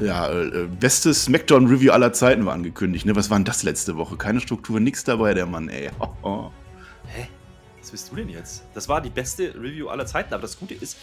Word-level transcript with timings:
Ja, 0.00 0.30
äh, 0.30 0.66
bestes 0.66 1.24
Smackdown-Review 1.24 1.92
aller 1.92 2.12
Zeiten 2.12 2.46
war 2.46 2.54
angekündigt. 2.54 3.06
Ne? 3.06 3.14
Was 3.16 3.30
war 3.30 3.38
denn 3.38 3.44
das 3.44 3.62
letzte 3.62 3.96
Woche? 3.96 4.16
Keine 4.16 4.40
Struktur, 4.40 4.80
nix 4.80 5.04
dabei, 5.04 5.34
der 5.34 5.46
Mann, 5.46 5.68
ey. 5.68 5.90
Oh, 5.98 6.08
oh. 6.22 6.50
Hä? 7.06 7.28
Was 7.80 7.90
bist 7.90 8.10
du 8.10 8.16
denn 8.16 8.28
jetzt? 8.28 8.62
Das 8.74 8.88
war 8.88 9.00
die 9.00 9.10
beste 9.10 9.54
Review 9.54 9.88
aller 9.88 10.06
Zeiten, 10.06 10.32
aber 10.34 10.42
das 10.42 10.58
Gute 10.58 10.74
ist, 10.74 10.96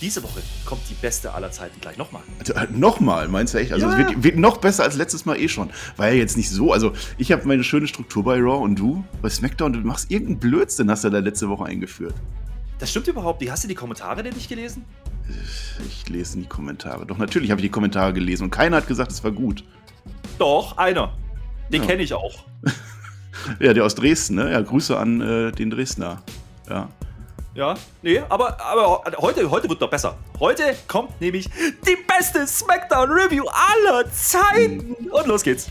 diese 0.00 0.22
Woche 0.22 0.40
kommt 0.64 0.82
die 0.88 0.94
beste 0.94 1.32
aller 1.32 1.50
Zeiten 1.50 1.80
gleich 1.80 1.96
nochmal. 1.98 2.22
Also, 2.38 2.54
äh, 2.54 2.66
nochmal, 2.70 3.28
meinst 3.28 3.52
du 3.54 3.58
echt? 3.58 3.72
Also 3.72 3.86
Ja. 3.86 3.92
es 3.92 3.98
wird, 3.98 4.22
wird 4.22 4.36
noch 4.36 4.58
besser 4.58 4.84
als 4.84 4.96
letztes 4.96 5.24
Mal 5.26 5.38
eh 5.38 5.48
schon. 5.48 5.70
War 5.96 6.08
ja 6.08 6.14
jetzt 6.14 6.36
nicht 6.36 6.50
so. 6.50 6.72
Also 6.72 6.92
ich 7.18 7.32
habe 7.32 7.46
meine 7.46 7.64
schöne 7.64 7.86
Struktur 7.86 8.24
bei 8.24 8.36
Raw 8.38 8.62
und 8.62 8.78
du 8.78 9.04
bei 9.22 9.28
SmackDown. 9.28 9.72
Du 9.74 9.80
machst 9.80 10.10
irgendeinen 10.10 10.38
Blödsinn, 10.40 10.90
hast 10.90 11.04
du 11.04 11.10
da 11.10 11.18
letzte 11.18 11.48
Woche 11.48 11.64
eingeführt. 11.66 12.14
Das 12.80 12.90
stimmt 12.90 13.06
überhaupt 13.08 13.40
nicht. 13.40 13.50
Hast 13.50 13.62
du 13.64 13.68
die 13.68 13.74
Kommentare 13.74 14.22
denn 14.22 14.34
nicht 14.34 14.48
gelesen? 14.48 14.84
Ich 15.86 16.08
lese 16.08 16.38
die 16.38 16.46
Kommentare. 16.46 17.06
Doch 17.06 17.18
natürlich 17.18 17.50
habe 17.50 17.60
ich 17.60 17.66
die 17.66 17.70
Kommentare 17.70 18.12
gelesen 18.12 18.44
und 18.44 18.50
keiner 18.50 18.78
hat 18.78 18.86
gesagt, 18.88 19.12
es 19.12 19.22
war 19.22 19.30
gut. 19.30 19.62
Doch, 20.38 20.76
einer. 20.78 21.12
Den 21.70 21.82
Ja. 21.82 21.88
kenne 21.88 22.02
ich 22.02 22.14
auch. 22.14 22.44
Ja, 23.58 23.72
der 23.72 23.84
aus 23.84 23.94
Dresden, 23.94 24.34
ne? 24.34 24.52
Ja, 24.52 24.60
Grüße 24.60 24.98
an 24.98 25.20
äh, 25.22 25.52
den 25.52 25.70
Dresdner. 25.70 26.20
Ja. 26.68 26.88
Ja, 27.54 27.74
nee, 28.02 28.20
aber, 28.28 28.60
aber 28.60 29.02
heute, 29.18 29.50
heute 29.50 29.68
wird 29.68 29.80
noch 29.80 29.88
besser. 29.88 30.16
Heute 30.38 30.62
kommt 30.86 31.18
nämlich 31.20 31.48
die 31.86 31.96
beste 32.06 32.46
Smackdown-Review 32.46 33.44
aller 33.48 34.10
Zeiten. 34.12 34.94
Und 35.10 35.26
los 35.26 35.42
geht's. 35.42 35.68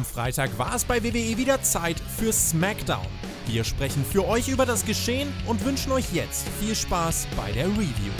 Am 0.00 0.06
Freitag 0.06 0.58
war 0.58 0.74
es 0.74 0.82
bei 0.86 1.04
WWE 1.04 1.36
wieder 1.36 1.60
Zeit 1.60 2.00
für 2.00 2.32
SmackDown. 2.32 3.04
Wir 3.46 3.64
sprechen 3.64 4.02
für 4.02 4.26
euch 4.26 4.48
über 4.48 4.64
das 4.64 4.86
Geschehen 4.86 5.30
und 5.46 5.62
wünschen 5.62 5.92
euch 5.92 6.10
jetzt 6.14 6.48
viel 6.58 6.74
Spaß 6.74 7.26
bei 7.36 7.52
der 7.52 7.66
Review. 7.66 8.10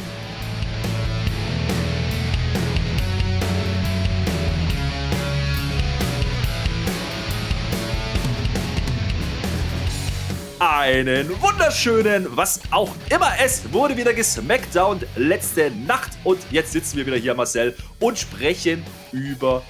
Einen 10.58 11.30
wunderschönen, 11.40 12.26
was 12.36 12.60
auch 12.70 12.94
immer 13.08 13.32
es, 13.42 13.72
wurde 13.72 13.96
wieder 13.96 14.12
gesmackdown 14.12 15.00
letzte 15.16 15.70
Nacht. 15.70 16.10
Und 16.24 16.40
jetzt 16.50 16.72
sitzen 16.72 16.98
wir 16.98 17.06
wieder 17.06 17.16
hier, 17.16 17.34
Marcel, 17.34 17.74
und 18.00 18.18
sprechen 18.18 18.84
über 19.12 19.62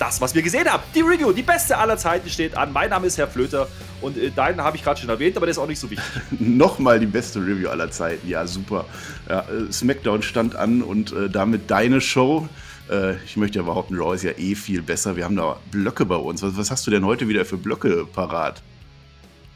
das, 0.00 0.20
was 0.20 0.34
wir 0.34 0.42
gesehen 0.42 0.66
haben. 0.66 0.82
Die 0.94 1.02
Review, 1.02 1.32
die 1.32 1.42
beste 1.42 1.76
aller 1.76 1.96
Zeiten 1.96 2.28
steht 2.30 2.56
an. 2.56 2.72
Mein 2.72 2.90
Name 2.90 3.06
ist 3.06 3.18
Herr 3.18 3.28
Flöter 3.28 3.68
und 4.00 4.16
äh, 4.16 4.30
deinen 4.30 4.62
habe 4.62 4.76
ich 4.76 4.82
gerade 4.82 4.98
schon 4.98 5.10
erwähnt, 5.10 5.36
aber 5.36 5.46
der 5.46 5.52
ist 5.52 5.58
auch 5.58 5.66
nicht 5.66 5.78
so 5.78 5.90
wichtig. 5.90 6.06
Nochmal 6.38 6.98
die 6.98 7.06
beste 7.06 7.38
Review 7.38 7.68
aller 7.68 7.90
Zeiten. 7.90 8.26
Ja, 8.26 8.46
super. 8.46 8.86
Ja, 9.28 9.40
äh, 9.40 9.70
SmackDown 9.70 10.22
stand 10.22 10.56
an 10.56 10.82
und 10.82 11.12
äh, 11.12 11.28
damit 11.28 11.70
deine 11.70 12.00
Show. 12.00 12.48
Äh, 12.90 13.16
ich 13.24 13.36
möchte 13.36 13.58
ja 13.58 13.64
behaupten, 13.64 13.96
Raw 13.96 14.14
ist 14.14 14.24
ja 14.24 14.32
eh 14.38 14.54
viel 14.54 14.82
besser. 14.82 15.16
Wir 15.16 15.24
haben 15.24 15.36
da 15.36 15.58
Blöcke 15.70 16.06
bei 16.06 16.16
uns. 16.16 16.42
Was, 16.42 16.56
was 16.56 16.70
hast 16.70 16.86
du 16.86 16.90
denn 16.90 17.04
heute 17.04 17.28
wieder 17.28 17.44
für 17.44 17.58
Blöcke 17.58 18.06
parat? 18.10 18.62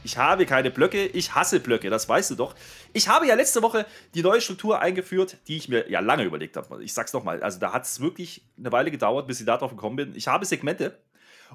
Ich 0.04 0.16
habe 0.18 0.46
keine 0.46 0.70
Blöcke, 0.70 1.06
ich 1.06 1.34
hasse 1.34 1.60
Blöcke, 1.60 1.90
das 1.90 2.08
weißt 2.08 2.30
du 2.30 2.34
doch. 2.34 2.54
Ich 2.92 3.08
habe 3.08 3.26
ja 3.26 3.34
letzte 3.34 3.62
Woche 3.62 3.86
die 4.14 4.22
neue 4.22 4.40
Struktur 4.40 4.80
eingeführt, 4.80 5.38
die 5.48 5.56
ich 5.56 5.68
mir 5.68 5.90
ja 5.90 6.00
lange 6.00 6.24
überlegt 6.24 6.56
habe. 6.56 6.84
Ich 6.84 6.92
sag's 6.92 7.12
nochmal, 7.12 7.42
also 7.42 7.58
da 7.58 7.72
hat 7.72 7.84
es 7.84 8.00
wirklich 8.00 8.46
eine 8.58 8.70
Weile 8.70 8.90
gedauert, 8.90 9.26
bis 9.26 9.40
ich 9.40 9.46
darauf 9.46 9.70
gekommen 9.70 9.96
bin. 9.96 10.14
Ich 10.14 10.28
habe 10.28 10.44
Segmente 10.44 10.98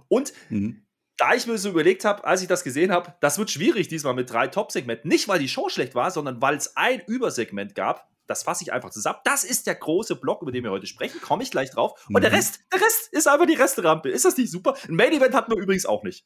und 0.07 0.33
Mhm. 0.49 0.83
da 1.17 1.33
ich 1.35 1.45
mir 1.47 1.57
so 1.57 1.69
überlegt 1.69 2.05
habe, 2.05 2.23
als 2.25 2.41
ich 2.41 2.47
das 2.47 2.63
gesehen 2.63 2.91
habe, 2.91 3.13
das 3.19 3.37
wird 3.37 3.51
schwierig 3.51 3.87
diesmal 3.87 4.13
mit 4.13 4.31
drei 4.31 4.47
Top-Segmenten. 4.47 5.09
Nicht, 5.09 5.27
weil 5.27 5.39
die 5.39 5.49
Show 5.49 5.69
schlecht 5.69 5.93
war, 5.93 6.09
sondern 6.11 6.41
weil 6.41 6.55
es 6.55 6.75
ein 6.75 7.01
Übersegment 7.07 7.75
gab. 7.75 8.07
Das 8.25 8.43
fasse 8.43 8.63
ich 8.63 8.71
einfach 8.71 8.91
zusammen. 8.91 9.17
Das 9.25 9.43
ist 9.43 9.65
der 9.67 9.73
große 9.75 10.15
Block, 10.15 10.43
über 10.43 10.51
den 10.51 10.63
wir 10.63 10.69
heute 10.71 10.85
sprechen. 10.85 11.19
Komme 11.19 11.41
ich 11.43 11.49
gleich 11.51 11.71
drauf. 11.71 11.99
Und 12.09 12.21
der 12.21 12.29
Mhm. 12.29 12.35
Rest, 12.37 12.59
der 12.71 12.79
Rest 12.79 13.09
ist 13.11 13.27
einfach 13.27 13.47
die 13.47 13.55
Resterampe. 13.55 14.09
Ist 14.09 14.23
das 14.25 14.37
nicht 14.37 14.51
super? 14.51 14.75
Ein 14.87 14.95
Main-Event 14.95 15.33
hatten 15.33 15.51
wir 15.51 15.57
übrigens 15.61 15.85
auch 15.87 16.03
nicht. 16.03 16.25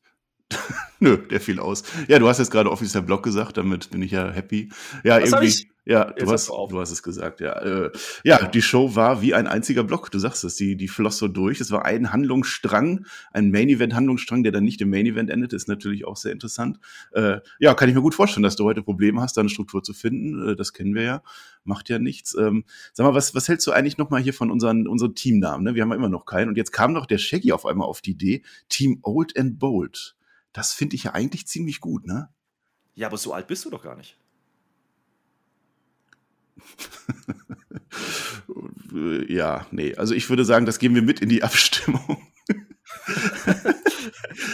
Nö, 1.00 1.18
der 1.18 1.42
fiel 1.42 1.60
aus. 1.60 1.84
Ja, 2.08 2.20
du 2.20 2.28
hast 2.28 2.40
jetzt 2.40 2.52
gerade 2.52 2.72
offiziell 2.72 3.04
Block 3.04 3.24
gesagt, 3.24 3.58
damit 3.58 3.90
bin 3.92 4.02
ich 4.02 4.12
ja 4.12 4.30
happy. 4.30 4.70
Ja, 5.04 5.22
Was 5.22 5.32
irgendwie. 5.32 5.74
Ja, 5.86 6.06
du 6.12 6.32
hast, 6.32 6.48
du 6.48 6.80
hast 6.80 6.92
es 6.92 7.04
gesagt, 7.04 7.42
ja. 7.42 7.60
Äh, 7.62 7.92
ja, 8.24 8.48
die 8.48 8.62
Show 8.62 8.96
war 8.96 9.22
wie 9.22 9.34
ein 9.34 9.48
einziger 9.48 9.84
Block, 9.84 10.12
du 10.12 10.20
sagst 10.20 10.46
es, 10.46 10.56
die, 10.56 10.78
die 10.78 10.88
floss 10.88 11.18
so 11.18 11.28
durch. 11.28 11.60
Es 11.60 11.72
war 11.72 11.84
ein 11.84 12.14
Handlungsstrang, 12.14 13.06
ein 13.34 13.52
Main-Event-Handlungsstrang, 13.52 14.44
der 14.44 14.54
dann 14.54 14.64
nicht 14.64 14.80
im 14.80 14.90
Main-Event 14.90 15.30
endet, 15.30 15.52
ist 15.52 15.68
natürlich 15.68 16.06
auch 16.06 16.16
sehr 16.16 16.32
interessant. 16.32 16.80
Äh, 17.12 17.40
ja, 17.60 17.74
kann 17.74 17.90
ich 17.90 17.96
mir 17.96 18.02
gut 18.02 18.16
vorstellen, 18.16 18.44
dass 18.44 18.56
du 18.56 18.64
heute 18.64 18.82
Probleme 18.82 19.22
hast, 19.22 19.36
da 19.36 19.42
eine 19.42 19.50
Struktur 19.50 19.84
zu 19.84 19.94
finden. 19.94 20.52
Äh, 20.52 20.56
das 20.56 20.72
kennen 20.72 20.96
wir 20.96 21.04
ja, 21.04 21.24
macht 21.66 21.90
ja 21.90 22.00
nichts. 22.00 22.34
Ähm, 22.34 22.64
sag 22.94 23.06
mal, 23.06 23.14
was, 23.14 23.36
was 23.36 23.50
hältst 23.50 23.68
du 23.68 23.74
eigentlich 23.74 23.98
nochmal 23.98 24.22
hier 24.22 24.34
von 24.34 24.52
unseren, 24.52 24.88
unseren 24.88 25.16
Teamnamen? 25.16 25.66
Ne? 25.66 25.76
Wir 25.76 25.82
haben 25.82 25.90
ja 25.90 25.98
immer 25.98 26.08
noch 26.08 26.26
keinen. 26.26 26.48
Und 26.48 26.56
jetzt 26.56 26.72
kam 26.72 26.94
doch 26.94 27.06
der 27.06 27.18
Shaggy 27.18 27.52
auf 27.52 27.66
einmal 27.66 27.90
auf 27.90 28.00
die 28.00 28.12
Idee, 28.12 28.44
Team 28.70 29.00
Old 29.02 29.38
and 29.38 29.60
Bold. 29.60 30.16
Das 30.54 30.74
finde 30.74 30.96
ich 30.96 31.04
ja 31.04 31.14
eigentlich 31.14 31.48
ziemlich 31.48 31.82
gut, 31.82 32.06
ne? 32.06 32.30
Ja, 32.96 33.08
aber 33.08 33.18
so 33.18 33.34
alt 33.34 33.48
bist 33.48 33.66
du 33.66 33.70
doch 33.70 33.84
gar 33.84 33.96
nicht. 33.96 34.18
Ja, 39.28 39.66
nee. 39.72 39.96
Also 39.96 40.14
ich 40.14 40.30
würde 40.30 40.46
sagen, 40.46 40.68
das 40.68 40.78
geben 40.78 40.94
wir 40.94 41.02
mit 41.02 41.20
in 41.20 41.30
die 41.30 41.42
Abstimmung. 41.44 42.22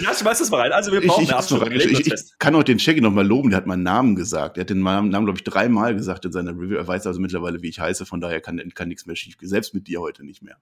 Ja, 0.01 0.13
schmeiß 0.13 0.39
das 0.39 0.49
mal 0.49 0.61
rein. 0.61 0.71
Also 0.71 0.91
wir 0.91 1.01
brauchen 1.01 1.23
ich, 1.23 1.29
eine 1.29 1.37
Abstimmung. 1.37 1.71
Ich, 1.71 2.07
ich 2.07 2.13
kann 2.39 2.55
auch 2.55 2.63
den 2.63 2.79
Shaggy 2.79 3.01
noch 3.01 3.11
mal 3.11 3.25
loben, 3.25 3.49
der 3.49 3.57
hat 3.57 3.67
meinen 3.67 3.83
Namen 3.83 4.15
gesagt. 4.15 4.57
Der 4.57 4.61
hat 4.61 4.69
den 4.69 4.81
Namen, 4.81 5.09
glaube 5.09 5.33
ich, 5.35 5.43
dreimal 5.43 5.95
gesagt 5.95 6.25
in 6.25 6.31
seiner 6.31 6.51
Review. 6.51 6.75
Er 6.75 6.87
weiß 6.87 7.07
also 7.07 7.19
mittlerweile, 7.19 7.61
wie 7.61 7.69
ich 7.69 7.79
heiße, 7.79 8.05
von 8.05 8.21
daher 8.21 8.41
kann, 8.41 8.61
kann 8.73 8.87
nichts 8.87 9.05
mehr 9.05 9.15
schief 9.15 9.37
gehen. 9.37 9.49
Selbst 9.49 9.73
mit 9.73 9.87
dir 9.87 9.99
heute 10.01 10.25
nicht 10.25 10.41
mehr. 10.41 10.57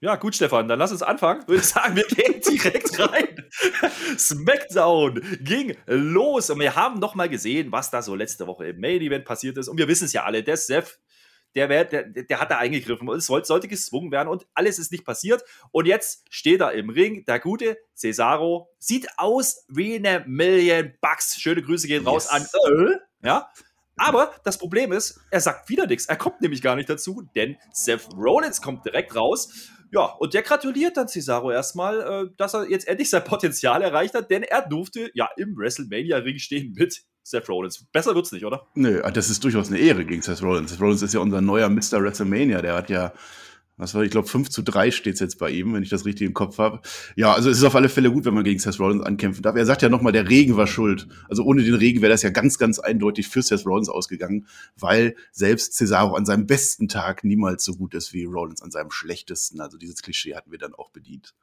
Ja, 0.00 0.16
gut, 0.16 0.34
Stefan, 0.34 0.68
dann 0.68 0.78
lass 0.78 0.92
uns 0.92 1.02
anfangen. 1.02 1.46
Würde 1.48 1.62
ich 1.62 1.68
sagen, 1.68 1.96
wir 1.96 2.04
gehen 2.04 2.40
direkt 2.48 2.98
rein. 2.98 3.48
Smackdown 4.18 5.20
ging 5.40 5.76
los 5.86 6.50
und 6.50 6.60
wir 6.60 6.74
haben 6.76 6.98
noch 7.00 7.14
mal 7.14 7.28
gesehen, 7.28 7.72
was 7.72 7.90
da 7.90 8.02
so 8.02 8.14
letzte 8.14 8.46
Woche 8.46 8.66
im 8.66 8.80
Main 8.80 9.00
Event 9.00 9.24
passiert 9.24 9.56
ist. 9.58 9.68
Und 9.68 9.78
wir 9.78 9.88
wissen 9.88 10.04
es 10.04 10.12
ja 10.12 10.24
alle, 10.24 10.42
der 10.42 10.56
Seth, 10.56 11.00
der, 11.54 11.70
wär, 11.70 11.84
der, 11.86 12.04
der 12.04 12.40
hat 12.40 12.50
da 12.50 12.58
eingegriffen 12.58 13.08
und 13.08 13.16
es 13.16 13.26
sollte, 13.26 13.46
sollte 13.46 13.68
gezwungen 13.68 14.12
werden 14.12 14.28
und 14.28 14.46
alles 14.52 14.78
ist 14.78 14.92
nicht 14.92 15.04
passiert. 15.06 15.42
Und 15.70 15.86
jetzt 15.86 16.24
steht 16.28 16.60
er 16.60 16.72
im 16.72 16.90
Ring, 16.90 17.24
der 17.24 17.40
gute 17.40 17.78
Cesaro, 17.94 18.68
sieht 18.78 19.08
aus 19.16 19.64
wie 19.68 19.96
eine 19.96 20.22
Million 20.26 20.92
Bucks. 21.00 21.40
Schöne 21.40 21.62
Grüße 21.62 21.86
gehen 21.86 22.06
raus 22.06 22.28
Yes. 22.30 22.32
an 22.32 22.46
Öl. 22.70 23.00
Ja, 23.22 23.50
aber 23.96 24.34
das 24.44 24.58
Problem 24.58 24.92
ist, 24.92 25.18
er 25.30 25.40
sagt 25.40 25.70
wieder 25.70 25.86
nichts. 25.86 26.04
Er 26.04 26.16
kommt 26.16 26.42
nämlich 26.42 26.60
gar 26.60 26.76
nicht 26.76 26.90
dazu, 26.90 27.22
denn 27.34 27.56
Seth 27.72 28.08
Rollins 28.14 28.60
kommt 28.60 28.84
direkt 28.84 29.16
raus. 29.16 29.70
Ja, 29.92 30.04
und 30.18 30.34
der 30.34 30.42
gratuliert 30.42 30.96
dann 30.96 31.08
Cesaro 31.08 31.50
erstmal, 31.50 32.00
äh, 32.00 32.30
dass 32.36 32.54
er 32.54 32.68
jetzt 32.68 32.88
endlich 32.88 33.10
sein 33.10 33.24
Potenzial 33.24 33.82
erreicht 33.82 34.14
hat, 34.14 34.30
denn 34.30 34.42
er 34.42 34.66
durfte 34.68 35.10
ja 35.14 35.28
im 35.36 35.56
WrestleMania-Ring 35.56 36.38
stehen 36.38 36.72
mit 36.72 37.02
Seth 37.22 37.48
Rollins. 37.48 37.84
Besser 37.92 38.14
wird's 38.14 38.32
nicht, 38.32 38.44
oder? 38.44 38.66
Nö, 38.74 39.02
das 39.12 39.30
ist 39.30 39.42
durchaus 39.42 39.68
eine 39.68 39.78
Ehre 39.78 40.04
gegen 40.04 40.22
Seth 40.22 40.42
Rollins. 40.42 40.70
Seth 40.70 40.80
Rollins 40.80 41.02
ist 41.02 41.14
ja 41.14 41.20
unser 41.20 41.40
neuer 41.40 41.68
Mr. 41.68 42.02
WrestleMania. 42.02 42.62
Der 42.62 42.74
hat 42.74 42.88
ja, 42.88 43.12
was 43.76 43.94
war, 43.94 44.02
ich 44.02 44.10
glaube, 44.10 44.28
5 44.28 44.48
zu 44.48 44.62
3 44.62 44.90
steht's 44.90 45.20
jetzt 45.20 45.38
bei 45.38 45.50
ihm, 45.50 45.74
wenn 45.74 45.82
ich 45.82 45.90
das 45.90 46.06
richtig 46.06 46.26
im 46.26 46.34
Kopf 46.34 46.58
habe. 46.58 46.80
Ja, 47.14 47.34
also 47.34 47.50
es 47.50 47.58
ist 47.58 47.64
auf 47.64 47.74
alle 47.74 47.88
Fälle 47.88 48.10
gut, 48.10 48.24
wenn 48.24 48.34
man 48.34 48.44
gegen 48.44 48.58
Seth 48.58 48.80
Rollins 48.80 49.02
ankämpfen 49.02 49.42
darf. 49.42 49.54
Er 49.56 49.66
sagt 49.66 49.82
ja 49.82 49.88
nochmal, 49.88 50.12
der 50.12 50.28
Regen 50.28 50.56
war 50.56 50.66
schuld. 50.66 51.06
Also 51.28 51.44
ohne 51.44 51.62
den 51.62 51.74
Regen 51.74 52.00
wäre 52.00 52.12
das 52.12 52.22
ja 52.22 52.30
ganz, 52.30 52.58
ganz 52.58 52.78
eindeutig 52.78 53.28
für 53.28 53.42
Seth 53.42 53.66
Rollins 53.66 53.88
ausgegangen, 53.88 54.46
weil 54.78 55.14
selbst 55.30 55.74
Cesaro 55.74 56.14
an 56.14 56.24
seinem 56.24 56.46
besten 56.46 56.88
Tag 56.88 57.24
niemals 57.24 57.64
so 57.64 57.74
gut 57.74 57.94
ist 57.94 58.12
wie 58.12 58.24
Rollins 58.24 58.62
an 58.62 58.70
seinem 58.70 58.90
schlechtesten. 58.90 59.60
Also 59.60 59.76
dieses 59.76 60.02
Klischee 60.02 60.34
hatten 60.34 60.50
wir 60.50 60.58
dann 60.58 60.74
auch 60.74 60.90
bedient. 60.90 61.34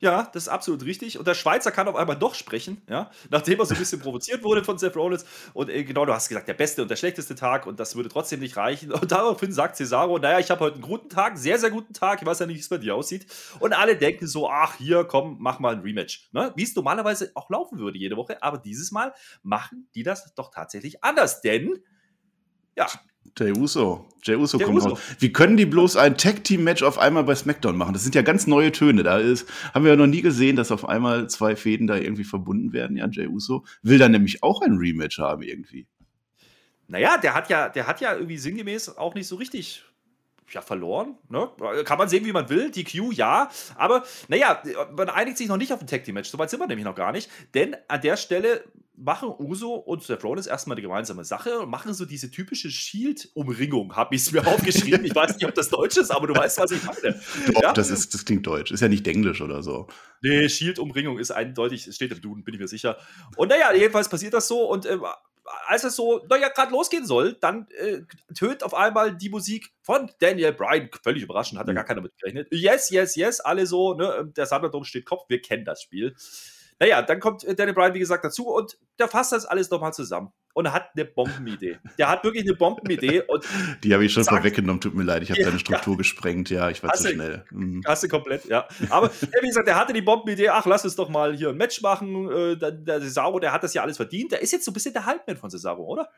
Ja, 0.00 0.30
das 0.32 0.44
ist 0.44 0.48
absolut 0.48 0.84
richtig. 0.84 1.18
Und 1.18 1.26
der 1.26 1.34
Schweizer 1.34 1.72
kann 1.72 1.88
auf 1.88 1.96
einmal 1.96 2.16
doch 2.16 2.36
sprechen, 2.36 2.82
ja, 2.88 3.10
nachdem 3.30 3.58
er 3.58 3.66
so 3.66 3.74
ein 3.74 3.80
bisschen 3.80 4.00
provoziert 4.00 4.44
wurde 4.44 4.62
von 4.62 4.78
Seth 4.78 4.94
Rollins. 4.94 5.24
Und 5.54 5.70
äh, 5.70 5.82
genau, 5.82 6.04
du 6.04 6.14
hast 6.14 6.28
gesagt, 6.28 6.46
der 6.46 6.54
beste 6.54 6.82
und 6.82 6.88
der 6.88 6.94
schlechteste 6.96 7.34
Tag 7.34 7.66
und 7.66 7.80
das 7.80 7.96
würde 7.96 8.08
trotzdem 8.08 8.38
nicht 8.38 8.56
reichen. 8.56 8.92
Und 8.92 9.10
daraufhin 9.10 9.52
sagt 9.52 9.76
Cesaro, 9.76 10.18
naja, 10.18 10.38
ich 10.38 10.50
habe 10.50 10.60
heute 10.60 10.74
einen 10.74 10.82
guten 10.82 11.08
Tag, 11.08 11.36
sehr, 11.36 11.58
sehr 11.58 11.70
guten 11.70 11.94
Tag. 11.94 12.22
Ich 12.22 12.26
weiß 12.26 12.38
ja 12.38 12.46
nicht, 12.46 12.56
wie 12.56 12.60
es 12.60 12.68
bei 12.68 12.78
dir 12.78 12.94
aussieht. 12.94 13.26
Und 13.58 13.72
alle 13.72 13.96
denken 13.96 14.28
so, 14.28 14.48
ach, 14.48 14.76
hier, 14.76 15.02
komm, 15.02 15.36
mach 15.40 15.58
mal 15.58 15.74
ein 15.74 15.80
Rematch. 15.80 16.28
Ne? 16.32 16.52
Wie 16.54 16.62
es 16.62 16.76
normalerweise 16.76 17.32
auch 17.34 17.50
laufen 17.50 17.78
würde 17.80 17.98
jede 17.98 18.16
Woche. 18.16 18.40
Aber 18.40 18.58
dieses 18.58 18.92
Mal 18.92 19.12
machen 19.42 19.88
die 19.96 20.04
das 20.04 20.32
doch 20.36 20.52
tatsächlich 20.52 21.02
anders. 21.02 21.40
Denn, 21.40 21.82
ja, 22.76 22.86
Jay 23.36 23.52
Uso. 23.52 24.06
Jay 24.22 24.36
Uso 24.36 24.58
Jay 24.58 24.64
kommt 24.64 24.78
Uso. 24.78 24.88
raus. 24.90 25.00
Wie 25.18 25.32
können 25.32 25.56
die 25.56 25.66
bloß 25.66 25.96
ein 25.96 26.16
Tag-Team-Match 26.16 26.82
auf 26.82 26.98
einmal 26.98 27.24
bei 27.24 27.34
SmackDown 27.34 27.76
machen? 27.76 27.92
Das 27.92 28.02
sind 28.02 28.14
ja 28.14 28.22
ganz 28.22 28.46
neue 28.46 28.72
Töne. 28.72 29.02
Da 29.02 29.18
ist, 29.18 29.48
haben 29.74 29.84
wir 29.84 29.92
ja 29.92 29.96
noch 29.96 30.06
nie 30.06 30.22
gesehen, 30.22 30.56
dass 30.56 30.72
auf 30.72 30.88
einmal 30.88 31.28
zwei 31.28 31.56
Fäden 31.56 31.86
da 31.86 31.96
irgendwie 31.96 32.24
verbunden 32.24 32.72
werden. 32.72 32.96
Ja, 32.96 33.08
Jay 33.10 33.26
Uso 33.26 33.64
will 33.82 33.98
dann 33.98 34.12
nämlich 34.12 34.42
auch 34.42 34.62
ein 34.62 34.76
Rematch 34.76 35.18
haben 35.18 35.42
irgendwie. 35.42 35.86
naja, 36.88 37.18
der 37.18 37.34
hat 37.34 37.50
ja, 37.50 37.68
der 37.68 37.86
hat 37.86 38.00
ja 38.00 38.14
irgendwie 38.14 38.38
sinngemäß 38.38 38.96
auch 38.96 39.14
nicht 39.14 39.28
so 39.28 39.36
richtig 39.36 39.84
ja, 40.50 40.62
verloren. 40.62 41.16
Ne? 41.28 41.48
Kann 41.84 41.98
man 41.98 42.08
sehen, 42.08 42.24
wie 42.24 42.32
man 42.32 42.48
will. 42.48 42.70
Die 42.70 42.84
Q, 42.84 43.12
ja. 43.12 43.50
Aber 43.76 44.04
naja, 44.28 44.62
man 44.96 45.10
einigt 45.10 45.38
sich 45.38 45.48
noch 45.48 45.56
nicht 45.58 45.72
auf 45.72 45.80
ein 45.80 45.86
Tag 45.86 46.04
Team 46.04 46.14
Match. 46.14 46.30
Soweit 46.30 46.50
sind 46.50 46.60
wir 46.60 46.66
nämlich 46.66 46.86
noch 46.86 46.94
gar 46.94 47.12
nicht. 47.12 47.30
Denn 47.54 47.76
an 47.88 48.00
der 48.00 48.16
Stelle 48.16 48.64
machen 49.00 49.32
Uso 49.38 49.74
und 49.74 50.02
Seth 50.02 50.24
Rollins 50.24 50.46
erstmal 50.46 50.76
eine 50.76 50.82
gemeinsame 50.82 51.24
Sache 51.24 51.60
und 51.60 51.70
machen 51.70 51.94
so 51.94 52.04
diese 52.04 52.30
typische 52.30 52.70
Shield-Umringung. 52.70 53.94
Habe 53.94 54.14
ich 54.14 54.22
es 54.22 54.32
mir 54.32 54.46
aufgeschrieben. 54.46 55.04
ich 55.04 55.14
weiß 55.14 55.34
nicht, 55.34 55.46
ob 55.46 55.54
das 55.54 55.68
Deutsch 55.68 55.96
ist, 55.96 56.10
aber 56.10 56.26
du 56.26 56.34
weißt, 56.34 56.58
was 56.58 56.70
ich 56.72 56.82
meine. 56.82 57.20
Doch, 57.52 57.62
ja? 57.62 57.72
das, 57.72 57.90
ist, 57.90 58.14
das 58.14 58.24
klingt 58.24 58.46
deutsch. 58.46 58.70
Ist 58.70 58.80
ja 58.80 58.88
nicht 58.88 59.06
Englisch 59.06 59.40
oder 59.40 59.62
so. 59.62 59.86
Nee, 60.20 60.48
Shield-Umringung 60.48 61.18
ist 61.18 61.30
eindeutig, 61.30 61.86
es 61.86 61.94
steht 61.94 62.12
im 62.12 62.20
Duden, 62.20 62.44
bin 62.44 62.54
ich 62.54 62.60
mir 62.60 62.68
sicher. 62.68 62.98
Und 63.36 63.48
naja, 63.48 63.72
jedenfalls 63.72 64.08
passiert 64.08 64.34
das 64.34 64.48
so 64.48 64.68
und 64.68 64.86
äh, 64.86 64.98
als 65.66 65.84
es 65.84 65.96
so, 65.96 66.24
naja, 66.28 66.48
gerade 66.48 66.72
losgehen 66.72 67.06
soll, 67.06 67.34
dann 67.34 67.68
äh, 67.70 68.02
tönt 68.34 68.62
auf 68.62 68.74
einmal 68.74 69.16
die 69.16 69.30
Musik 69.30 69.72
von 69.82 70.10
Daniel 70.18 70.52
Bryan. 70.52 70.90
Völlig 71.02 71.22
überraschend, 71.22 71.58
hat 71.58 71.66
ja 71.66 71.72
mhm. 71.72 71.76
gar 71.76 71.84
keiner 71.84 72.02
mit 72.02 72.16
gerechnet. 72.18 72.48
Yes, 72.50 72.90
yes, 72.90 73.16
yes, 73.16 73.40
alle 73.40 73.66
so, 73.66 73.94
ne, 73.94 74.30
der 74.36 74.46
Thunderdome 74.46 74.84
steht 74.84 75.06
Kopf, 75.06 75.24
wir 75.28 75.40
kennen 75.40 75.64
das 75.64 75.82
Spiel. 75.82 76.14
Naja, 76.80 77.02
dann 77.02 77.18
kommt 77.20 77.44
äh, 77.44 77.54
Daniel 77.54 77.74
Bryan, 77.74 77.94
wie 77.94 77.98
gesagt, 77.98 78.24
dazu 78.24 78.48
und 78.48 78.78
der 78.98 79.08
fasst 79.08 79.32
das 79.32 79.44
alles 79.44 79.70
nochmal 79.70 79.92
zusammen 79.92 80.32
und 80.54 80.72
hat 80.72 80.90
eine 80.94 81.04
Bombenidee. 81.04 81.78
Der 81.98 82.08
hat 82.08 82.24
wirklich 82.24 82.44
eine 82.44 82.54
Bombenidee. 82.54 83.22
Und 83.22 83.44
Die 83.84 83.92
habe 83.92 84.04
ich 84.04 84.12
schon 84.12 84.24
vorweggenommen, 84.24 84.80
tut 84.80 84.94
mir 84.94 85.02
leid, 85.02 85.22
ich 85.22 85.30
habe 85.30 85.40
ja, 85.40 85.46
deine 85.46 85.58
Struktur 85.58 85.94
ja. 85.94 85.98
gesprengt, 85.98 86.50
ja, 86.50 86.70
ich 86.70 86.82
war 86.82 86.90
hast 86.90 87.02
zu 87.02 87.08
schnell. 87.10 87.44
Mhm. 87.50 87.82
Hast 87.86 88.02
du 88.04 88.08
komplett, 88.08 88.44
ja. 88.46 88.66
Aber 88.90 89.10
wie 89.10 89.46
gesagt, 89.46 89.66
der 89.66 89.76
hatte 89.76 89.92
die 89.92 90.02
Bombenidee, 90.02 90.48
ach, 90.48 90.66
lass 90.66 90.84
uns 90.84 90.96
doch 90.96 91.08
mal 91.08 91.34
hier 91.34 91.50
ein 91.50 91.56
Match 91.56 91.80
machen. 91.82 92.30
Äh, 92.30 92.56
der, 92.56 92.72
der 92.72 93.00
Cesaro, 93.00 93.38
der 93.40 93.52
hat 93.52 93.62
das 93.64 93.74
ja 93.74 93.82
alles 93.82 93.96
verdient. 93.96 94.32
Der 94.32 94.40
ist 94.40 94.52
jetzt 94.52 94.64
so 94.64 94.70
ein 94.70 94.74
bisschen 94.74 94.92
der 94.92 95.06
Halbman 95.06 95.36
von 95.36 95.50
Cesaro, 95.50 95.84
oder? 95.84 96.08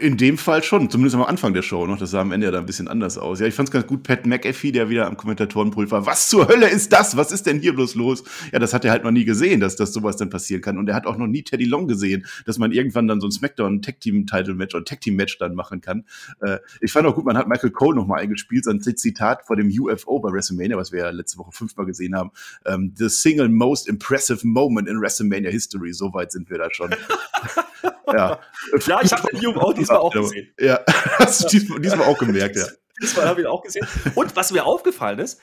In 0.00 0.16
dem 0.16 0.36
Fall 0.38 0.62
schon, 0.62 0.90
zumindest 0.90 1.16
am 1.16 1.22
Anfang 1.22 1.54
der 1.54 1.62
Show 1.62 1.86
noch. 1.86 1.98
Das 1.98 2.10
sah 2.10 2.20
am 2.20 2.32
Ende 2.32 2.46
ja 2.46 2.50
da 2.50 2.58
ein 2.58 2.66
bisschen 2.66 2.88
anders 2.88 3.18
aus. 3.18 3.40
Ja, 3.40 3.46
ich 3.46 3.54
fand 3.54 3.68
es 3.68 3.72
ganz 3.72 3.86
gut, 3.86 4.02
Pat 4.02 4.26
McAfee, 4.26 4.72
der 4.72 4.88
wieder 4.90 5.06
am 5.06 5.16
Kommentatorenpult 5.16 5.90
war. 5.90 6.06
Was 6.06 6.28
zur 6.28 6.48
Hölle 6.48 6.68
ist 6.68 6.92
das? 6.92 7.16
Was 7.16 7.32
ist 7.32 7.46
denn 7.46 7.60
hier 7.60 7.74
bloß 7.74 7.94
los? 7.94 8.24
Ja, 8.52 8.58
das 8.58 8.74
hat 8.74 8.84
er 8.84 8.90
halt 8.90 9.04
noch 9.04 9.10
nie 9.10 9.24
gesehen, 9.24 9.60
dass, 9.60 9.76
dass 9.76 9.92
sowas 9.92 10.16
dann 10.16 10.28
passieren 10.28 10.62
kann. 10.62 10.78
Und 10.78 10.88
er 10.88 10.94
hat 10.94 11.06
auch 11.06 11.16
noch 11.16 11.26
nie 11.26 11.42
Teddy 11.42 11.64
Long 11.64 11.88
gesehen, 11.88 12.26
dass 12.46 12.58
man 12.58 12.72
irgendwann 12.72 13.08
dann 13.08 13.20
so 13.20 13.28
ein 13.28 13.30
Smackdown 13.30 13.80
Tag 13.80 14.00
Team 14.00 14.26
Title 14.26 14.54
Match 14.54 14.74
oder 14.74 14.84
Tag 14.84 15.00
Team 15.00 15.16
Match 15.16 15.38
dann 15.38 15.54
machen 15.54 15.80
kann. 15.80 16.04
Äh, 16.40 16.58
ich 16.80 16.92
fand 16.92 17.06
auch 17.06 17.14
gut, 17.14 17.24
man 17.24 17.38
hat 17.38 17.48
Michael 17.48 17.70
Cole 17.70 17.96
noch 17.96 18.06
mal 18.06 18.20
eingespielt, 18.20 18.64
sein 18.64 18.80
Zitat 18.80 19.46
vor 19.46 19.56
dem 19.56 19.68
UFO 19.68 20.18
bei 20.18 20.30
WrestleMania, 20.32 20.76
was 20.76 20.92
wir 20.92 21.00
ja 21.00 21.10
letzte 21.10 21.38
Woche 21.38 21.52
fünfmal 21.52 21.86
gesehen 21.86 22.14
haben. 22.14 22.30
Ähm, 22.66 22.92
The 22.96 23.08
single 23.08 23.48
most 23.48 23.88
impressive 23.88 24.46
moment 24.46 24.88
in 24.88 25.00
WrestleMania 25.00 25.50
history. 25.50 25.92
So 25.92 26.12
weit 26.12 26.32
sind 26.32 26.50
wir 26.50 26.58
da 26.58 26.70
schon. 26.70 26.90
ja. 28.12 28.38
ja, 28.86 29.00
ich 29.02 29.12
habe 29.12 29.28
den 29.32 29.46
UFO 29.46 29.69
diesmal 29.72 29.98
auch 29.98 30.12
gesehen. 30.12 30.52
Ja, 30.58 30.80
hast 31.18 31.44
du 31.44 31.48
diesmal, 31.48 31.80
diesmal 31.80 32.06
auch 32.06 32.18
gemerkt, 32.18 32.56
ja. 32.56 32.66
Diesmal 33.00 33.26
habe 33.26 33.40
ich 33.40 33.46
auch 33.46 33.62
gesehen. 33.62 33.86
Und 34.14 34.36
was 34.36 34.52
mir 34.52 34.66
aufgefallen 34.66 35.18
ist, 35.18 35.40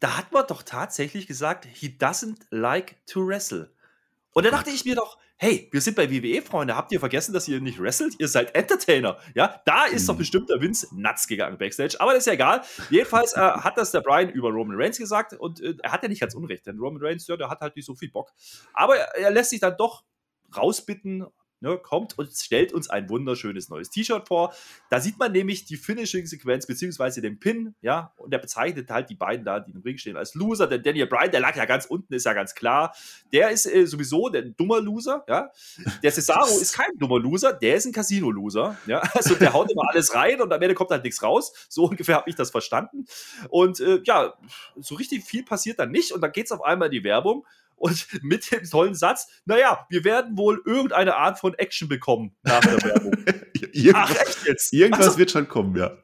da 0.00 0.16
hat 0.16 0.32
man 0.32 0.46
doch 0.46 0.62
tatsächlich 0.62 1.26
gesagt, 1.26 1.66
he 1.66 1.88
doesn't 1.88 2.40
like 2.50 2.96
to 3.06 3.26
wrestle. 3.26 3.70
Und 4.32 4.46
da 4.46 4.50
dachte 4.50 4.70
ich 4.70 4.84
mir 4.84 4.94
doch, 4.94 5.18
hey, 5.36 5.68
wir 5.72 5.80
sind 5.80 5.96
bei 5.96 6.10
WWE, 6.10 6.42
Freunde, 6.42 6.76
habt 6.76 6.92
ihr 6.92 7.00
vergessen, 7.00 7.32
dass 7.32 7.48
ihr 7.48 7.60
nicht 7.60 7.80
wrestelt? 7.80 8.14
Ihr 8.18 8.28
seid 8.28 8.54
Entertainer. 8.54 9.18
Ja, 9.34 9.60
da 9.64 9.86
ist 9.86 10.06
doch 10.06 10.14
mhm. 10.14 10.18
bestimmt 10.18 10.50
der 10.50 10.60
Vince 10.60 10.88
nuts 10.92 11.26
gegangen 11.26 11.56
backstage. 11.56 11.96
Aber 11.98 12.12
das 12.12 12.20
ist 12.20 12.26
ja 12.26 12.34
egal. 12.34 12.62
Jedenfalls 12.90 13.32
äh, 13.32 13.40
hat 13.40 13.78
das 13.78 13.90
der 13.90 14.02
Brian 14.02 14.28
über 14.28 14.50
Roman 14.50 14.76
Reigns 14.78 14.98
gesagt 14.98 15.32
und 15.32 15.60
äh, 15.62 15.74
er 15.82 15.92
hat 15.92 16.02
ja 16.02 16.10
nicht 16.10 16.20
ganz 16.20 16.34
unrecht, 16.34 16.66
denn 16.66 16.78
Roman 16.78 17.02
Reigns, 17.02 17.26
ja, 17.26 17.38
der 17.38 17.48
hat 17.48 17.60
halt 17.60 17.74
nicht 17.74 17.86
so 17.86 17.94
viel 17.94 18.10
Bock. 18.10 18.30
Aber 18.74 18.96
er, 18.96 19.16
er 19.16 19.30
lässt 19.30 19.50
sich 19.50 19.60
dann 19.60 19.76
doch 19.78 20.04
rausbitten 20.54 21.26
ne, 21.60 21.78
kommt 21.78 22.18
und 22.18 22.30
stellt 22.32 22.72
uns 22.72 22.90
ein 22.90 23.08
wunderschönes 23.08 23.68
neues 23.68 23.90
T-Shirt 23.90 24.28
vor. 24.28 24.54
Da 24.88 25.00
sieht 25.00 25.18
man 25.18 25.32
nämlich 25.32 25.64
die 25.64 25.76
Finishing-Sequenz 25.76 26.66
beziehungsweise 26.66 27.20
den 27.20 27.38
Pin, 27.38 27.74
ja, 27.80 28.12
und 28.16 28.32
er 28.32 28.38
bezeichnet 28.38 28.90
halt 28.90 29.10
die 29.10 29.14
beiden 29.14 29.44
da, 29.44 29.60
die 29.60 29.72
im 29.72 29.82
Ring 29.82 29.98
stehen, 29.98 30.16
als 30.16 30.34
Loser. 30.34 30.66
Denn 30.66 30.82
Daniel 30.82 31.06
Bryan, 31.06 31.30
der 31.30 31.40
lag 31.40 31.56
ja 31.56 31.64
ganz 31.64 31.86
unten, 31.86 32.14
ist 32.14 32.24
ja 32.24 32.32
ganz 32.32 32.54
klar. 32.54 32.94
Der 33.32 33.50
ist 33.50 33.66
äh, 33.66 33.86
sowieso 33.86 34.28
der 34.28 34.42
dummer 34.42 34.80
Loser, 34.80 35.24
ja. 35.28 35.50
Der 36.02 36.12
Cesaro 36.12 36.58
ist 36.58 36.74
kein 36.74 36.96
dummer 36.98 37.18
Loser, 37.18 37.52
der 37.52 37.76
ist 37.76 37.86
ein 37.86 37.92
Casino-Loser, 37.92 38.76
ja. 38.86 39.00
Also 39.14 39.34
der 39.34 39.52
haut 39.52 39.70
immer 39.70 39.88
alles 39.88 40.14
rein 40.14 40.40
und 40.40 40.52
am 40.52 40.62
Ende 40.62 40.74
kommt 40.74 40.90
halt 40.90 41.04
nichts 41.04 41.22
raus. 41.22 41.52
So 41.68 41.84
ungefähr 41.84 42.16
habe 42.16 42.30
ich 42.30 42.36
das 42.36 42.50
verstanden. 42.50 43.04
Und 43.48 43.80
äh, 43.80 44.00
ja, 44.04 44.34
so 44.76 44.94
richtig 44.94 45.24
viel 45.24 45.44
passiert 45.44 45.78
dann 45.78 45.90
nicht 45.90 46.12
und 46.12 46.20
dann 46.20 46.32
geht 46.32 46.46
es 46.46 46.52
auf 46.52 46.62
einmal 46.62 46.86
in 46.88 46.92
die 46.92 47.04
Werbung 47.04 47.44
und 47.80 48.06
mit 48.22 48.52
dem 48.52 48.62
tollen 48.64 48.94
Satz, 48.94 49.26
naja, 49.46 49.86
wir 49.88 50.04
werden 50.04 50.36
wohl 50.36 50.62
irgendeine 50.64 51.16
Art 51.16 51.38
von 51.38 51.54
Action 51.54 51.88
bekommen 51.88 52.36
nach 52.42 52.60
der 52.60 52.82
Werbung. 52.82 53.12
irgendwas, 53.72 54.10
Ach, 54.10 54.26
echt 54.26 54.46
jetzt? 54.46 54.72
Irgendwas 54.72 55.06
also, 55.06 55.18
wird 55.18 55.30
schon 55.30 55.48
kommen, 55.48 55.74
ja. 55.76 55.96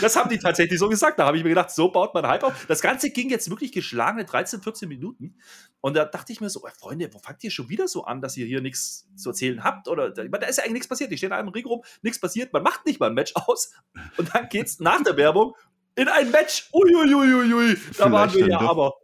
Das 0.00 0.14
haben 0.14 0.28
die 0.28 0.38
tatsächlich 0.38 0.78
so 0.78 0.88
gesagt. 0.88 1.18
Da 1.18 1.26
habe 1.26 1.36
ich 1.36 1.42
mir 1.42 1.48
gedacht, 1.48 1.70
so 1.70 1.90
baut 1.90 2.12
man 2.12 2.26
Hype 2.26 2.44
auf. 2.44 2.66
Das 2.66 2.80
Ganze 2.80 3.10
ging 3.10 3.30
jetzt 3.30 3.48
wirklich 3.50 3.72
geschlagene 3.72 4.24
13, 4.24 4.60
14 4.60 4.88
Minuten. 4.88 5.38
Und 5.80 5.96
da 5.96 6.04
dachte 6.04 6.32
ich 6.32 6.40
mir 6.40 6.50
so, 6.50 6.66
Freunde, 6.78 7.08
wo 7.12 7.18
fangt 7.18 7.42
ihr 7.44 7.50
schon 7.50 7.68
wieder 7.68 7.88
so 7.88 8.04
an, 8.04 8.20
dass 8.20 8.36
ihr 8.36 8.46
hier 8.46 8.60
nichts 8.60 9.08
zu 9.16 9.30
erzählen 9.30 9.64
habt? 9.64 9.88
Oder 9.88 10.10
da 10.10 10.22
ist 10.22 10.58
ja 10.58 10.64
eigentlich 10.64 10.74
nichts 10.74 10.88
passiert. 10.88 11.10
Die 11.12 11.16
stehen 11.16 11.28
in 11.28 11.36
einem 11.36 11.48
Ring 11.48 11.64
rum, 11.64 11.82
nichts 12.02 12.20
passiert. 12.20 12.52
Man 12.52 12.62
macht 12.62 12.84
nicht 12.84 13.00
mal 13.00 13.06
ein 13.06 13.14
Match 13.14 13.32
aus. 13.36 13.72
Und 14.16 14.34
dann 14.34 14.48
geht's 14.48 14.80
nach 14.80 15.02
der 15.02 15.16
Werbung 15.16 15.54
in 15.96 16.08
ein 16.08 16.30
Match. 16.30 16.68
Uiuiuiui. 16.72 17.14
Ui, 17.14 17.34
ui, 17.34 17.54
ui. 17.54 17.74
Da 17.74 17.80
Vielleicht 17.80 18.12
waren 18.12 18.34
wir 18.34 18.48
ja 18.48 18.58
doch. 18.58 18.70
aber. 18.70 18.94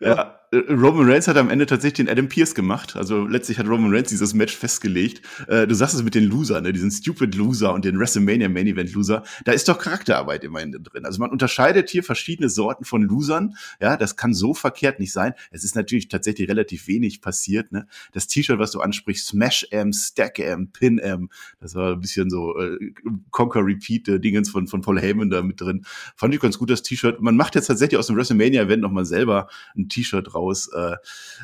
Ja. 0.00 0.08
ja. 0.08 0.40
Äh, 0.54 0.72
Roman 0.72 1.10
Reigns 1.10 1.28
hat 1.28 1.36
am 1.36 1.50
Ende 1.50 1.66
tatsächlich 1.66 2.06
den 2.06 2.08
Adam 2.08 2.28
Pierce 2.28 2.54
gemacht. 2.54 2.96
Also 2.96 3.26
letztlich 3.26 3.58
hat 3.58 3.66
Roman 3.66 3.92
Reigns 3.92 4.08
dieses 4.08 4.34
Match 4.34 4.56
festgelegt. 4.56 5.22
Äh, 5.48 5.66
du 5.66 5.74
sagst 5.74 5.94
es 5.94 6.02
mit 6.02 6.14
den 6.14 6.24
Losern, 6.24 6.64
ne? 6.64 6.72
diesen 6.72 6.90
Stupid 6.90 7.34
Loser 7.34 7.74
und 7.74 7.84
den 7.84 7.98
WrestleMania 7.98 8.48
Main 8.48 8.66
Event 8.66 8.92
Loser. 8.92 9.24
Da 9.44 9.52
ist 9.52 9.68
doch 9.68 9.78
Charakterarbeit 9.78 10.44
immerhin 10.44 10.72
drin. 10.72 11.04
Also 11.04 11.20
man 11.20 11.30
unterscheidet 11.30 11.90
hier 11.90 12.02
verschiedene 12.02 12.48
Sorten 12.48 12.84
von 12.84 13.02
Losern. 13.02 13.56
Ja, 13.80 13.96
das 13.96 14.16
kann 14.16 14.34
so 14.34 14.54
verkehrt 14.54 15.00
nicht 15.00 15.12
sein. 15.12 15.34
Es 15.50 15.64
ist 15.64 15.74
natürlich 15.74 16.08
tatsächlich 16.08 16.48
relativ 16.48 16.86
wenig 16.86 17.20
passiert. 17.20 17.72
Ne? 17.72 17.86
Das 18.12 18.26
T-Shirt, 18.26 18.58
was 18.58 18.70
du 18.70 18.80
ansprichst, 18.80 19.26
Smash 19.26 19.66
M, 19.70 19.92
Stack 19.92 20.38
M, 20.38 20.70
Pin 20.70 20.98
M, 20.98 21.30
das 21.60 21.74
war 21.74 21.92
ein 21.92 22.00
bisschen 22.00 22.30
so 22.30 22.58
äh, 22.58 22.92
Conquer 23.30 23.64
Repeat 23.64 24.08
äh, 24.08 24.20
Dingens 24.20 24.50
von, 24.50 24.66
von 24.66 24.80
Paul 24.82 25.00
Heyman 25.00 25.30
da 25.30 25.42
mit 25.42 25.60
drin. 25.60 25.84
Fand 26.16 26.34
ich 26.34 26.40
ganz 26.40 26.58
gut, 26.58 26.70
das 26.70 26.82
T-Shirt. 26.82 27.20
Man 27.20 27.36
macht 27.36 27.54
jetzt 27.54 27.66
tatsächlich 27.66 27.98
aus 27.98 28.06
dem 28.06 28.16
WrestleMania 28.16 28.62
Event 28.62 28.82
nochmal 28.82 29.04
selber 29.04 29.43
ein 29.76 29.88
T-Shirt 29.88 30.34
raus. 30.34 30.68
Äh, 30.74 30.96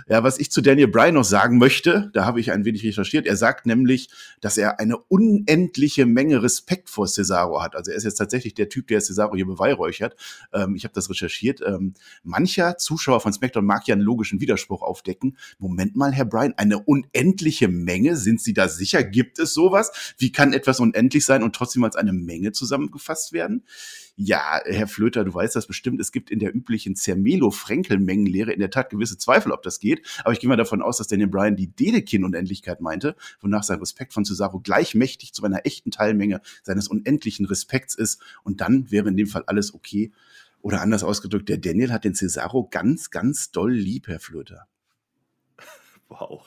ja, 0.08 0.23
was 0.23 0.38
ich 0.38 0.50
zu 0.50 0.61
Daniel 0.61 0.88
Bryan 0.88 1.14
noch 1.14 1.25
sagen 1.25 1.58
möchte, 1.58 2.11
da 2.12 2.25
habe 2.25 2.41
ich 2.41 2.52
ein 2.52 2.64
wenig 2.64 2.85
recherchiert. 2.85 3.26
Er 3.26 3.37
sagt 3.37 3.67
nämlich, 3.67 4.08
dass 4.41 4.56
er 4.56 4.81
eine 4.81 4.97
unendliche 4.97 6.06
Menge 6.06 6.43
Respekt 6.43 6.91
vor 6.91 7.06
Cesaro 7.06 7.62
hat. 7.62 7.76
Also 7.76 7.91
er 7.91 7.97
ist 7.97 8.05
jetzt 8.05 8.17
tatsächlich 8.17 8.55
der 8.55 8.69
Typ, 8.69 8.88
der 8.88 9.00
Cesaro 9.00 9.35
hier 9.37 9.47
beweihräuchert. 9.47 10.17
Ähm, 10.52 10.75
ich 10.75 10.85
habe 10.85 10.94
das 10.94 11.11
recherchiert. 11.11 11.61
Ähm, 11.67 11.94
mancher 12.23 12.76
Zuschauer 12.79 13.20
von 13.20 13.32
SmackDown 13.32 13.64
mag 13.64 13.87
ja 13.87 13.94
einen 13.94 14.03
logischen 14.03 14.41
Widerspruch 14.41 14.82
aufdecken. 14.82 15.37
Moment 15.58 15.96
mal, 15.96 16.12
Herr 16.12 16.25
Bryan, 16.25 16.55
eine 16.56 16.79
unendliche 16.79 17.69
Menge? 17.69 18.17
Sind 18.17 18.41
Sie 18.41 18.55
da 18.55 18.69
sicher? 18.69 19.03
Gibt 19.03 19.38
es 19.38 19.55
sowas? 19.55 20.15
Wie 20.19 20.32
kann 20.32 20.53
etwas 20.53 20.81
unendlich 20.81 21.25
sein 21.25 21.43
und 21.43 21.55
trotzdem 21.55 21.84
als 21.84 21.96
eine 21.96 22.13
Menge 22.13 22.53
zusammengefasst 22.53 23.32
werden? 23.32 23.65
Ja, 24.22 24.60
Herr 24.67 24.86
Flöter, 24.86 25.24
du 25.24 25.32
weißt 25.32 25.56
das 25.56 25.67
bestimmt. 25.67 25.98
Es 25.98 26.12
gibt 26.12 26.31
in 26.31 26.41
der 26.41 26.55
üblichen 26.55 26.94
Zermelo-Frenkel-Mengenlehre 26.94 28.53
in 28.53 28.60
der 28.60 28.69
Tat 28.69 28.91
gewisse 28.91 29.17
Zweifel, 29.17 29.50
ob 29.50 29.62
das 29.62 29.81
geht. 29.81 30.06
Aber 30.24 30.34
ich 30.34 30.41
gehe 30.41 30.48
mal 30.48 30.58
davon 30.58 30.82
aus, 30.82 30.98
dass 30.98 31.06
Daniel 31.06 31.29
Bryan 31.29 31.56
die 31.56 31.69
Dedekin-Unendlichkeit 31.69 32.82
meinte, 32.82 33.17
wonach 33.41 33.62
sein 33.62 33.79
Respekt 33.79 34.12
von 34.12 34.27
Cesaro 34.27 34.60
gleichmächtig 34.60 35.32
zu 35.32 35.43
einer 35.43 35.65
echten 35.65 35.91
Teilmenge 35.91 36.43
seines 36.62 36.86
unendlichen 36.86 37.46
Respekts 37.46 37.94
ist. 37.94 38.20
Und 38.43 38.60
dann 38.60 38.91
wäre 38.91 39.08
in 39.08 39.17
dem 39.17 39.27
Fall 39.27 39.44
alles 39.46 39.72
okay. 39.72 40.12
Oder 40.60 40.82
anders 40.82 41.03
ausgedrückt, 41.03 41.48
der 41.48 41.56
Daniel 41.56 41.91
hat 41.91 42.05
den 42.05 42.15
Cesaro 42.15 42.69
ganz, 42.70 43.08
ganz 43.08 43.53
doll 43.53 43.72
lieb, 43.72 44.06
Herr 44.06 44.20
Flöter. 44.20 44.67
Wow. 46.08 46.46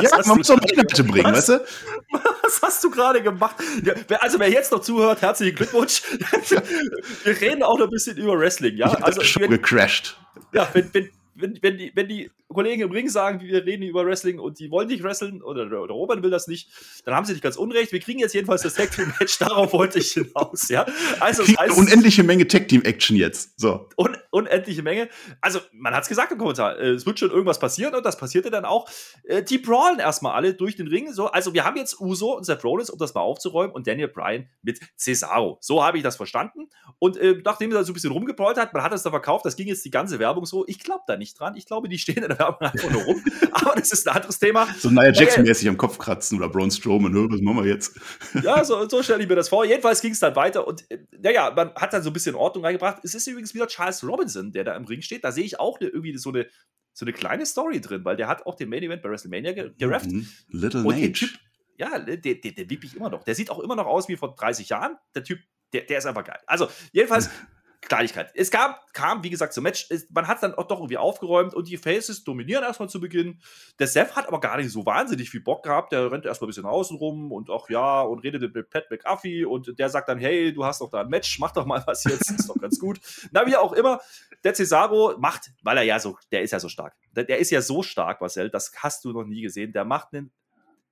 Ja, 0.00 0.20
man 0.24 0.38
muss 0.38 0.46
doch 0.46 0.60
Inhalte 0.70 1.02
bringen, 1.02 1.32
weißt 1.32 1.48
du? 1.48 1.64
Was 2.52 2.62
hast 2.62 2.84
du 2.84 2.90
gerade 2.90 3.22
gemacht? 3.22 3.56
Ja, 3.82 3.94
also 4.18 4.38
wer 4.38 4.50
jetzt 4.50 4.72
noch 4.72 4.80
zuhört, 4.80 5.22
herzlichen 5.22 5.56
Glückwunsch. 5.56 6.02
Wir 7.24 7.40
reden 7.40 7.62
auch 7.62 7.78
noch 7.78 7.86
ein 7.86 7.90
bisschen 7.90 8.16
über 8.16 8.38
Wrestling, 8.38 8.76
ja? 8.76 8.92
Ich 8.92 9.04
also 9.04 9.22
schon 9.22 9.48
gecrashed. 9.48 10.18
Ja, 10.52 10.68
wenn, 10.74 10.92
wenn, 10.92 11.10
wenn, 11.34 11.58
wenn, 11.62 11.78
die, 11.78 11.92
wenn 11.94 12.08
die 12.08 12.30
Kollegen 12.54 12.82
im 12.82 12.90
Ring 12.90 13.08
sagen, 13.08 13.40
wir 13.40 13.64
reden 13.64 13.82
über 13.82 14.04
Wrestling 14.04 14.38
und 14.38 14.58
die 14.58 14.70
wollen 14.70 14.88
nicht 14.88 15.02
wresteln 15.02 15.42
oder, 15.42 15.64
oder 15.64 15.94
Robert 15.94 16.22
will 16.22 16.30
das 16.30 16.48
nicht, 16.48 16.70
dann 17.04 17.14
haben 17.14 17.24
sie 17.24 17.32
nicht 17.32 17.42
ganz 17.42 17.56
unrecht. 17.56 17.92
Wir 17.92 18.00
kriegen 18.00 18.18
jetzt 18.18 18.34
jedenfalls 18.34 18.62
das 18.62 18.74
Tag 18.74 18.90
Team 18.90 19.12
Match, 19.18 19.38
darauf 19.38 19.72
wollte 19.72 19.98
ich 19.98 20.12
hinaus, 20.12 20.68
ja. 20.68 20.86
Also, 21.20 21.44
das 21.44 21.56
heißt, 21.56 21.78
unendliche 21.78 22.22
Menge 22.22 22.46
Tag 22.46 22.68
Team 22.68 22.82
Action 22.82 23.16
jetzt. 23.16 23.58
So. 23.60 23.88
Un, 23.96 24.16
unendliche 24.30 24.82
Menge. 24.82 25.08
Also, 25.40 25.60
man 25.72 25.94
hat 25.94 26.02
es 26.02 26.08
gesagt 26.08 26.32
im 26.32 26.38
Kommentar, 26.38 26.78
äh, 26.78 26.90
es 26.90 27.06
wird 27.06 27.18
schon 27.18 27.30
irgendwas 27.30 27.58
passieren 27.58 27.94
und 27.94 28.04
das 28.04 28.16
passierte 28.16 28.50
dann 28.50 28.64
auch. 28.64 28.88
Äh, 29.24 29.42
die 29.42 29.58
brawlen 29.58 29.98
erstmal 29.98 30.34
alle 30.34 30.54
durch 30.54 30.76
den 30.76 30.88
Ring. 30.88 31.12
So, 31.12 31.26
also, 31.26 31.54
wir 31.54 31.64
haben 31.64 31.76
jetzt 31.76 32.00
Uso 32.00 32.36
und 32.36 32.44
Seth 32.44 32.64
Rollins, 32.64 32.90
um 32.90 32.98
das 32.98 33.14
mal 33.14 33.20
aufzuräumen, 33.20 33.74
und 33.74 33.86
Daniel 33.86 34.08
Bryan 34.08 34.48
mit 34.62 34.80
Cesaro. 34.96 35.58
So 35.60 35.84
habe 35.84 35.98
ich 35.98 36.02
das 36.02 36.16
verstanden. 36.16 36.68
Und 36.98 37.16
äh, 37.16 37.40
nachdem 37.44 37.72
er 37.72 37.84
so 37.84 37.92
ein 37.92 37.94
bisschen 37.94 38.12
rumgebrawlt 38.12 38.56
hat, 38.58 38.72
man 38.72 38.82
hat 38.82 38.92
es 38.92 39.02
da 39.02 39.10
verkauft, 39.10 39.44
das 39.44 39.56
ging 39.56 39.66
jetzt 39.66 39.84
die 39.84 39.90
ganze 39.90 40.18
Werbung 40.18 40.46
so. 40.46 40.64
Ich 40.66 40.78
glaube 40.78 41.02
da 41.06 41.16
nicht 41.16 41.38
dran. 41.38 41.56
Ich 41.56 41.66
glaube, 41.66 41.88
die 41.88 41.98
stehen 41.98 42.22
in 42.22 42.28
der 42.28 42.41
labern 42.42 42.70
einfach 42.70 42.90
nur 42.90 43.02
rum. 43.02 43.24
Aber 43.52 43.74
das 43.74 43.92
ist 43.92 44.08
ein 44.08 44.16
anderes 44.16 44.38
Thema. 44.38 44.66
So 44.78 44.90
Nia 44.90 45.10
Jackson-mäßig 45.10 45.68
am 45.68 45.76
Kopf 45.76 45.98
kratzen 45.98 46.38
oder 46.38 46.48
Braun 46.48 46.70
Strowman, 46.70 47.12
ne? 47.12 47.26
was 47.30 47.40
machen 47.40 47.64
wir 47.64 47.72
jetzt? 47.72 47.98
Ja, 48.42 48.64
so, 48.64 48.88
so 48.88 49.02
stelle 49.02 49.22
ich 49.22 49.28
mir 49.28 49.36
das 49.36 49.48
vor. 49.48 49.64
Jedenfalls 49.64 50.00
ging 50.00 50.12
es 50.12 50.18
dann 50.18 50.34
weiter 50.34 50.66
und 50.66 50.90
äh, 50.90 50.98
naja, 51.20 51.52
man 51.54 51.74
hat 51.74 51.92
dann 51.92 52.02
so 52.02 52.10
ein 52.10 52.12
bisschen 52.12 52.34
Ordnung 52.34 52.64
reingebracht. 52.64 53.04
Es 53.04 53.14
ist 53.14 53.26
übrigens 53.26 53.54
wieder 53.54 53.66
Charles 53.66 54.02
Robinson, 54.02 54.52
der 54.52 54.64
da 54.64 54.76
im 54.76 54.84
Ring 54.84 55.02
steht. 55.02 55.24
Da 55.24 55.32
sehe 55.32 55.44
ich 55.44 55.60
auch 55.60 55.80
eine, 55.80 55.90
irgendwie 55.90 56.16
so 56.16 56.30
eine, 56.30 56.46
so 56.92 57.04
eine 57.04 57.12
kleine 57.12 57.46
Story 57.46 57.80
drin, 57.80 58.04
weil 58.04 58.16
der 58.16 58.28
hat 58.28 58.46
auch 58.46 58.54
den 58.54 58.68
Main 58.68 58.82
Event 58.82 59.02
bei 59.02 59.10
WrestleMania 59.10 59.52
ge 59.52 59.70
gerefft. 59.78 60.10
Mhm. 60.10 60.28
Little 60.48 60.82
Und 60.82 60.98
Nage. 60.98 61.12
Typ, 61.12 61.30
ja, 61.76 61.98
der, 61.98 62.16
der, 62.16 62.34
der 62.34 62.64
liebe 62.64 62.86
ich 62.86 62.96
immer 62.96 63.10
noch. 63.10 63.24
Der 63.24 63.34
sieht 63.34 63.50
auch 63.50 63.60
immer 63.60 63.76
noch 63.76 63.86
aus 63.86 64.08
wie 64.08 64.16
vor 64.16 64.34
30 64.34 64.68
Jahren. 64.68 64.96
Der 65.14 65.24
Typ, 65.24 65.40
der, 65.72 65.82
der 65.82 65.98
ist 65.98 66.06
einfach 66.06 66.24
geil. 66.24 66.38
Also, 66.46 66.68
jedenfalls, 66.92 67.30
Kleinigkeit. 67.82 68.30
Es 68.34 68.50
gab, 68.50 68.92
kam, 68.92 69.24
wie 69.24 69.30
gesagt, 69.30 69.52
zum 69.52 69.64
Match. 69.64 69.86
Es, 69.90 70.08
man 70.10 70.28
hat 70.28 70.42
dann 70.42 70.54
auch 70.54 70.68
doch 70.68 70.78
irgendwie 70.78 70.98
aufgeräumt 70.98 71.52
und 71.52 71.68
die 71.68 71.76
Faces 71.76 72.22
dominieren 72.22 72.62
erstmal 72.62 72.88
zu 72.88 73.00
Beginn. 73.00 73.40
Der 73.78 73.88
Seth 73.88 74.14
hat 74.14 74.28
aber 74.28 74.40
gar 74.40 74.56
nicht 74.56 74.70
so 74.70 74.86
wahnsinnig 74.86 75.30
viel 75.30 75.40
Bock 75.40 75.64
gehabt. 75.64 75.92
Der 75.92 76.10
rennt 76.10 76.24
erstmal 76.24 76.46
ein 76.46 76.50
bisschen 76.50 76.64
außen 76.64 76.96
rum 76.96 77.32
und 77.32 77.50
auch 77.50 77.68
ja 77.68 78.02
und 78.02 78.20
redet 78.20 78.54
mit 78.54 78.70
Pat 78.70 78.90
McAfee 78.90 79.44
und 79.44 79.78
der 79.78 79.88
sagt 79.88 80.08
dann: 80.08 80.18
Hey, 80.18 80.52
du 80.52 80.64
hast 80.64 80.80
doch 80.80 80.90
da 80.90 81.00
ein 81.00 81.08
Match, 81.08 81.38
mach 81.40 81.50
doch 81.50 81.66
mal 81.66 81.82
was 81.86 82.04
jetzt, 82.04 82.30
ist 82.30 82.48
doch 82.48 82.54
ganz 82.60 82.78
gut. 82.78 83.00
Na, 83.32 83.46
wie 83.46 83.56
auch 83.56 83.72
immer, 83.72 84.00
der 84.44 84.54
Cesaro 84.54 85.16
macht, 85.18 85.50
weil 85.62 85.76
er 85.76 85.82
ja 85.82 85.98
so, 85.98 86.16
der 86.30 86.42
ist 86.42 86.52
ja 86.52 86.60
so 86.60 86.68
stark. 86.68 86.94
Der, 87.16 87.24
der 87.24 87.38
ist 87.38 87.50
ja 87.50 87.60
so 87.60 87.82
stark, 87.82 88.20
Marcel, 88.20 88.48
das 88.48 88.72
hast 88.78 89.04
du 89.04 89.12
noch 89.12 89.24
nie 89.24 89.42
gesehen. 89.42 89.72
Der 89.72 89.84
macht 89.84 90.14
einen 90.14 90.30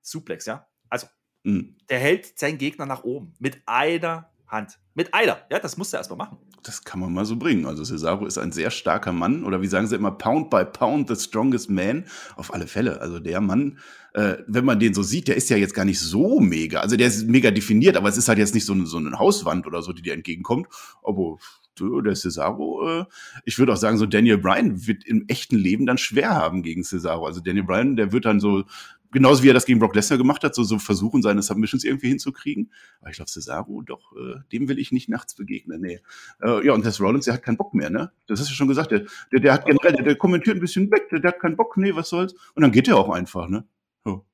Suplex, 0.03 0.47
ja. 0.47 0.67
Also, 0.89 1.07
Mhm. 1.43 1.77
der 1.89 1.99
hält 1.99 2.39
seinen 2.39 2.59
Gegner 2.59 2.85
nach 2.85 3.03
oben 3.03 3.33
mit 3.39 3.63
einer 3.65 4.31
Hand. 4.51 4.79
Mit 4.95 5.15
einer. 5.15 5.39
Ja, 5.51 5.59
das 5.59 5.77
musste 5.77 5.97
er 5.97 6.01
erstmal 6.01 6.19
machen. 6.19 6.39
Das 6.63 6.85
kann 6.85 7.01
man 7.01 7.13
mal 7.13 7.25
so 7.25 7.37
bringen. 7.37 7.67
Also 7.67 7.85
Cesaro 7.85 8.27
ist 8.27 8.39
ein 8.39 8.53
sehr 8.53 8.71
starker 8.71 9.13
Mann 9.13 9.45
oder 9.45 9.63
wie 9.63 9.67
sagen 9.67 9.87
sie 9.87 9.97
immer, 9.97 10.11
Pound 10.11 10.51
by 10.51 10.65
Pound, 10.65 11.09
the 11.09 11.17
strongest 11.17 11.71
man. 11.71 12.05
Auf 12.37 12.53
alle 12.53 12.67
Fälle. 12.67 13.01
Also 13.01 13.21
der 13.21 13.41
Mann, 13.41 13.79
äh, 14.15 14.39
wenn 14.47 14.65
man 14.65 14.81
den 14.81 14.93
so 14.93 15.03
sieht, 15.03 15.29
der 15.29 15.37
ist 15.37 15.49
ja 15.51 15.57
jetzt 15.57 15.75
gar 15.75 15.85
nicht 15.85 16.01
so 16.01 16.41
mega. 16.41 16.81
Also 16.81 16.97
der 16.97 17.07
ist 17.07 17.29
mega 17.29 17.51
definiert, 17.51 17.97
aber 17.97 18.09
es 18.09 18.17
ist 18.17 18.29
halt 18.29 18.39
jetzt 18.39 18.55
nicht 18.55 18.67
so 18.67 18.73
eine, 18.73 18.87
so 18.87 18.99
eine 18.99 19.19
Hauswand 19.19 19.67
oder 19.67 19.83
so, 19.83 19.93
die 19.93 20.03
dir 20.03 20.15
entgegenkommt. 20.15 20.67
Aber 21.03 21.39
der 21.79 22.15
Cesaro, 22.15 23.01
äh, 23.01 23.05
ich 23.45 23.59
würde 23.59 23.73
auch 23.73 23.77
sagen, 23.77 23.97
so 23.97 24.05
Daniel 24.05 24.37
Bryan 24.39 24.87
wird 24.87 25.05
im 25.07 25.25
echten 25.29 25.57
Leben 25.57 25.87
dann 25.87 25.97
schwer 25.97 26.31
haben 26.31 26.63
gegen 26.63 26.85
Cesaro. 26.85 27.27
Also 27.27 27.41
Daniel 27.41 27.65
Bryan, 27.65 27.97
der 27.97 28.13
wird 28.13 28.27
dann 28.27 28.41
so 28.41 28.65
genauso 29.13 29.43
wie 29.43 29.51
er 29.51 29.55
das 29.55 29.65
gegen 29.65 29.79
Brock 29.79 29.95
Lesnar 29.95 30.19
gemacht 30.19 30.45
hat, 30.45 30.55
so, 30.55 30.63
so 30.63 30.79
versuchen, 30.79 31.23
seine 31.23 31.43
Submissions 31.43 31.85
irgendwie 31.85 32.09
hinzukriegen. 32.09 32.73
Aber 33.01 33.11
ich 33.11 33.17
glaube, 33.17 33.31
Cesaro, 33.31 33.83
doch, 33.83 34.13
äh, 34.17 34.41
dem 34.53 34.69
will 34.69 34.79
ich 34.79 34.93
nicht 34.93 35.09
nachts 35.09 35.35
begegnen. 35.35 35.81
Nee. 35.81 36.01
Äh, 36.43 36.67
ja, 36.67 36.73
und 36.73 36.85
das 36.85 37.01
Rollins, 37.01 37.25
der 37.25 37.35
hat 37.35 37.43
keinen 37.43 37.57
Bock 37.57 37.75
mehr, 37.75 37.91
ne? 37.91 38.13
Das 38.27 38.41
hast 38.41 38.51
du 38.51 38.55
schon 38.55 38.69
gesagt. 38.69 38.91
Der, 38.91 39.05
der, 39.33 39.41
der 39.41 39.53
hat 39.53 39.67
generell, 39.67 39.93
der, 39.93 40.05
der 40.05 40.17
kommentiert 40.17 40.57
ein 40.57 40.61
bisschen 40.61 40.91
weg, 40.91 41.09
der, 41.11 41.21
der 41.21 41.33
hat 41.33 41.41
keinen 41.41 41.57
Bock, 41.57 41.77
nee, 41.77 41.95
was 41.95 42.09
soll's. 42.09 42.35
Und 42.55 42.63
dann 42.63 42.73
geht 42.73 42.89
er 42.89 42.97
auch 42.97 43.11
einfach, 43.11 43.49
ne? 43.49 43.65
So. 44.05 44.25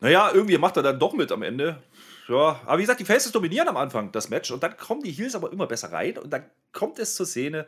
Naja, 0.00 0.30
irgendwie 0.32 0.58
macht 0.58 0.76
er 0.76 0.82
dann 0.82 0.98
doch 0.98 1.14
mit 1.14 1.32
am 1.32 1.42
Ende. 1.42 1.82
Ja, 2.28 2.60
aber 2.64 2.78
wie 2.78 2.82
gesagt, 2.82 3.00
die 3.00 3.04
Faces 3.04 3.32
dominieren 3.32 3.68
am 3.68 3.76
Anfang 3.76 4.12
das 4.12 4.30
Match 4.30 4.50
und 4.52 4.62
dann 4.62 4.76
kommen 4.76 5.02
die 5.02 5.10
Heels 5.10 5.34
aber 5.34 5.52
immer 5.52 5.66
besser 5.66 5.92
rein 5.92 6.18
und 6.18 6.32
dann 6.32 6.44
kommt 6.72 6.98
es 6.98 7.16
zur 7.16 7.26
Szene, 7.26 7.66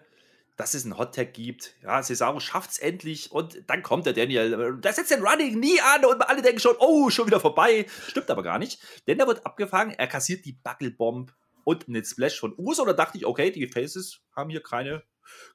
dass 0.56 0.74
es 0.74 0.84
einen 0.84 0.98
Hot 0.98 1.14
Tag 1.14 1.34
gibt. 1.34 1.74
Ja, 1.82 2.02
Cesaro 2.02 2.40
schafft 2.40 2.70
es 2.70 2.78
endlich 2.78 3.32
und 3.32 3.62
dann 3.66 3.82
kommt 3.82 4.06
der 4.06 4.12
Daniel. 4.12 4.78
Da 4.80 4.92
setzt 4.92 5.10
den 5.10 5.24
Running 5.24 5.58
nie 5.58 5.80
an 5.80 6.04
und 6.04 6.22
alle 6.22 6.42
denken 6.42 6.60
schon, 6.60 6.76
oh, 6.78 7.10
schon 7.10 7.26
wieder 7.26 7.40
vorbei. 7.40 7.86
Stimmt 8.08 8.30
aber 8.30 8.42
gar 8.42 8.58
nicht, 8.58 8.80
denn 9.06 9.18
er 9.18 9.26
wird 9.26 9.44
abgefangen, 9.44 9.94
er 9.94 10.06
kassiert 10.06 10.44
die 10.44 10.52
Buckelbomb 10.52 11.34
und 11.64 11.88
einen 11.88 12.04
Splash 12.04 12.38
von 12.38 12.54
Uso. 12.56 12.84
Da 12.84 12.92
dachte 12.92 13.18
ich, 13.18 13.26
okay, 13.26 13.50
die 13.50 13.66
Faces 13.66 14.20
haben 14.36 14.50
hier 14.50 14.62
keine, 14.62 15.02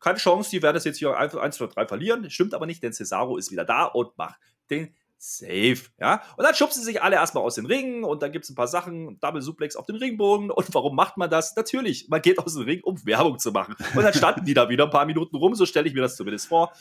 keine 0.01 0.17
Chance, 0.17 0.49
die 0.49 0.61
werden 0.61 0.75
das 0.75 0.83
jetzt 0.83 0.97
hier 0.97 1.15
1, 1.15 1.55
2, 1.55 1.67
3 1.67 1.87
verlieren. 1.87 2.29
Stimmt 2.29 2.53
aber 2.53 2.65
nicht, 2.65 2.83
denn 2.83 2.93
Cesaro 2.93 3.37
ist 3.37 3.51
wieder 3.51 3.65
da 3.65 3.85
und 3.85 4.17
macht 4.17 4.39
den 4.69 4.95
Safe, 5.21 5.81
ja. 5.99 6.23
Und 6.38 6.45
dann 6.45 6.55
schubsen 6.55 6.81
sich 6.81 7.03
alle 7.03 7.17
erstmal 7.17 7.43
aus 7.43 7.55
den 7.55 7.65
Ringen 7.65 8.05
und 8.05 8.23
dann 8.23 8.31
gibt 8.31 8.45
es 8.45 8.51
ein 8.51 8.55
paar 8.55 8.69
Sachen, 8.69 9.19
Double 9.19 9.41
Suplex 9.41 9.75
auf 9.75 9.85
dem 9.85 9.97
Ringbogen. 9.97 10.49
Und 10.49 10.73
warum 10.73 10.95
macht 10.95 11.17
man 11.17 11.29
das? 11.29 11.57
Natürlich, 11.57 12.07
man 12.07 12.21
geht 12.21 12.39
aus 12.39 12.53
dem 12.53 12.63
Ring, 12.63 12.79
um 12.83 13.05
Werbung 13.05 13.38
zu 13.38 13.51
machen. 13.51 13.75
Und 13.95 14.03
dann 14.03 14.13
standen 14.13 14.45
die 14.45 14.53
da 14.53 14.69
wieder 14.69 14.85
ein 14.85 14.89
paar 14.89 15.05
Minuten 15.05 15.35
rum, 15.35 15.55
so 15.55 15.65
stelle 15.65 15.89
ich 15.89 15.93
mir 15.93 16.01
das 16.01 16.15
zumindest 16.15 16.47
vor. 16.47 16.71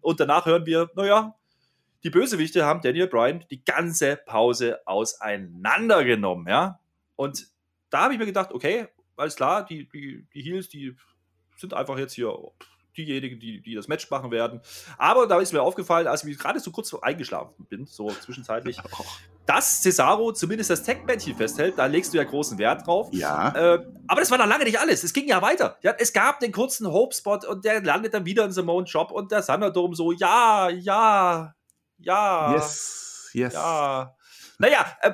Und 0.00 0.18
danach 0.18 0.44
hören 0.44 0.66
wir, 0.66 0.90
naja, 0.96 1.36
die 2.02 2.10
Bösewichte 2.10 2.66
haben 2.66 2.80
Daniel 2.80 3.06
Bryan 3.06 3.44
die 3.48 3.64
ganze 3.64 4.16
Pause 4.16 4.80
auseinandergenommen, 4.86 6.48
ja. 6.48 6.80
Und 7.14 7.46
da 7.90 8.02
habe 8.02 8.14
ich 8.14 8.18
mir 8.18 8.26
gedacht, 8.26 8.52
okay, 8.52 8.88
alles 9.16 9.36
klar, 9.36 9.64
die, 9.64 9.88
die, 9.88 10.26
die 10.34 10.42
Heels, 10.42 10.68
die 10.68 10.96
sind 11.56 11.74
einfach 11.74 11.96
jetzt 11.96 12.14
hier 12.14 12.36
diejenigen, 12.96 13.38
die, 13.40 13.60
die 13.60 13.74
das 13.74 13.88
Match 13.88 14.10
machen 14.10 14.30
werden. 14.30 14.60
Aber 14.98 15.26
da 15.26 15.40
ist 15.40 15.52
mir 15.52 15.62
aufgefallen, 15.62 16.06
als 16.06 16.24
ich 16.24 16.38
gerade 16.38 16.60
so 16.60 16.70
kurz 16.70 16.94
eingeschlafen 16.94 17.66
bin, 17.68 17.86
so 17.86 18.08
zwischenzeitlich, 18.08 18.78
dass 19.46 19.82
Cesaro 19.82 20.32
zumindest 20.32 20.70
das 20.70 20.82
Tech-Männchen 20.82 21.36
festhält. 21.36 21.78
Da 21.78 21.86
legst 21.86 22.12
du 22.12 22.18
ja 22.18 22.24
großen 22.24 22.58
Wert 22.58 22.86
drauf. 22.86 23.08
Ja. 23.12 23.48
Äh, 23.54 23.86
aber 24.06 24.20
das 24.20 24.30
war 24.30 24.38
noch 24.38 24.46
lange 24.46 24.64
nicht 24.64 24.78
alles. 24.78 25.04
Es 25.04 25.12
ging 25.12 25.28
ja 25.28 25.42
weiter. 25.42 25.78
Ja, 25.82 25.94
es 25.98 26.12
gab 26.12 26.40
den 26.40 26.52
kurzen 26.52 26.90
Hope-Spot 26.90 27.40
und 27.48 27.64
der 27.64 27.82
landet 27.82 28.14
dann 28.14 28.24
wieder 28.24 28.44
in 28.44 28.52
Simone 28.52 28.86
Job 28.86 29.10
und 29.10 29.32
der 29.32 29.44
Thunderdome 29.44 29.94
so, 29.94 30.12
ja, 30.12 30.68
ja, 30.70 31.54
ja. 31.98 32.54
yes, 32.54 33.30
yes. 33.32 33.54
Ja. 33.54 34.14
Naja, 34.58 34.86
äh, 35.00 35.12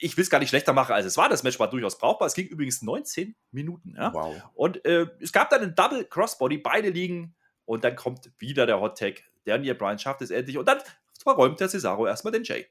ich 0.00 0.16
will 0.16 0.22
es 0.22 0.30
gar 0.30 0.38
nicht 0.38 0.48
schlechter 0.48 0.72
machen, 0.72 0.92
als 0.92 1.06
es 1.06 1.16
war. 1.16 1.28
Das 1.28 1.42
Match 1.42 1.60
war 1.60 1.68
durchaus 1.68 1.98
brauchbar. 1.98 2.26
Es 2.26 2.34
ging 2.34 2.46
übrigens 2.46 2.82
19 2.82 3.36
Minuten. 3.52 3.94
Ja? 3.96 4.12
Wow. 4.12 4.34
Und 4.54 4.84
äh, 4.84 5.06
es 5.20 5.30
gab 5.30 5.50
dann 5.50 5.62
einen 5.62 5.74
Double 5.74 6.04
Crossbody, 6.04 6.58
beide 6.58 6.88
liegen. 6.88 7.34
Und 7.66 7.84
dann 7.84 7.94
kommt 7.94 8.30
wieder 8.38 8.66
der 8.66 8.80
Hot 8.80 8.98
Tag. 8.98 9.22
Daniel 9.44 9.74
Bryan 9.74 9.98
schafft 9.98 10.22
es 10.22 10.30
endlich. 10.30 10.58
Und 10.58 10.66
dann 10.66 10.78
verräumt 11.22 11.60
der 11.60 11.68
Cesaro 11.68 12.06
erstmal 12.06 12.32
den 12.32 12.44
Jay. 12.44 12.66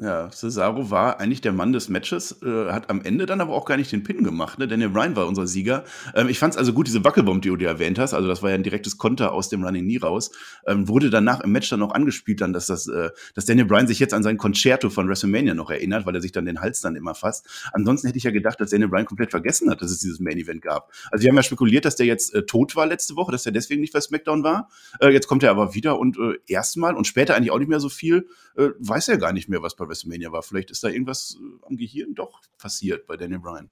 Ja, 0.00 0.30
Cesaro 0.30 0.92
war 0.92 1.18
eigentlich 1.18 1.40
der 1.40 1.52
Mann 1.52 1.72
des 1.72 1.88
Matches, 1.88 2.40
äh, 2.42 2.70
hat 2.70 2.88
am 2.88 3.02
Ende 3.02 3.26
dann 3.26 3.40
aber 3.40 3.52
auch 3.52 3.64
gar 3.64 3.76
nicht 3.76 3.90
den 3.90 4.04
Pin 4.04 4.22
gemacht. 4.22 4.56
Ne? 4.60 4.68
Daniel 4.68 4.90
Bryan 4.90 5.16
war 5.16 5.26
unser 5.26 5.48
Sieger. 5.48 5.82
Ähm, 6.14 6.28
ich 6.28 6.38
fand 6.38 6.54
es 6.54 6.56
also 6.58 6.72
gut, 6.72 6.86
diese 6.86 7.02
Wackelbomb, 7.02 7.42
die 7.42 7.48
du 7.48 7.56
dir 7.56 7.66
erwähnt 7.66 7.98
hast, 7.98 8.14
also 8.14 8.28
das 8.28 8.40
war 8.40 8.50
ja 8.50 8.54
ein 8.54 8.62
direktes 8.62 8.96
Konter 8.96 9.32
aus 9.32 9.48
dem 9.48 9.64
Running 9.64 9.82
Knee 9.82 9.98
raus, 9.98 10.30
ähm, 10.68 10.86
wurde 10.86 11.10
danach 11.10 11.40
im 11.40 11.50
Match 11.50 11.68
dann 11.68 11.82
auch 11.82 11.90
angespielt, 11.90 12.40
dann, 12.40 12.52
dass, 12.52 12.66
das, 12.66 12.86
äh, 12.86 13.10
dass 13.34 13.46
Daniel 13.46 13.66
Bryan 13.66 13.88
sich 13.88 13.98
jetzt 13.98 14.14
an 14.14 14.22
sein 14.22 14.36
Concerto 14.36 14.88
von 14.88 15.08
WrestleMania 15.08 15.54
noch 15.54 15.68
erinnert, 15.68 16.06
weil 16.06 16.14
er 16.14 16.20
sich 16.20 16.30
dann 16.30 16.44
den 16.44 16.60
Hals 16.60 16.80
dann 16.80 16.94
immer 16.94 17.16
fasst. 17.16 17.48
Ansonsten 17.72 18.06
hätte 18.06 18.18
ich 18.18 18.24
ja 18.24 18.30
gedacht, 18.30 18.60
dass 18.60 18.70
Daniel 18.70 18.90
Bryan 18.90 19.04
komplett 19.04 19.32
vergessen 19.32 19.68
hat, 19.68 19.82
dass 19.82 19.90
es 19.90 19.98
dieses 19.98 20.20
Main 20.20 20.38
Event 20.38 20.62
gab. 20.62 20.92
Also 21.10 21.24
wir 21.24 21.30
haben 21.30 21.36
ja 21.36 21.42
spekuliert, 21.42 21.84
dass 21.84 21.96
der 21.96 22.06
jetzt 22.06 22.32
äh, 22.36 22.46
tot 22.46 22.76
war 22.76 22.86
letzte 22.86 23.16
Woche, 23.16 23.32
dass 23.32 23.46
er 23.46 23.52
deswegen 23.52 23.80
nicht 23.80 23.92
bei 23.92 24.00
SmackDown 24.00 24.44
war. 24.44 24.68
Äh, 25.00 25.08
jetzt 25.08 25.26
kommt 25.26 25.42
er 25.42 25.50
aber 25.50 25.74
wieder 25.74 25.98
und 25.98 26.16
äh, 26.18 26.38
erstmal 26.46 26.94
und 26.94 27.08
später 27.08 27.34
eigentlich 27.34 27.50
auch 27.50 27.58
nicht 27.58 27.68
mehr 27.68 27.80
so 27.80 27.88
viel, 27.88 28.28
äh, 28.56 28.68
weiß 28.78 29.08
er 29.08 29.18
gar 29.18 29.32
nicht 29.32 29.48
mehr, 29.48 29.60
was 29.60 29.74
bei 29.74 29.87
WrestleMania 29.88 30.30
war. 30.32 30.42
Vielleicht 30.42 30.70
ist 30.70 30.84
da 30.84 30.88
irgendwas 30.88 31.36
äh, 31.40 31.66
am 31.66 31.76
Gehirn 31.76 32.14
doch 32.14 32.40
passiert 32.58 33.06
bei 33.06 33.16
Daniel 33.16 33.40
Bryan. 33.40 33.70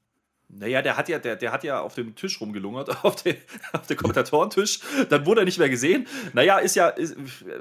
Naja, 0.49 0.80
der 0.80 0.96
hat 0.96 1.08
ja, 1.08 1.18
der, 1.18 1.35
der 1.35 1.50
hat 1.50 1.64
ja 1.64 1.80
auf 1.80 1.94
dem 1.94 2.14
Tisch 2.14 2.40
rumgelungert, 2.40 2.88
auf, 3.04 3.20
den, 3.20 3.37
auf 3.73 3.87
dem 3.88 3.96
Kommentatorentisch. 3.96 4.78
Dann 5.08 5.26
wurde 5.26 5.40
er 5.42 5.44
nicht 5.44 5.58
mehr 5.58 5.68
gesehen. 5.68 6.06
Naja, 6.35 6.58
ist 6.58 6.76
ja, 6.76 6.88
ist, 6.88 7.16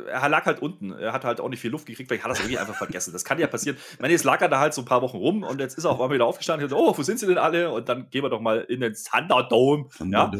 er 0.07 0.29
lag 0.29 0.45
halt 0.45 0.61
unten. 0.61 0.91
Er 0.91 1.11
hat 1.11 1.25
halt 1.25 1.41
auch 1.41 1.49
nicht 1.49 1.61
viel 1.61 1.71
Luft 1.71 1.87
gekriegt, 1.87 2.09
vielleicht 2.09 2.23
hat 2.23 2.29
er 2.29 2.33
es 2.33 2.39
irgendwie 2.41 2.59
einfach 2.59 2.75
vergessen. 2.75 3.11
Das 3.11 3.25
kann 3.25 3.39
ja 3.39 3.47
passieren. 3.47 3.75
Ich 3.93 3.99
meine, 3.99 4.13
jetzt 4.13 4.23
lag 4.23 4.39
er 4.39 4.49
da 4.49 4.59
halt 4.59 4.75
so 4.75 4.83
ein 4.83 4.85
paar 4.85 5.01
Wochen 5.01 5.17
rum 5.17 5.41
und 5.41 5.59
jetzt 5.59 5.79
ist 5.79 5.85
er 5.85 5.91
auf 5.91 5.99
einmal 5.99 6.13
wieder 6.13 6.25
aufgestanden 6.27 6.63
und 6.65 6.69
gesagt, 6.69 6.87
oh, 6.87 6.95
wo 6.95 7.01
sind 7.01 7.19
sie 7.19 7.25
denn 7.25 7.39
alle? 7.39 7.71
Und 7.71 7.89
dann 7.89 8.07
gehen 8.11 8.23
wir 8.23 8.29
doch 8.29 8.39
mal 8.39 8.59
in 8.61 8.81
den 8.81 8.93
Thunderdome. 8.93 9.89
Ja? 10.11 10.31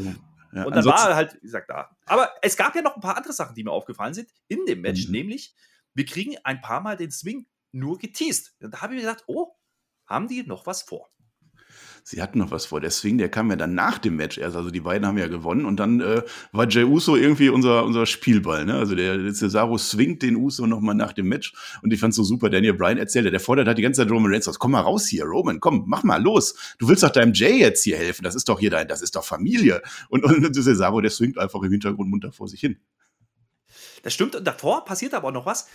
Ja, 0.52 0.64
Und 0.64 0.76
dann 0.76 0.84
war 0.84 1.10
er 1.10 1.16
halt, 1.16 1.34
wie 1.34 1.46
gesagt, 1.46 1.68
da. 1.68 1.90
Aber 2.06 2.30
es 2.42 2.56
gab 2.56 2.74
ja 2.76 2.80
noch 2.82 2.94
ein 2.94 3.00
paar 3.02 3.16
andere 3.16 3.32
Sachen, 3.32 3.54
die 3.56 3.64
mir 3.64 3.72
aufgefallen 3.72 4.14
sind 4.14 4.30
in 4.46 4.64
dem 4.66 4.80
Match, 4.80 5.06
Mhm. 5.06 5.12
nämlich, 5.12 5.54
wir 5.94 6.04
kriegen 6.06 6.36
ein 6.44 6.60
paar 6.60 6.80
Mal 6.80 6.96
den 6.96 7.10
Swing 7.10 7.46
nur 7.72 7.98
geteased. 7.98 8.54
Und 8.60 8.74
da 8.74 8.82
habe 8.82 8.94
ich 8.94 9.02
mir 9.02 9.08
gedacht, 9.08 9.24
oh, 9.26 9.52
haben 10.06 10.28
die 10.28 10.42
noch 10.42 10.66
was 10.66 10.82
vor? 10.82 11.10
Sie 12.08 12.22
hatten 12.22 12.38
noch 12.38 12.52
was 12.52 12.66
vor. 12.66 12.80
Der 12.80 12.92
Swing, 12.92 13.18
der 13.18 13.28
kam 13.28 13.50
ja 13.50 13.56
dann 13.56 13.74
nach 13.74 13.98
dem 13.98 14.14
Match 14.14 14.38
erst. 14.38 14.54
Also 14.54 14.70
die 14.70 14.80
beiden 14.80 15.04
haben 15.04 15.18
ja 15.18 15.26
gewonnen 15.26 15.64
und 15.64 15.80
dann 15.80 16.00
äh, 16.00 16.22
war 16.52 16.68
Jey 16.68 16.84
Uso 16.84 17.16
irgendwie 17.16 17.48
unser, 17.48 17.84
unser 17.84 18.06
Spielball. 18.06 18.64
Ne? 18.64 18.74
Also 18.74 18.94
der, 18.94 19.18
der 19.18 19.34
Cesaro 19.34 19.76
swingt 19.76 20.22
den 20.22 20.36
Uso 20.36 20.68
nochmal 20.68 20.94
nach 20.94 21.12
dem 21.12 21.26
Match 21.26 21.52
und 21.82 21.92
ich 21.92 21.98
fand's 21.98 22.16
so 22.16 22.22
super. 22.22 22.48
Daniel 22.48 22.74
Bryan 22.74 22.98
erzählte, 22.98 23.32
der 23.32 23.40
fordert 23.40 23.66
halt 23.66 23.78
die 23.78 23.82
ganze 23.82 24.02
Zeit 24.02 24.10
Roman 24.12 24.32
Reigns 24.32 24.46
aus. 24.46 24.60
Komm 24.60 24.70
mal 24.72 24.82
raus 24.82 25.06
hier, 25.08 25.24
Roman, 25.24 25.58
komm, 25.58 25.82
mach 25.88 26.04
mal 26.04 26.22
los. 26.22 26.76
Du 26.78 26.86
willst 26.86 27.02
doch 27.02 27.10
deinem 27.10 27.32
Jay 27.32 27.58
jetzt 27.58 27.82
hier 27.82 27.96
helfen. 27.96 28.22
Das 28.22 28.36
ist 28.36 28.48
doch 28.48 28.60
hier 28.60 28.70
dein, 28.70 28.86
das 28.86 29.02
ist 29.02 29.16
doch 29.16 29.24
Familie. 29.24 29.82
Und, 30.08 30.24
und 30.24 30.54
Cesaro, 30.54 31.00
der 31.00 31.10
swingt 31.10 31.38
einfach 31.38 31.60
im 31.62 31.72
Hintergrund 31.72 32.08
munter 32.08 32.30
vor 32.30 32.46
sich 32.46 32.60
hin. 32.60 32.78
Das 34.04 34.14
stimmt. 34.14 34.36
Und 34.36 34.44
davor 34.44 34.84
passiert 34.84 35.12
aber 35.14 35.26
auch 35.28 35.32
noch 35.32 35.46
was. 35.46 35.66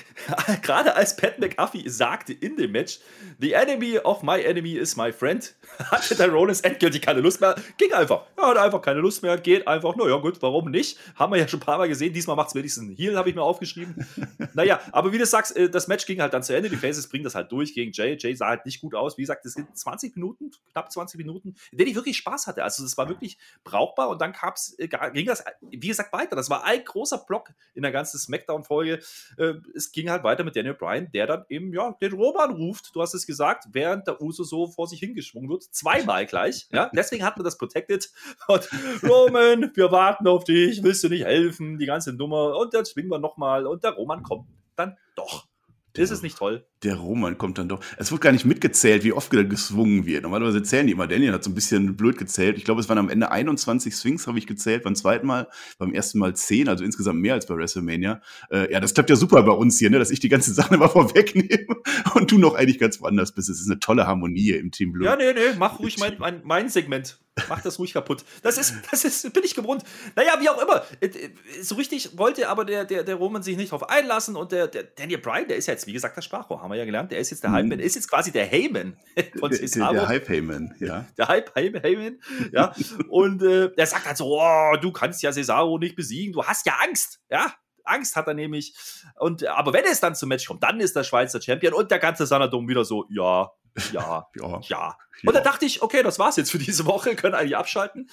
gerade 0.62 0.94
als 0.94 1.16
Pat 1.16 1.38
McAfee 1.38 1.88
sagte 1.88 2.32
in 2.32 2.56
dem 2.56 2.72
Match, 2.72 3.00
The 3.38 3.54
enemy 3.54 3.98
of 3.98 4.22
my 4.22 4.40
enemy 4.40 4.74
is 4.74 4.96
my 4.96 5.12
friend, 5.12 5.54
hatte 5.78 6.14
der 6.14 6.28
Rollins 6.28 6.60
endgültig 6.60 7.02
keine 7.02 7.20
Lust 7.20 7.40
mehr. 7.40 7.56
Ging 7.76 7.92
einfach. 7.92 8.26
Er 8.36 8.48
hatte 8.48 8.62
einfach 8.62 8.82
keine 8.82 9.00
Lust 9.00 9.22
mehr. 9.22 9.36
Geht 9.38 9.66
einfach. 9.66 9.96
Naja, 9.96 10.16
gut, 10.16 10.40
warum 10.40 10.70
nicht? 10.70 10.98
Haben 11.16 11.32
wir 11.32 11.38
ja 11.38 11.48
schon 11.48 11.60
ein 11.60 11.64
paar 11.64 11.78
Mal 11.78 11.88
gesehen. 11.88 12.12
Diesmal 12.12 12.36
macht 12.36 12.48
es 12.48 12.54
wenigstens 12.54 12.84
einen 12.84 12.96
Heal, 12.96 13.16
habe 13.16 13.28
ich 13.30 13.34
mir 13.34 13.42
aufgeschrieben. 13.42 14.06
naja, 14.54 14.80
aber 14.92 15.12
wie 15.12 15.18
du 15.18 15.26
sagst, 15.26 15.56
äh, 15.56 15.68
das 15.68 15.88
Match 15.88 16.06
ging 16.06 16.20
halt 16.20 16.32
dann 16.34 16.42
zu 16.42 16.54
Ende. 16.54 16.68
Die 16.70 16.76
Faces 16.76 17.08
bringen 17.08 17.24
das 17.24 17.34
halt 17.34 17.50
durch 17.50 17.74
gegen 17.74 17.92
Jay. 17.92 18.16
Jay 18.18 18.34
sah 18.34 18.48
halt 18.48 18.64
nicht 18.64 18.80
gut 18.80 18.94
aus. 18.94 19.18
Wie 19.18 19.22
gesagt, 19.22 19.44
das 19.44 19.54
sind 19.54 19.76
20 19.76 20.14
Minuten, 20.16 20.50
knapp 20.70 20.92
20 20.92 21.18
Minuten, 21.18 21.54
in 21.72 21.78
denen 21.78 21.90
ich 21.90 21.96
wirklich 21.96 22.16
Spaß 22.18 22.46
hatte. 22.46 22.62
Also, 22.62 22.82
das 22.82 22.96
war 22.96 23.08
wirklich 23.08 23.38
brauchbar 23.64 24.08
und 24.08 24.20
dann 24.20 24.32
gab's, 24.32 24.74
äh, 24.78 24.88
ging 25.12 25.26
das, 25.26 25.44
wie 25.60 25.88
gesagt, 25.88 26.12
weiter. 26.12 26.36
Das 26.36 26.50
war 26.50 26.64
ein 26.64 26.84
großer 26.84 27.18
Block 27.18 27.50
in 27.74 27.82
der 27.82 27.92
ganzen 27.92 28.18
Smackdown-Folge. 28.18 29.00
Äh, 29.36 29.54
es 29.82 29.92
ging 29.92 30.10
halt 30.10 30.24
weiter 30.24 30.44
mit 30.44 30.56
Daniel 30.56 30.74
Bryan, 30.74 31.10
der 31.12 31.26
dann 31.26 31.44
eben, 31.48 31.72
ja, 31.72 31.96
den 32.00 32.12
Roman 32.12 32.52
ruft. 32.52 32.94
Du 32.94 33.02
hast 33.02 33.14
es 33.14 33.26
gesagt, 33.26 33.64
während 33.72 34.06
der 34.06 34.20
Uso 34.20 34.44
so 34.44 34.66
vor 34.66 34.86
sich 34.86 35.00
hingeschwungen 35.00 35.50
wird. 35.50 35.64
Zweimal 35.64 36.26
gleich. 36.26 36.68
Ja, 36.70 36.90
deswegen 36.94 37.24
hat 37.24 37.36
man 37.36 37.44
das 37.44 37.58
Protected. 37.58 38.10
Und 38.48 38.68
Roman, 39.02 39.70
wir 39.74 39.90
warten 39.90 40.26
auf 40.26 40.44
dich. 40.44 40.82
Willst 40.82 41.04
du 41.04 41.08
nicht 41.08 41.24
helfen? 41.24 41.78
Die 41.78 41.86
ganze 41.86 42.12
Nummer. 42.12 42.56
Und 42.56 42.74
dann 42.74 42.86
schwingen 42.86 43.10
wir 43.10 43.18
nochmal. 43.18 43.66
Und 43.66 43.84
der 43.84 43.92
Roman 43.92 44.22
kommt 44.22 44.46
dann 44.76 44.96
doch. 45.14 45.51
Das 45.94 46.10
ist 46.10 46.22
nicht 46.22 46.38
toll. 46.38 46.64
Der 46.82 46.96
Roman 46.96 47.36
kommt 47.36 47.58
dann 47.58 47.68
doch. 47.68 47.80
Es 47.98 48.10
wird 48.10 48.22
gar 48.22 48.32
nicht 48.32 48.46
mitgezählt, 48.46 49.04
wie 49.04 49.12
oft 49.12 49.30
gezwungen 49.30 50.06
wird. 50.06 50.22
Normalerweise 50.22 50.62
zählen 50.62 50.86
die 50.86 50.94
immer. 50.94 51.06
Daniel 51.06 51.32
hat 51.32 51.44
so 51.44 51.50
ein 51.50 51.54
bisschen 51.54 51.96
blöd 51.96 52.16
gezählt. 52.16 52.56
Ich 52.56 52.64
glaube, 52.64 52.80
es 52.80 52.88
waren 52.88 52.98
am 52.98 53.10
Ende 53.10 53.30
21 53.30 53.94
Swings, 53.94 54.26
habe 54.26 54.38
ich 54.38 54.46
gezählt. 54.46 54.84
Beim 54.84 54.94
zweiten 54.94 55.26
Mal, 55.26 55.48
beim 55.78 55.92
ersten 55.92 56.18
Mal 56.18 56.34
10, 56.34 56.68
also 56.68 56.82
insgesamt 56.82 57.20
mehr 57.20 57.34
als 57.34 57.46
bei 57.46 57.56
WrestleMania. 57.56 58.22
Äh, 58.50 58.72
ja, 58.72 58.80
das 58.80 58.94
klappt 58.94 59.10
ja 59.10 59.16
super 59.16 59.42
bei 59.42 59.52
uns 59.52 59.78
hier, 59.78 59.90
ne? 59.90 59.98
dass 59.98 60.10
ich 60.10 60.20
die 60.20 60.30
ganze 60.30 60.54
Sache 60.54 60.74
immer 60.74 60.88
vorwegnehme 60.88 61.76
und 62.14 62.30
du 62.30 62.38
noch 62.38 62.54
eigentlich 62.54 62.78
ganz 62.78 63.00
woanders 63.00 63.32
bist. 63.32 63.50
Es 63.50 63.60
ist 63.60 63.70
eine 63.70 63.78
tolle 63.78 64.06
Harmonie 64.06 64.50
im 64.50 64.70
Team 64.70 64.92
Blue. 64.92 65.04
Ja, 65.04 65.16
nee, 65.16 65.32
nee, 65.34 65.54
mach 65.58 65.78
ruhig 65.78 65.98
mein, 65.98 66.16
mein, 66.18 66.40
mein 66.44 66.68
Segment. 66.68 67.21
Mach 67.48 67.62
das 67.62 67.78
ruhig 67.78 67.94
kaputt. 67.94 68.24
Das 68.42 68.58
ist, 68.58 68.74
das 68.90 69.04
ist, 69.04 69.32
bin 69.32 69.42
ich 69.42 69.54
gewohnt. 69.54 69.82
Naja, 70.16 70.34
wie 70.40 70.48
auch 70.50 70.60
immer. 70.60 70.82
Äh, 71.00 71.06
äh, 71.06 71.30
So 71.62 71.76
richtig 71.76 72.18
wollte 72.18 72.48
aber 72.48 72.64
der, 72.66 72.84
der, 72.84 73.04
der 73.04 73.14
Roman 73.14 73.42
sich 73.42 73.56
nicht 73.56 73.72
drauf 73.72 73.88
einlassen 73.88 74.36
und 74.36 74.52
der, 74.52 74.66
der 74.68 74.82
Daniel 74.82 75.18
Bryan, 75.18 75.48
der 75.48 75.56
ist 75.56 75.66
jetzt, 75.66 75.86
wie 75.86 75.92
gesagt, 75.94 76.16
das 76.16 76.24
Sprachrohr, 76.26 76.60
haben 76.62 76.70
wir 76.70 76.76
ja 76.76 76.84
gelernt. 76.84 77.10
Der 77.10 77.18
ist 77.18 77.30
jetzt 77.30 77.42
der 77.42 77.50
Mhm. 77.50 77.54
Hype-Man, 77.54 77.78
ist 77.80 77.94
jetzt 77.94 78.08
quasi 78.10 78.32
der 78.32 78.44
Heyman 78.46 78.96
von 79.38 79.50
der, 79.50 79.58
der, 79.58 79.68
Cesaro. 79.68 79.92
der 79.94 80.08
Hype 80.08 80.28
Heyman, 80.28 80.74
ja. 80.78 81.06
Der 81.16 81.28
Hype, 81.28 81.54
Hype, 81.54 81.82
Heyman, 81.82 82.20
ja. 82.52 82.74
Und 83.08 83.42
äh, 83.42 83.70
der 83.74 83.86
sagt 83.86 84.06
halt 84.06 84.16
so, 84.18 84.38
oh, 84.38 84.76
du 84.80 84.92
kannst 84.92 85.22
ja 85.22 85.32
Cesaro 85.32 85.78
nicht 85.78 85.96
besiegen, 85.96 86.32
du 86.34 86.44
hast 86.44 86.66
ja 86.66 86.74
Angst, 86.86 87.20
ja. 87.30 87.54
Angst 87.84 88.14
hat 88.14 88.28
er 88.28 88.34
nämlich. 88.34 88.74
Und, 89.18 89.44
aber 89.46 89.72
wenn 89.72 89.84
es 89.84 89.98
dann 90.00 90.14
zum 90.14 90.28
Match 90.28 90.46
kommt, 90.46 90.62
dann 90.62 90.78
ist 90.80 90.94
der 90.94 91.02
Schweizer 91.02 91.40
Champion 91.42 91.72
und 91.74 91.90
der 91.90 91.98
ganze 91.98 92.26
Sanadom 92.26 92.68
wieder 92.68 92.84
so, 92.84 93.06
ja, 93.10 93.50
ja, 93.92 94.28
Ja. 94.36 94.60
ja. 94.64 94.98
Und 95.24 95.34
da 95.34 95.40
dachte 95.40 95.64
ich, 95.64 95.82
okay, 95.82 96.02
das 96.02 96.18
war's 96.18 96.36
jetzt 96.36 96.50
für 96.50 96.58
diese 96.58 96.86
Woche, 96.86 97.14
können 97.16 97.34
eigentlich 97.34 97.56
abschalten. 97.56 98.10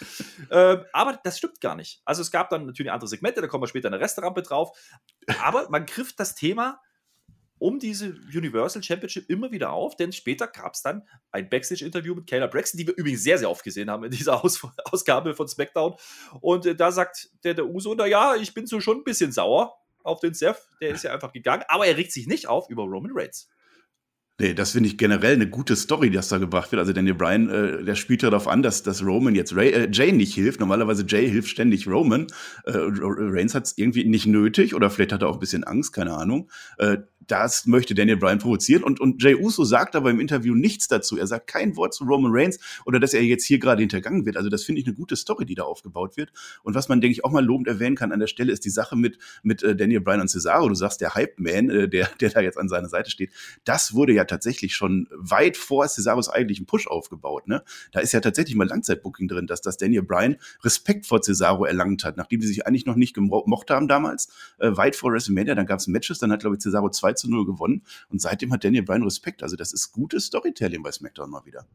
ähm, 0.51 0.86
aber 0.94 1.20
das 1.24 1.38
stimmt 1.38 1.60
gar 1.62 1.75
nicht. 1.75 2.01
Also 2.06 2.22
es 2.22 2.32
gab 2.32 2.50
dann 2.50 2.66
natürlich 2.66 2.92
andere 2.92 3.08
Segmente, 3.08 3.42
da 3.42 3.48
kommen 3.48 3.63
wir 3.63 3.68
später 3.68 3.88
in 3.88 3.94
der 3.94 4.01
Restaurante 4.01 4.42
drauf. 4.42 4.78
Aber 5.42 5.70
man 5.70 5.86
griff 5.86 6.13
das 6.16 6.36
Thema 6.36 6.80
um 7.60 7.78
diese 7.78 8.16
Universal 8.34 8.82
Championship 8.82 9.30
immer 9.30 9.51
wieder 9.51 9.72
auf, 9.72 9.96
denn 9.98 10.13
später 10.13 10.48
gab 10.48 10.74
es 10.74 10.82
dann 10.82 11.06
ein 11.32 11.50
Backstage-Interview 11.50 12.16
mit 12.16 12.25
Kayla 12.25 12.48
Braxton, 12.48 12.78
die 12.78 12.88
wir 12.88 12.96
übrigens 12.96 13.22
sehr, 13.22 13.38
sehr 13.38 13.50
oft 13.50 13.63
gesehen 13.63 13.92
haben 13.92 14.06
in 14.06 14.12
dieser 14.12 14.44
Aus 14.44 14.62
Ausgabe 14.86 15.36
von 15.36 15.48
SmackDown. 15.48 15.96
Und 16.39 16.66
äh, 16.66 16.75
da 16.75 16.92
sagt 16.92 17.30
der, 17.44 17.54
der 17.54 17.68
Uso, 17.68 17.94
na 17.94 18.08
ja, 18.08 18.36
ich 18.36 18.54
bin 18.54 18.66
so 18.66 18.80
schon 18.80 18.98
ein 18.98 19.04
bisschen 19.04 19.32
sauer 19.32 19.78
auf 20.04 20.22
den 20.22 20.34
Seth, 20.34 20.70
der 20.82 20.92
ist 20.92 21.04
ja 21.04 21.13
einfach 21.13 21.34
gegangen, 21.34 21.63
aber 21.68 21.86
er 21.86 21.98
regt 21.98 22.13
sich 22.13 22.25
nicht 22.25 22.48
auf 22.48 22.70
über 22.70 22.84
Roman 22.84 23.12
Reigns. 23.13 23.50
Nee, 24.41 24.53
das 24.53 24.72
finde 24.72 24.88
ich 24.88 24.98
generell 24.98 25.34
eine 25.34 25.50
gute 25.50 25.75
Story, 25.75 26.10
die 26.10 26.15
das 26.15 26.29
da 26.29 26.38
gebracht 26.38 26.72
wird. 26.72 26.79
Also 26.79 26.93
Daniel 26.93 27.15
Bryan, 27.15 27.50
äh, 27.50 27.84
der 27.84 27.96
spielt 27.96 28.24
darauf 28.24 28.48
an, 28.48 28.63
dass, 28.63 28.84
dass 28.84 29.03
Roman 29.03 29.36
jetzt 29.36 29.53
Ray, 29.53 29.72
äh, 29.72 29.89
Jay 29.91 30.13
nicht 30.13 30.34
hilft. 30.34 30.62
Normalerweise 30.62 31.03
Jay 31.05 31.29
hilft 31.29 31.50
ständig 31.50 31.88
Roman. 31.88 32.27
Äh, 32.63 32.72
Reigns 32.75 33.53
hat 33.53 33.65
es 33.65 33.77
irgendwie 33.77 34.05
nicht 34.05 34.27
nötig 34.27 34.74
oder 34.74 34.89
vielleicht 34.89 35.12
hat 35.12 35.24
er 35.24 35.27
auch 35.27 35.34
ein 35.34 35.39
bisschen 35.41 35.65
Angst, 35.65 35.91
keine 35.91 36.13
Ahnung. 36.13 36.50
Äh, 36.77 37.00
das 37.29 37.67
möchte 37.67 37.93
Daniel 37.93 38.17
Bryan 38.17 38.39
provozieren 38.39 38.84
und, 38.84 39.00
und 39.00 39.22
Jay 39.22 39.36
Uso 39.36 39.63
sagt 39.63 39.96
aber 39.96 40.10
im 40.10 40.19
Interview 40.19 40.55
nichts 40.55 40.88
dazu. 40.88 41.17
Er 41.17 41.27
sagt 41.27 41.48
kein 41.48 41.75
Wort 41.75 41.93
zu 41.93 42.03
Roman 42.03 42.31
Reigns 42.34 42.60
oder 42.86 43.00
dass 43.00 43.13
er 43.13 43.22
jetzt 43.24 43.46
hier 43.46 43.60
gerade 43.60 43.81
hintergangen 43.81 44.25
wird. 44.25 44.36
Also 44.36 44.50
das 44.50 44.63
finde 44.63 44.81
ich 44.81 44.88
eine 44.88 44.96
gute 44.96 45.15
Story, 45.15 45.46
die 45.46 45.55
da 45.55 45.63
aufgebaut 45.63 46.17
wird. 46.17 46.31
Und 46.63 46.74
was 46.75 46.89
man, 46.89 47.01
denke 47.01 47.12
ich, 47.12 47.24
auch 47.24 47.31
mal 47.31 47.46
lobend 47.46 47.67
erwähnen 47.67 47.96
kann 47.96 48.12
an 48.12 48.19
der 48.19 48.27
Stelle, 48.27 48.51
ist 48.51 48.65
die 48.65 48.69
Sache 48.69 48.96
mit, 48.96 49.19
mit 49.43 49.62
äh, 49.63 49.75
Daniel 49.75 50.01
Bryan 50.01 50.22
und 50.22 50.29
Cesaro. 50.29 50.69
Du 50.69 50.75
sagst, 50.75 51.01
der 51.01 51.13
Hype-Man, 51.13 51.69
äh, 51.69 51.89
der, 51.89 52.10
der 52.19 52.29
da 52.29 52.41
jetzt 52.41 52.58
an 52.58 52.67
seiner 52.67 52.89
Seite 52.89 53.12
steht, 53.12 53.31
das 53.63 53.93
wurde 53.93 54.13
ja 54.13 54.24
tatsächlich 54.29 54.74
schon 54.75 55.07
weit 55.12 55.57
vor 55.57 55.88
Cesaros 55.88 56.29
eigentlichen 56.29 56.65
Push 56.65 56.88
aufgebaut. 56.88 57.48
Ne? 57.48 57.63
Da 57.91 58.00
ist 58.00 58.13
ja 58.13 58.21
tatsächlich 58.21 58.55
mal 58.55 58.67
Langzeitbooking 58.67 59.27
drin, 59.27 59.48
dass 59.48 59.62
das 59.62 59.77
Daniel 59.77 60.03
Bryan 60.03 60.38
Respekt 60.63 61.05
vor 61.05 61.21
Cesaro 61.21 61.65
erlangt 61.65 62.03
hat, 62.03 62.17
nachdem 62.17 62.39
die 62.39 62.48
sich 62.48 62.65
eigentlich 62.65 62.86
noch 62.86 62.95
nicht 62.95 63.13
gemocht 63.13 63.69
haben 63.69 63.88
damals, 63.88 64.29
äh, 64.59 64.75
weit 64.75 64.95
vor 64.95 65.12
WrestleMania. 65.12 65.55
Dann 65.55 65.65
gab 65.65 65.79
es 65.79 65.88
Matches, 65.88 66.19
dann 66.19 66.31
hat, 66.31 66.41
glaube 66.41 66.55
ich, 66.55 66.62
Cesaro 66.62 66.89
2 66.89 67.13
zu 67.13 67.29
0 67.29 67.45
gewonnen 67.45 67.83
und 68.09 68.21
seitdem 68.21 68.53
hat 68.53 68.63
Daniel 68.63 68.83
Bryan 68.83 69.03
Respekt. 69.03 69.43
Also 69.43 69.55
das 69.55 69.74
ist 69.74 69.91
gutes 69.91 70.25
Storytelling 70.25 70.83
bei 70.83 70.91
SmackDown 70.91 71.29
mal 71.29 71.45
wieder. 71.45 71.65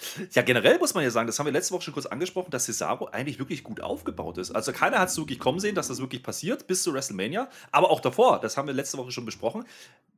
Ja, 0.32 0.42
generell 0.42 0.78
muss 0.78 0.94
man 0.94 1.04
ja 1.04 1.10
sagen, 1.10 1.26
das 1.26 1.38
haben 1.38 1.46
wir 1.46 1.52
letzte 1.52 1.74
Woche 1.74 1.82
schon 1.82 1.94
kurz 1.94 2.06
angesprochen, 2.06 2.50
dass 2.50 2.66
Cesaro 2.66 3.06
eigentlich 3.06 3.38
wirklich 3.38 3.62
gut 3.62 3.80
aufgebaut 3.80 4.38
ist. 4.38 4.50
Also 4.50 4.72
keiner 4.72 4.98
hat 4.98 5.08
es 5.08 5.18
wirklich 5.18 5.38
kommen 5.38 5.60
sehen, 5.60 5.74
dass 5.74 5.88
das 5.88 6.00
wirklich 6.00 6.22
passiert 6.22 6.66
bis 6.66 6.82
zu 6.82 6.92
WrestleMania. 6.92 7.48
Aber 7.70 7.90
auch 7.90 8.00
davor, 8.00 8.40
das 8.40 8.56
haben 8.56 8.66
wir 8.66 8.74
letzte 8.74 8.98
Woche 8.98 9.10
schon 9.12 9.24
besprochen, 9.24 9.64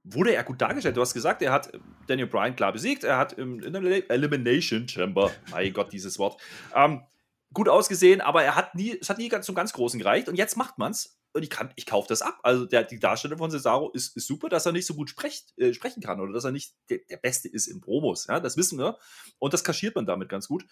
wurde 0.04 0.34
er 0.34 0.44
gut 0.44 0.60
dargestellt. 0.60 0.96
Du 0.96 1.00
hast 1.00 1.14
gesagt, 1.14 1.42
er 1.42 1.52
hat 1.52 1.72
Daniel 2.06 2.26
Bryan 2.26 2.56
klar 2.56 2.72
besiegt. 2.72 3.04
Er 3.04 3.18
hat 3.18 3.34
im, 3.34 3.60
Elimination 3.62 4.88
Chamber, 4.88 5.30
mein 5.50 5.72
Gott, 5.72 5.92
dieses 5.92 6.18
Wort, 6.18 6.40
ähm, 6.74 7.02
gut 7.52 7.68
ausgesehen, 7.68 8.20
aber 8.20 8.42
er 8.42 8.56
hat 8.56 8.74
nie, 8.74 8.96
es 8.98 9.10
hat 9.10 9.18
nie 9.18 9.28
ganz 9.28 9.46
zum 9.46 9.54
ganz 9.54 9.72
Großen 9.72 9.98
gereicht. 9.98 10.28
Und 10.28 10.36
jetzt 10.36 10.56
macht 10.56 10.78
man's. 10.78 11.18
Und 11.34 11.42
ich, 11.42 11.50
kann, 11.50 11.72
ich 11.76 11.86
kaufe 11.86 12.08
das 12.08 12.20
ab. 12.20 12.38
Also 12.42 12.66
der, 12.66 12.82
die 12.84 12.98
Darstellung 12.98 13.38
von 13.38 13.50
Cesaro 13.50 13.90
ist, 13.90 14.16
ist 14.16 14.26
super, 14.26 14.48
dass 14.48 14.66
er 14.66 14.72
nicht 14.72 14.86
so 14.86 14.94
gut 14.94 15.08
sprecht, 15.08 15.56
äh, 15.58 15.72
sprechen 15.72 16.02
kann 16.02 16.20
oder 16.20 16.32
dass 16.32 16.44
er 16.44 16.52
nicht 16.52 16.74
der, 16.90 16.98
der 17.08 17.16
Beste 17.16 17.48
ist 17.48 17.68
in 17.68 17.80
Promos. 17.80 18.26
Ja, 18.26 18.38
das 18.38 18.56
wissen 18.56 18.78
wir. 18.78 18.98
Und 19.38 19.54
das 19.54 19.64
kaschiert 19.64 19.94
man 19.94 20.04
damit 20.04 20.28
ganz 20.28 20.46
gut. 20.48 20.66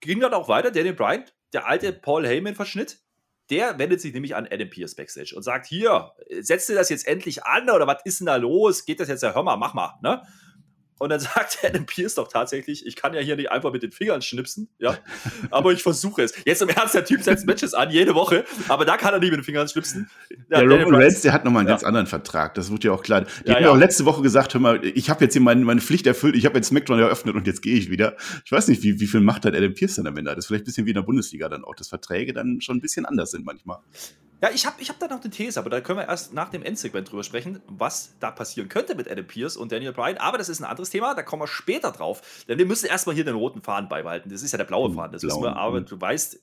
Ging 0.00 0.18
dann 0.18 0.34
auch 0.34 0.48
weiter. 0.48 0.72
Daniel 0.72 0.94
Bryan, 0.94 1.24
der 1.52 1.66
alte 1.66 1.92
Paul 1.92 2.26
Heyman-Verschnitt, 2.26 3.00
der 3.50 3.78
wendet 3.78 4.00
sich 4.00 4.12
nämlich 4.12 4.34
an 4.34 4.48
Adam 4.50 4.70
Pierce 4.70 4.96
Backstage 4.96 5.34
und 5.36 5.42
sagt: 5.42 5.66
Hier, 5.66 6.12
setzt 6.40 6.68
dir 6.68 6.74
das 6.74 6.88
jetzt 6.88 7.06
endlich 7.06 7.44
an 7.44 7.70
oder 7.70 7.86
was 7.86 8.02
ist 8.04 8.20
denn 8.20 8.26
da 8.26 8.36
los? 8.36 8.84
Geht 8.84 8.98
das 8.98 9.08
jetzt 9.08 9.22
ja, 9.22 9.34
hör 9.34 9.42
mal, 9.42 9.56
mach 9.56 9.74
mal. 9.74 9.98
Ne? 10.02 10.22
Und 11.02 11.08
dann 11.08 11.18
sagt 11.20 11.58
Adam 11.64 11.84
Pierce 11.84 12.14
doch 12.14 12.28
tatsächlich, 12.28 12.86
ich 12.86 12.94
kann 12.94 13.12
ja 13.12 13.20
hier 13.20 13.34
nicht 13.34 13.50
einfach 13.50 13.72
mit 13.72 13.82
den 13.82 13.90
Fingern 13.90 14.22
schnipsen, 14.22 14.68
ja, 14.78 14.96
aber 15.50 15.72
ich 15.72 15.82
versuche 15.82 16.22
es. 16.22 16.32
Jetzt 16.44 16.62
im 16.62 16.68
Ernst, 16.68 16.94
der 16.94 17.04
Typ 17.04 17.22
setzt 17.22 17.44
Matches 17.44 17.74
an, 17.74 17.90
jede 17.90 18.14
Woche, 18.14 18.44
aber 18.68 18.84
da 18.84 18.96
kann 18.96 19.12
er 19.12 19.18
nicht 19.18 19.30
mit 19.30 19.40
den 19.40 19.44
Fingern 19.44 19.66
schnipsen. 19.66 20.08
Ja, 20.48 20.60
Der 20.64 20.70
Roman 20.84 20.94
Reigns, 21.02 21.20
der 21.22 21.32
hat 21.32 21.44
nochmal 21.44 21.60
einen 21.62 21.68
Ja. 21.68 21.74
ganz 21.74 21.82
anderen 21.82 22.06
Vertrag. 22.06 22.54
Das 22.54 22.70
wurde 22.70 22.86
ja 22.86 22.92
auch 22.92 23.02
klar. 23.02 23.22
Die 23.22 23.48
Ja, 23.48 23.54
haben 23.56 23.62
ja. 23.62 23.68
ja 23.68 23.74
auch 23.74 23.76
letzte 23.78 24.04
Woche 24.04 24.22
gesagt, 24.22 24.54
hör 24.54 24.60
mal, 24.60 24.84
ich 24.84 25.10
habe 25.10 25.24
jetzt 25.24 25.32
hier 25.32 25.42
meine, 25.42 25.64
meine 25.64 25.80
Pflicht 25.80 26.06
erfüllt, 26.06 26.36
ich 26.36 26.46
habe 26.46 26.56
jetzt 26.58 26.68
SmackDown 26.68 27.00
eröffnet 27.00 27.34
und 27.34 27.48
jetzt 27.48 27.62
gehe 27.62 27.74
ich 27.74 27.90
wieder. 27.90 28.16
Ich 28.44 28.52
weiß 28.52 28.68
nicht, 28.68 28.84
wie, 28.84 29.00
wie 29.00 29.06
viel 29.08 29.20
Macht 29.20 29.44
hat 29.44 29.56
Adam 29.56 29.74
Pierce 29.74 29.96
dann 29.96 30.06
am 30.06 30.16
Ende? 30.16 30.30
Das 30.30 30.44
ist 30.44 30.46
vielleicht 30.46 30.62
ein 30.62 30.66
bisschen 30.66 30.86
wie 30.86 30.90
in 30.90 30.94
der 30.96 31.02
Bundesliga 31.02 31.48
dann 31.48 31.64
auch, 31.64 31.74
dass 31.74 31.88
Verträge 31.88 32.32
dann 32.32 32.60
schon 32.60 32.76
ein 32.76 32.80
bisschen 32.80 33.06
anders 33.06 33.32
sind 33.32 33.44
manchmal. 33.44 33.78
Ja, 34.42 34.50
ich 34.52 34.66
habe 34.66 34.82
ich 34.82 34.88
hab 34.88 34.98
da 34.98 35.06
noch 35.06 35.20
eine 35.20 35.30
These, 35.30 35.60
aber 35.60 35.70
da 35.70 35.80
können 35.80 36.00
wir 36.00 36.08
erst 36.08 36.34
nach 36.34 36.48
dem 36.48 36.64
Endsegment 36.64 37.08
drüber 37.08 37.22
sprechen, 37.22 37.62
was 37.68 38.14
da 38.18 38.32
passieren 38.32 38.68
könnte 38.68 38.96
mit 38.96 39.08
Adam 39.08 39.24
Pierce 39.24 39.56
und 39.56 39.70
Daniel 39.70 39.92
Bryan. 39.92 40.16
Aber 40.18 40.36
das 40.36 40.48
ist 40.48 40.60
ein 40.60 40.64
anderes 40.64 40.90
Thema, 40.90 41.14
da 41.14 41.22
kommen 41.22 41.42
wir 41.42 41.46
später 41.46 41.92
drauf. 41.92 42.44
Denn 42.48 42.58
wir 42.58 42.66
müssen 42.66 42.86
erstmal 42.86 43.14
hier 43.14 43.24
den 43.24 43.36
roten 43.36 43.62
Faden 43.62 43.88
beibehalten. 43.88 44.30
Das 44.30 44.42
ist 44.42 44.50
ja 44.50 44.58
der 44.58 44.64
blaue 44.64 44.88
Den 44.88 44.96
Faden, 44.96 45.12
das 45.12 45.22
wissen 45.22 45.40
blauen, 45.40 45.54
wir. 45.54 45.60
Aber 45.60 45.80
mhm. 45.80 45.86
du 45.86 46.00
weißt, 46.00 46.40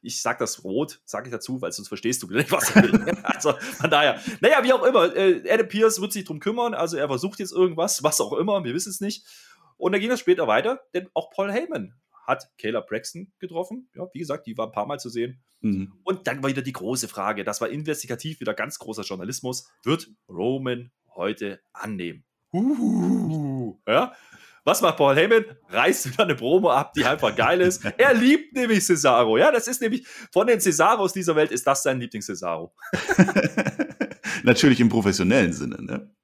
ich 0.00 0.22
sag 0.22 0.38
das 0.38 0.64
rot, 0.64 1.02
sage 1.04 1.28
ich 1.28 1.32
dazu, 1.32 1.60
weil 1.60 1.72
sonst 1.72 1.88
verstehst 1.88 2.22
du 2.22 2.26
nicht, 2.28 2.50
was 2.50 2.70
ich 2.70 2.76
will. 2.76 3.16
also 3.22 3.52
von 3.52 3.90
daher, 3.90 4.18
naja, 4.40 4.64
wie 4.64 4.72
auch 4.72 4.82
immer, 4.82 5.14
äh, 5.14 5.42
Adam 5.50 5.68
Pierce 5.68 6.00
wird 6.00 6.14
sich 6.14 6.24
drum 6.24 6.40
kümmern. 6.40 6.72
Also 6.72 6.96
er 6.96 7.08
versucht 7.08 7.38
jetzt 7.38 7.52
irgendwas, 7.52 8.02
was 8.02 8.18
auch 8.22 8.32
immer, 8.32 8.64
wir 8.64 8.72
wissen 8.72 8.88
es 8.88 9.02
nicht. 9.02 9.26
Und 9.76 9.92
dann 9.92 10.00
ging 10.00 10.08
das 10.08 10.20
später 10.20 10.46
weiter, 10.46 10.80
denn 10.94 11.10
auch 11.12 11.30
Paul 11.30 11.52
Heyman 11.52 11.94
hat 12.26 12.48
Kayla 12.58 12.80
Braxton 12.80 13.32
getroffen. 13.38 13.88
Ja, 13.94 14.06
wie 14.12 14.18
gesagt, 14.18 14.46
die 14.46 14.56
war 14.56 14.66
ein 14.66 14.72
paar 14.72 14.86
Mal 14.86 14.98
zu 14.98 15.08
sehen. 15.08 15.42
Mhm. 15.60 15.92
Und 16.04 16.26
dann 16.26 16.42
war 16.42 16.50
wieder 16.50 16.62
die 16.62 16.72
große 16.72 17.08
Frage, 17.08 17.44
das 17.44 17.60
war 17.60 17.68
investigativ 17.68 18.40
wieder 18.40 18.54
ganz 18.54 18.78
großer 18.78 19.02
Journalismus, 19.02 19.68
wird 19.82 20.10
Roman 20.28 20.90
heute 21.14 21.60
annehmen? 21.72 22.24
Uhuhu. 22.52 23.80
Ja? 23.86 24.12
Was 24.64 24.80
macht 24.80 24.96
Paul 24.96 25.14
Heyman? 25.14 25.44
Reißt 25.68 26.06
wieder 26.12 26.24
eine 26.24 26.34
Promo 26.34 26.70
ab, 26.70 26.94
die 26.94 27.04
einfach 27.04 27.36
geil 27.36 27.60
ist. 27.60 27.84
Er 27.98 28.14
liebt 28.14 28.54
nämlich 28.54 28.84
Cesaro. 28.84 29.36
Ja, 29.36 29.52
das 29.52 29.68
ist 29.68 29.82
nämlich 29.82 30.06
von 30.32 30.46
den 30.46 30.60
Cesaros 30.60 31.12
dieser 31.12 31.36
Welt 31.36 31.50
ist 31.50 31.66
das 31.66 31.82
sein 31.82 32.00
Lieblings-Cesaro. 32.00 32.74
Natürlich 34.42 34.80
im 34.80 34.88
professionellen 34.88 35.52
Sinne, 35.52 35.82
ne? 35.82 36.14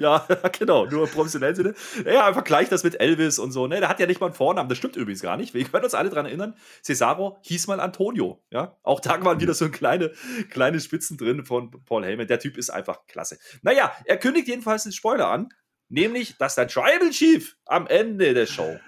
Ja, 0.00 0.26
genau, 0.58 0.86
nur 0.86 1.04
im 1.04 1.10
professionellen 1.10 1.54
Sinne. 1.54 1.74
Ja, 2.06 2.32
vergleich 2.32 2.70
das 2.70 2.84
mit 2.84 2.98
Elvis 2.98 3.38
und 3.38 3.52
so. 3.52 3.66
Ne? 3.66 3.80
Der 3.80 3.90
hat 3.90 4.00
ja 4.00 4.06
nicht 4.06 4.18
mal 4.18 4.28
einen 4.28 4.34
Vornamen, 4.34 4.70
das 4.70 4.78
stimmt 4.78 4.96
übrigens 4.96 5.20
gar 5.20 5.36
nicht. 5.36 5.52
Wir 5.52 5.62
können 5.62 5.84
uns 5.84 5.92
alle 5.92 6.08
daran 6.08 6.24
erinnern, 6.24 6.56
Cesaro 6.82 7.36
hieß 7.42 7.66
mal 7.66 7.80
Antonio. 7.80 8.42
Ja? 8.50 8.78
Auch 8.82 9.00
da 9.00 9.22
waren 9.22 9.40
wieder 9.40 9.52
so 9.52 9.68
kleine, 9.68 10.12
kleine 10.48 10.80
Spitzen 10.80 11.18
drin 11.18 11.44
von 11.44 11.70
Paul 11.84 12.06
Heyman. 12.06 12.26
Der 12.26 12.40
Typ 12.40 12.56
ist 12.56 12.70
einfach 12.70 13.06
klasse. 13.08 13.38
Naja, 13.60 13.92
er 14.06 14.16
kündigt 14.16 14.48
jedenfalls 14.48 14.86
einen 14.86 14.92
Spoiler 14.92 15.28
an, 15.28 15.50
nämlich, 15.90 16.38
dass 16.38 16.54
der 16.54 16.66
Tribal 16.66 17.10
Chief 17.10 17.58
am 17.66 17.86
Ende 17.86 18.32
der 18.32 18.46
Show 18.46 18.80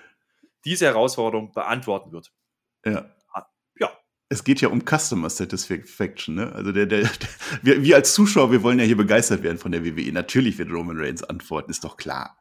diese 0.64 0.86
Herausforderung 0.86 1.52
beantworten 1.52 2.12
wird. 2.12 2.32
Ja. 2.86 3.14
Es 4.32 4.44
geht 4.44 4.62
ja 4.62 4.68
um 4.68 4.80
Customer 4.80 5.28
Satisfaction, 5.28 6.36
ne? 6.36 6.52
Also 6.52 6.72
der, 6.72 6.86
der, 6.86 7.02
der 7.02 7.10
wir, 7.60 7.82
wir 7.82 7.96
als 7.96 8.14
Zuschauer, 8.14 8.50
wir 8.50 8.62
wollen 8.62 8.78
ja 8.78 8.84
hier 8.86 8.96
begeistert 8.96 9.42
werden 9.42 9.58
von 9.58 9.72
der 9.72 9.84
WWE. 9.84 10.10
Natürlich 10.10 10.56
wird 10.56 10.70
Roman 10.70 10.98
Reigns 10.98 11.22
antworten, 11.22 11.70
ist 11.70 11.84
doch 11.84 11.98
klar. 11.98 12.38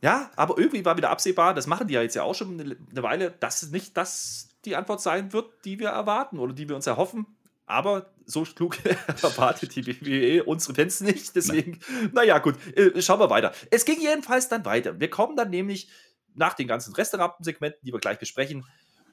Ja, 0.00 0.30
aber 0.36 0.56
irgendwie 0.56 0.84
war 0.84 0.96
wieder 0.96 1.10
absehbar, 1.10 1.54
das 1.54 1.66
machen 1.66 1.88
die 1.88 1.94
ja 1.94 2.02
jetzt 2.02 2.14
ja 2.14 2.22
auch 2.22 2.36
schon 2.36 2.60
eine 2.60 3.02
Weile, 3.02 3.32
dass 3.40 3.64
es 3.64 3.72
nicht 3.72 3.96
das 3.96 4.48
die 4.64 4.76
Antwort 4.76 5.00
sein 5.00 5.32
wird, 5.32 5.64
die 5.64 5.80
wir 5.80 5.88
erwarten 5.88 6.38
oder 6.38 6.52
die 6.52 6.68
wir 6.68 6.76
uns 6.76 6.86
erhoffen. 6.86 7.26
Aber 7.66 8.12
so 8.24 8.44
klug 8.44 8.78
erwartet 9.22 9.74
die 9.74 9.86
WWE 9.86 10.44
unsere 10.44 10.74
Fans 10.74 11.00
nicht. 11.00 11.34
Deswegen, 11.34 11.80
naja, 12.12 12.38
gut, 12.38 12.54
äh, 12.76 13.02
schauen 13.02 13.18
wir 13.18 13.28
weiter. 13.28 13.52
Es 13.72 13.84
ging 13.84 14.00
jedenfalls 14.00 14.48
dann 14.48 14.64
weiter. 14.64 15.00
Wir 15.00 15.10
kommen 15.10 15.36
dann 15.36 15.50
nämlich 15.50 15.88
nach 16.34 16.54
den 16.54 16.68
ganzen 16.68 16.94
Restaurantensegmenten, 16.94 17.80
die 17.82 17.92
wir 17.92 17.98
gleich 17.98 18.18
besprechen, 18.20 18.64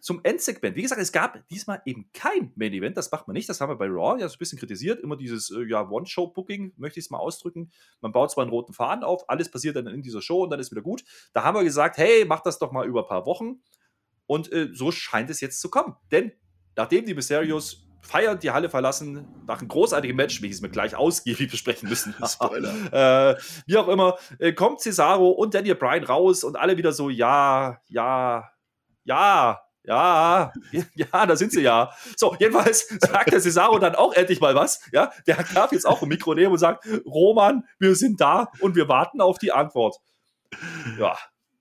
zum 0.06 0.20
Endsegment. 0.22 0.76
Wie 0.76 0.84
gesagt, 0.84 1.02
es 1.02 1.12
gab 1.12 1.48
diesmal 1.48 1.82
eben 1.84 2.12
kein 2.14 2.54
Main 2.56 2.74
Event, 2.74 2.96
das 2.96 3.12
macht 3.12 3.28
man 3.28 3.34
nicht, 3.34 3.50
das 3.50 3.60
haben 3.60 3.70
wir 3.70 3.76
bei 3.76 3.88
Raw 3.88 4.22
ja 4.22 4.30
so 4.30 4.36
ein 4.36 4.38
bisschen 4.38 4.60
kritisiert, 4.60 5.02
immer 5.02 5.18
dieses 5.18 5.50
äh, 5.50 5.64
ja, 5.68 5.90
One-Show-Booking, 5.90 6.74
möchte 6.78 7.00
ich 7.00 7.08
es 7.08 7.10
mal 7.10 7.18
ausdrücken. 7.18 7.72
Man 8.02 8.12
baut 8.12 8.30
zwar 8.30 8.44
einen 8.44 8.52
roten 8.52 8.72
Faden 8.72 9.04
auf, 9.04 9.28
alles 9.32 9.50
passiert 9.50 9.76
dann 9.78 9.88
in 9.88 10.04
dieser 10.04 10.22
Show 10.22 10.44
und 10.44 10.52
dann 10.52 10.60
ist 10.60 10.70
wieder 10.70 10.84
gut. 10.84 11.04
Da 11.34 11.44
haben 11.44 11.56
wir 11.58 11.64
gesagt, 11.64 11.98
hey, 11.98 12.24
mach 12.24 12.42
das 12.42 12.60
doch 12.60 12.72
mal 12.72 12.86
über 12.86 13.02
ein 13.02 13.08
paar 13.08 13.26
Wochen. 13.26 13.64
Und 14.28 14.54
äh, 14.54 14.70
so 14.74 14.92
scheint 14.92 15.32
es 15.32 15.42
jetzt 15.42 15.60
zu 15.60 15.72
kommen. 15.72 15.96
Denn 16.12 16.34
nachdem 16.76 17.08
die 17.08 17.16
Mysterios 17.16 17.88
feiernd 18.02 18.44
die 18.44 18.52
Halle 18.52 18.70
verlassen, 18.70 19.28
nach 19.48 19.58
einem 19.58 19.70
großartigen 19.70 20.16
Match, 20.16 20.40
welches 20.44 20.62
wir 20.62 20.70
gleich 20.70 20.96
ausgiebig 20.96 21.50
besprechen 21.50 21.90
müssen, 21.90 22.14
Spoiler. 22.28 23.32
äh, 23.32 23.42
wie 23.66 23.78
auch 23.78 23.88
immer, 23.88 24.20
äh, 24.38 24.54
kommt 24.54 24.82
Cesaro 24.82 25.32
und 25.32 25.56
Daniel 25.56 25.74
Bryan 25.74 26.04
raus 26.04 26.44
und 26.44 26.58
alle 26.58 26.78
wieder 26.78 26.92
so, 26.92 27.10
ja, 27.10 27.82
ja, 27.88 28.52
ja, 29.04 29.65
ja, 29.88 30.52
ja, 30.96 31.26
da 31.26 31.36
sind 31.36 31.52
sie 31.52 31.62
ja. 31.62 31.92
So, 32.16 32.36
jedenfalls 32.40 32.88
sagt 33.00 33.32
der 33.32 33.40
Cesaro 33.40 33.80
dann 33.80 33.96
auch 33.96 34.14
endlich 34.14 34.40
mal 34.40 34.56
was. 34.56 34.82
Ja, 34.92 35.12
der 35.28 35.44
darf 35.54 35.72
jetzt 35.72 35.86
auch 35.86 36.02
ein 36.02 36.10
Mikro 36.10 36.34
nehmen 36.34 36.52
und 36.52 36.58
sagt, 36.58 36.88
Roman, 37.06 37.64
wir 37.80 37.96
sind 37.96 38.20
da 38.22 38.52
und 38.60 38.76
wir 38.76 38.88
warten 38.88 39.22
auf 39.22 39.38
die 39.38 39.52
Antwort. 39.52 39.98
Ja, 41.00 41.18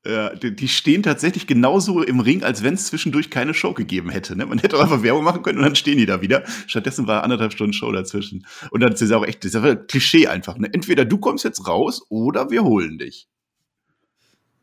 Ja, 0.07 0.35
die, 0.35 0.55
die 0.55 0.69
stehen 0.69 1.03
tatsächlich 1.03 1.47
genauso 1.47 2.03
im 2.03 2.21
Ring, 2.21 2.45
als 2.45 2.63
wenn 2.63 2.75
es 2.75 2.87
zwischendurch 2.87 3.31
keine 3.31 3.55
Show 3.55 3.73
gegeben 3.73 4.11
hätte. 4.11 4.37
Ne? 4.37 4.45
Man 4.45 4.59
hätte 4.59 4.77
auch 4.77 4.83
einfach 4.83 5.03
Werbung 5.03 5.25
machen 5.25 5.43
können 5.43 5.59
und 5.59 5.65
dann 5.65 5.77
stehen 5.77 5.97
die 5.97 6.07
da 6.07 6.21
wieder. 6.21 6.45
Stattdessen 6.67 7.07
war 7.07 7.23
anderthalb 7.23 7.53
Stunden 7.55 7.73
Show 7.73 7.91
dazwischen. 7.91 8.47
Und 8.71 8.81
dann 8.81 8.93
ist 8.93 9.01
es 9.01 9.13
auch 9.13 9.25
echt, 9.25 9.45
das 9.45 9.55
ist 9.55 9.65
ja 9.65 9.75
Klischee 9.75 10.27
einfach. 10.27 10.59
Ne? 10.59 10.69
Entweder 10.73 11.07
du 11.07 11.19
kommst 11.19 11.45
jetzt 11.45 11.67
raus 11.67 12.05
oder 12.11 12.51
wir 12.51 12.65
holen 12.65 12.99
dich. 12.99 13.29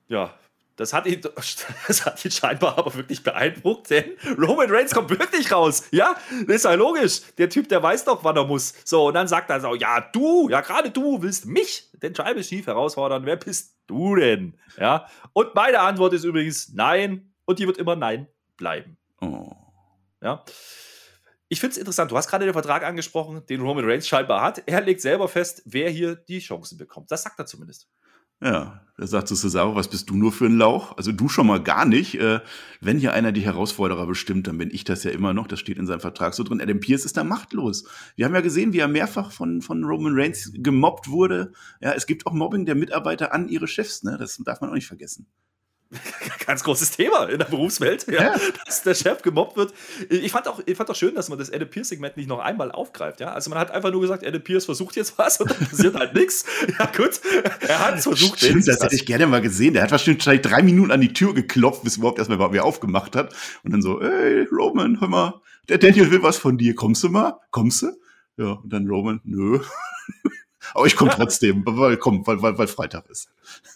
ja. 0.08 0.34
Das 0.76 0.94
hat, 0.94 1.06
ihn, 1.06 1.22
das 1.88 2.06
hat 2.06 2.24
ihn 2.26 2.32
scheinbar 2.32 2.78
aber 2.78 2.94
wirklich 2.96 3.24
beeindruckt, 3.24 3.90
denn 3.90 4.12
Roman 4.38 4.70
Reigns 4.72 4.94
kommt 4.94 5.10
wirklich 5.10 5.52
raus. 5.52 5.84
Ja, 5.92 6.16
das 6.48 6.58
ist 6.58 6.66
ja 6.66 6.74
logisch. 6.74 7.22
Der 7.38 7.50
Typ, 7.50 7.70
der 7.70 7.84
weiß 7.84 8.06
doch, 8.06 8.24
wann 8.24 8.38
er 8.38 8.46
muss. 8.46 8.74
So, 8.84 9.08
und 9.08 9.14
dann 9.14 9.28
sagt 9.28 9.50
er 9.50 9.60
so: 9.60 9.76
Ja, 9.76 10.02
du, 10.02 10.50
ja, 10.50 10.62
gerade 10.62 10.90
du 10.92 11.22
willst 11.22 11.46
mich, 11.46 11.90
den 12.02 12.14
Tribal 12.14 12.42
Chief, 12.42 12.66
herausfordern. 12.66 13.26
Wer 13.26 13.36
bist 13.36 13.76
du 13.88 14.16
denn? 14.16 14.58
Ja, 14.78 15.08
und 15.34 15.54
meine 15.56 15.80
Antwort 15.80 16.14
ist 16.14 16.24
übrigens 16.24 16.70
Nein. 16.74 17.28
Und 17.46 17.60
die 17.60 17.68
wird 17.68 17.78
immer 17.78 17.96
Nein 17.96 18.28
bleiben. 18.56 18.98
Oh. 19.20 19.52
Ja. 20.22 20.44
Ich 21.50 21.60
finde 21.60 21.74
es 21.74 21.78
interessant. 21.78 22.12
Du 22.12 22.16
hast 22.16 22.30
gerade 22.30 22.46
den 22.46 22.54
Vertrag 22.54 22.84
angesprochen, 22.84 23.46
den 23.48 23.60
Roman 23.60 23.84
Reigns 23.84 24.08
scheinbar 24.08 24.42
hat. 24.42 24.64
Er 24.68 24.80
legt 24.80 25.02
selber 25.02 25.28
fest, 25.28 25.64
wer 25.66 25.90
hier 25.90 26.16
die 26.16 26.40
Chancen 26.40 26.78
bekommt. 26.78 27.12
Das 27.12 27.24
sagt 27.24 27.38
er 27.40 27.46
zumindest. 27.46 27.90
Ja, 28.42 28.82
er 28.98 29.08
sagt 29.08 29.28
zu 29.28 29.36
Cesaro, 29.36 29.76
was 29.76 29.88
bist 29.88 30.10
du 30.10 30.16
nur 30.16 30.32
für 30.32 30.46
ein 30.46 30.58
Lauch? 30.58 30.96
Also 30.98 31.12
du 31.12 31.28
schon 31.30 31.48
mal 31.48 31.62
gar 31.62 31.86
nicht. 31.86 32.20
Äh, 32.20 32.40
wenn 32.82 33.00
hier 33.00 33.14
einer 33.14 33.32
die 33.32 33.42
Herausforderer 33.42 34.06
bestimmt, 34.06 34.48
dann 34.48 34.58
bin 34.58 34.70
ich 34.72 34.84
das 34.84 35.04
ja 35.04 35.12
immer 35.12 35.34
noch. 35.34 35.48
Das 35.48 35.60
steht 35.60 35.78
in 35.78 35.88
seinem 35.88 36.02
Vertrag 36.02 36.34
so 36.34 36.44
drin. 36.44 36.62
Adam 36.62 36.80
Pierce 36.80 37.06
ist 37.06 37.18
da 37.18 37.24
machtlos. 37.24 37.86
Wir 38.16 38.26
haben 38.26 38.36
ja 38.36 38.42
gesehen, 38.42 38.74
wie 38.74 38.80
er 38.80 38.88
mehrfach 38.88 39.32
von, 39.32 39.62
von 39.62 39.84
Roman 39.84 40.14
Reigns 40.16 40.52
gemobbt 40.54 41.10
wurde. 41.10 41.52
Ja, 41.82 41.94
es 41.94 42.06
gibt 42.06 42.28
auch 42.28 42.34
Mobbing 42.34 42.66
der 42.66 42.76
Mitarbeiter 42.76 43.34
an 43.34 43.48
ihre 43.48 43.68
Chefs. 43.68 44.04
Ne? 44.04 44.18
Das 44.20 44.38
darf 44.38 44.62
man 44.62 44.70
auch 44.70 44.76
nicht 44.76 44.88
vergessen. 44.88 45.28
Ganz 46.46 46.64
großes 46.64 46.92
Thema 46.92 47.26
in 47.26 47.38
der 47.38 47.46
Berufswelt, 47.46 48.08
ja, 48.08 48.22
Ja. 48.24 48.36
dass 48.66 48.84
der 48.84 48.96
Chef 48.96 49.22
gemobbt 49.22 49.58
wird. 49.58 49.74
Ich 50.10 50.32
fand 50.32 50.48
auch, 50.48 50.62
ich 50.66 50.78
fand 50.78 50.90
auch 50.90 50.96
schön, 50.96 51.16
dass 51.16 51.30
man 51.30 51.38
das 51.38 51.52
Adam 51.52 51.70
Pierce-Segment 51.70 52.18
nicht 52.18 52.30
noch 52.30 52.40
einmal 52.40 52.72
aufgreift. 52.72 53.20
Ja? 53.20 53.34
Also 53.34 53.50
man 53.50 53.60
hat 53.60 53.72
einfach 53.72 53.92
nur 53.92 54.02
gesagt, 54.02 54.26
Adam 54.26 54.42
Pierce 54.42 54.66
versucht 54.66 54.96
jetzt 54.96 55.18
was 55.18 55.40
und 55.42 55.52
dann 55.52 55.58
passiert 55.70 55.96
halt 55.96 56.14
nichts. 56.14 56.46
Ja 56.80 56.86
gut, 56.86 57.20
er 57.62 57.80
hat 57.80 57.98
es 57.98 58.04
versucht. 58.04 58.40
Stimmt, 58.40 58.68
das 58.68 58.82
hätte 58.82 58.96
ich 58.96 59.06
gerne 59.06 59.28
mal 59.28 59.42
gesehen. 59.42 59.74
Der 59.74 59.84
hat 59.84 59.92
wahrscheinlich 59.92 60.24
drei 60.42 60.62
Minuten 60.62 60.92
an 60.92 61.02
die 61.02 61.14
Tür 61.14 61.34
geklopft, 61.34 61.84
bis 61.84 61.98
überhaupt 61.98 62.20
erstmal 62.20 62.40
wer 62.52 62.64
aufgemacht 62.66 63.16
hat. 63.16 63.34
Und 63.64 63.72
dann 63.74 63.82
so, 63.82 64.02
ey, 64.02 64.48
Roman, 64.52 65.00
hör 65.02 65.08
mal, 65.08 65.42
der 65.70 65.78
Daniel 65.78 66.10
will 66.12 66.24
was 66.24 66.38
von 66.38 66.58
dir. 66.58 66.74
Kommst 66.76 67.04
du 67.04 67.10
mal? 67.10 67.40
Kommst 67.52 67.82
du? 67.82 67.92
Ja, 68.38 68.54
und 68.54 68.72
dann 68.72 68.88
Roman, 68.88 69.20
nö. 69.24 69.60
Aber 70.74 70.86
ich 70.86 70.96
komme 70.96 71.12
trotzdem, 71.12 71.64
weil, 71.66 71.98
komm, 71.98 72.26
weil, 72.26 72.42
weil, 72.42 72.58
weil 72.58 72.68
Freitag 72.68 73.10
ist. 73.10 73.30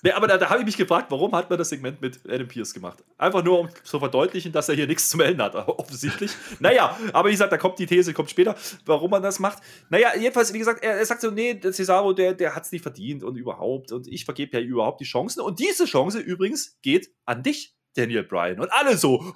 Nee, 0.03 0.11
aber 0.11 0.27
da, 0.27 0.37
da 0.37 0.49
habe 0.49 0.59
ich 0.59 0.65
mich 0.65 0.77
gefragt, 0.77 1.09
warum 1.09 1.33
hat 1.33 1.49
man 1.49 1.57
das 1.57 1.69
Segment 1.69 2.01
mit 2.01 2.19
Adam 2.27 2.47
Pierce 2.47 2.73
gemacht? 2.73 3.03
Einfach 3.17 3.43
nur, 3.43 3.59
um 3.59 3.69
zu 3.83 3.99
verdeutlichen, 3.99 4.51
dass 4.51 4.69
er 4.69 4.75
hier 4.75 4.87
nichts 4.87 5.09
zu 5.09 5.17
melden 5.17 5.41
hat, 5.41 5.55
aber 5.55 5.79
offensichtlich. 5.79 6.31
Naja, 6.59 6.97
aber 7.13 7.29
wie 7.29 7.33
gesagt, 7.33 7.51
da 7.51 7.57
kommt 7.57 7.79
die 7.79 7.85
These, 7.85 8.13
kommt 8.13 8.29
später, 8.29 8.55
warum 8.85 9.11
man 9.11 9.23
das 9.23 9.39
macht. 9.39 9.61
Naja, 9.89 10.15
jedenfalls, 10.15 10.53
wie 10.53 10.59
gesagt, 10.59 10.83
er, 10.83 10.97
er 10.97 11.05
sagt 11.05 11.21
so, 11.21 11.31
nee, 11.31 11.53
der 11.53 11.73
Cesaro, 11.73 12.13
der, 12.13 12.33
der 12.33 12.55
hat 12.55 12.65
es 12.65 12.71
nicht 12.71 12.83
verdient 12.83 13.23
und 13.23 13.35
überhaupt 13.35 13.91
und 13.91 14.07
ich 14.07 14.25
vergebe 14.25 14.57
ja 14.57 14.63
überhaupt 14.63 15.01
die 15.01 15.05
Chancen. 15.05 15.41
Und 15.41 15.59
diese 15.59 15.85
Chance 15.85 16.19
übrigens 16.19 16.77
geht 16.81 17.11
an 17.25 17.43
dich, 17.43 17.75
Daniel 17.95 18.23
Bryan. 18.23 18.59
Und 18.59 18.71
alle 18.71 18.97
so? 18.97 19.33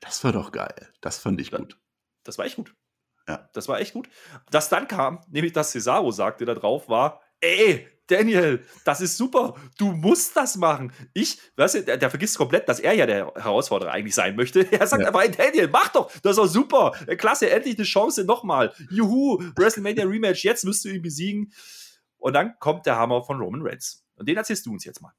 Das 0.00 0.22
war 0.22 0.32
doch 0.32 0.52
geil. 0.52 0.88
Das 1.00 1.18
fand 1.18 1.40
ich 1.40 1.50
gut. 1.50 1.78
Das 2.22 2.38
war 2.38 2.46
echt 2.46 2.56
gut. 2.56 2.72
Ja. 3.28 3.48
Das 3.52 3.68
war 3.68 3.80
echt 3.80 3.92
gut. 3.92 4.08
Das 4.50 4.68
dann 4.68 4.86
kam, 4.88 5.20
nämlich 5.28 5.52
dass 5.52 5.72
Cesaro 5.72 6.10
sagte 6.12 6.44
da 6.44 6.54
drauf, 6.54 6.88
war, 6.88 7.20
ey, 7.40 7.86
Daniel, 8.08 8.64
das 8.84 9.00
ist 9.00 9.16
super. 9.16 9.56
Du 9.78 9.90
musst 9.90 10.36
das 10.36 10.54
machen. 10.56 10.92
Ich, 11.12 11.40
weißt 11.56 11.74
du, 11.74 11.82
der, 11.82 11.96
der 11.96 12.08
vergisst 12.08 12.38
komplett, 12.38 12.68
dass 12.68 12.78
er 12.78 12.92
ja 12.92 13.04
der 13.04 13.32
Herausforderer 13.34 13.90
eigentlich 13.90 14.14
sein 14.14 14.36
möchte. 14.36 14.60
Er 14.72 14.86
sagt 14.86 15.02
Ja. 15.02 15.08
aber, 15.08 15.24
ey, 15.24 15.30
Daniel, 15.32 15.66
mach 15.68 15.88
doch. 15.88 16.12
Das 16.22 16.30
ist 16.32 16.36
doch 16.38 16.46
super. 16.46 16.92
Klasse, 17.18 17.50
endlich 17.50 17.76
eine 17.76 17.84
Chance 17.84 18.22
nochmal. 18.24 18.72
Juhu, 18.90 19.42
WrestleMania 19.56 20.04
Rematch, 20.04 20.44
jetzt 20.44 20.64
müsst 20.64 20.84
du 20.84 20.88
ihn 20.90 21.02
besiegen. 21.02 21.52
Und 22.18 22.34
dann 22.34 22.54
kommt 22.60 22.86
der 22.86 22.96
Hammer 22.96 23.24
von 23.24 23.40
Roman 23.40 23.62
Reigns. 23.62 24.04
Und 24.14 24.28
den 24.28 24.36
erzählst 24.36 24.64
du 24.66 24.72
uns 24.72 24.84
jetzt 24.84 25.02
mal. 25.02 25.12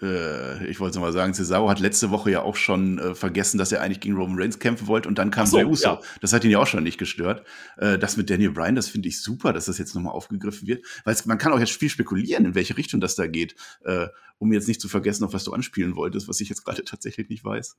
Äh, 0.00 0.66
ich 0.66 0.80
wollte 0.80 0.98
mal 1.00 1.12
sagen, 1.12 1.34
Cesaro 1.34 1.68
hat 1.70 1.78
letzte 1.80 2.10
Woche 2.10 2.30
ja 2.30 2.42
auch 2.42 2.56
schon 2.56 2.98
äh, 2.98 3.14
vergessen, 3.14 3.58
dass 3.58 3.70
er 3.72 3.80
eigentlich 3.82 4.00
gegen 4.00 4.16
Roman 4.16 4.38
Reigns 4.40 4.58
kämpfen 4.58 4.86
wollte 4.86 5.08
und 5.08 5.18
dann 5.18 5.30
kam 5.30 5.44
Ach 5.44 5.48
so, 5.48 5.58
Jey 5.58 5.66
Uso. 5.66 5.84
ja. 5.84 6.00
Das 6.20 6.32
hat 6.32 6.44
ihn 6.44 6.50
ja 6.50 6.58
auch 6.58 6.66
schon 6.66 6.82
nicht 6.82 6.98
gestört. 6.98 7.46
Äh, 7.76 7.98
das 7.98 8.16
mit 8.16 8.30
Daniel 8.30 8.50
Bryan, 8.52 8.74
das 8.74 8.88
finde 8.88 9.08
ich 9.08 9.22
super, 9.22 9.52
dass 9.52 9.66
das 9.66 9.78
jetzt 9.78 9.94
nochmal 9.94 10.12
aufgegriffen 10.12 10.66
wird, 10.66 10.84
weil 11.04 11.14
es- 11.14 11.26
man 11.26 11.38
kann 11.38 11.52
auch 11.52 11.60
jetzt 11.60 11.72
viel 11.72 11.90
spekulieren, 11.90 12.44
in 12.46 12.54
welche 12.54 12.76
Richtung 12.76 13.00
das 13.00 13.14
da 13.14 13.26
geht, 13.26 13.54
äh, 13.84 14.08
um 14.38 14.52
jetzt 14.52 14.66
nicht 14.66 14.80
zu 14.80 14.88
vergessen, 14.88 15.24
auf 15.24 15.34
was 15.34 15.44
du 15.44 15.52
anspielen 15.52 15.94
wolltest, 15.94 16.26
was 16.28 16.40
ich 16.40 16.48
jetzt 16.48 16.64
gerade 16.64 16.82
tatsächlich 16.84 17.28
nicht 17.28 17.44
weiß. 17.44 17.76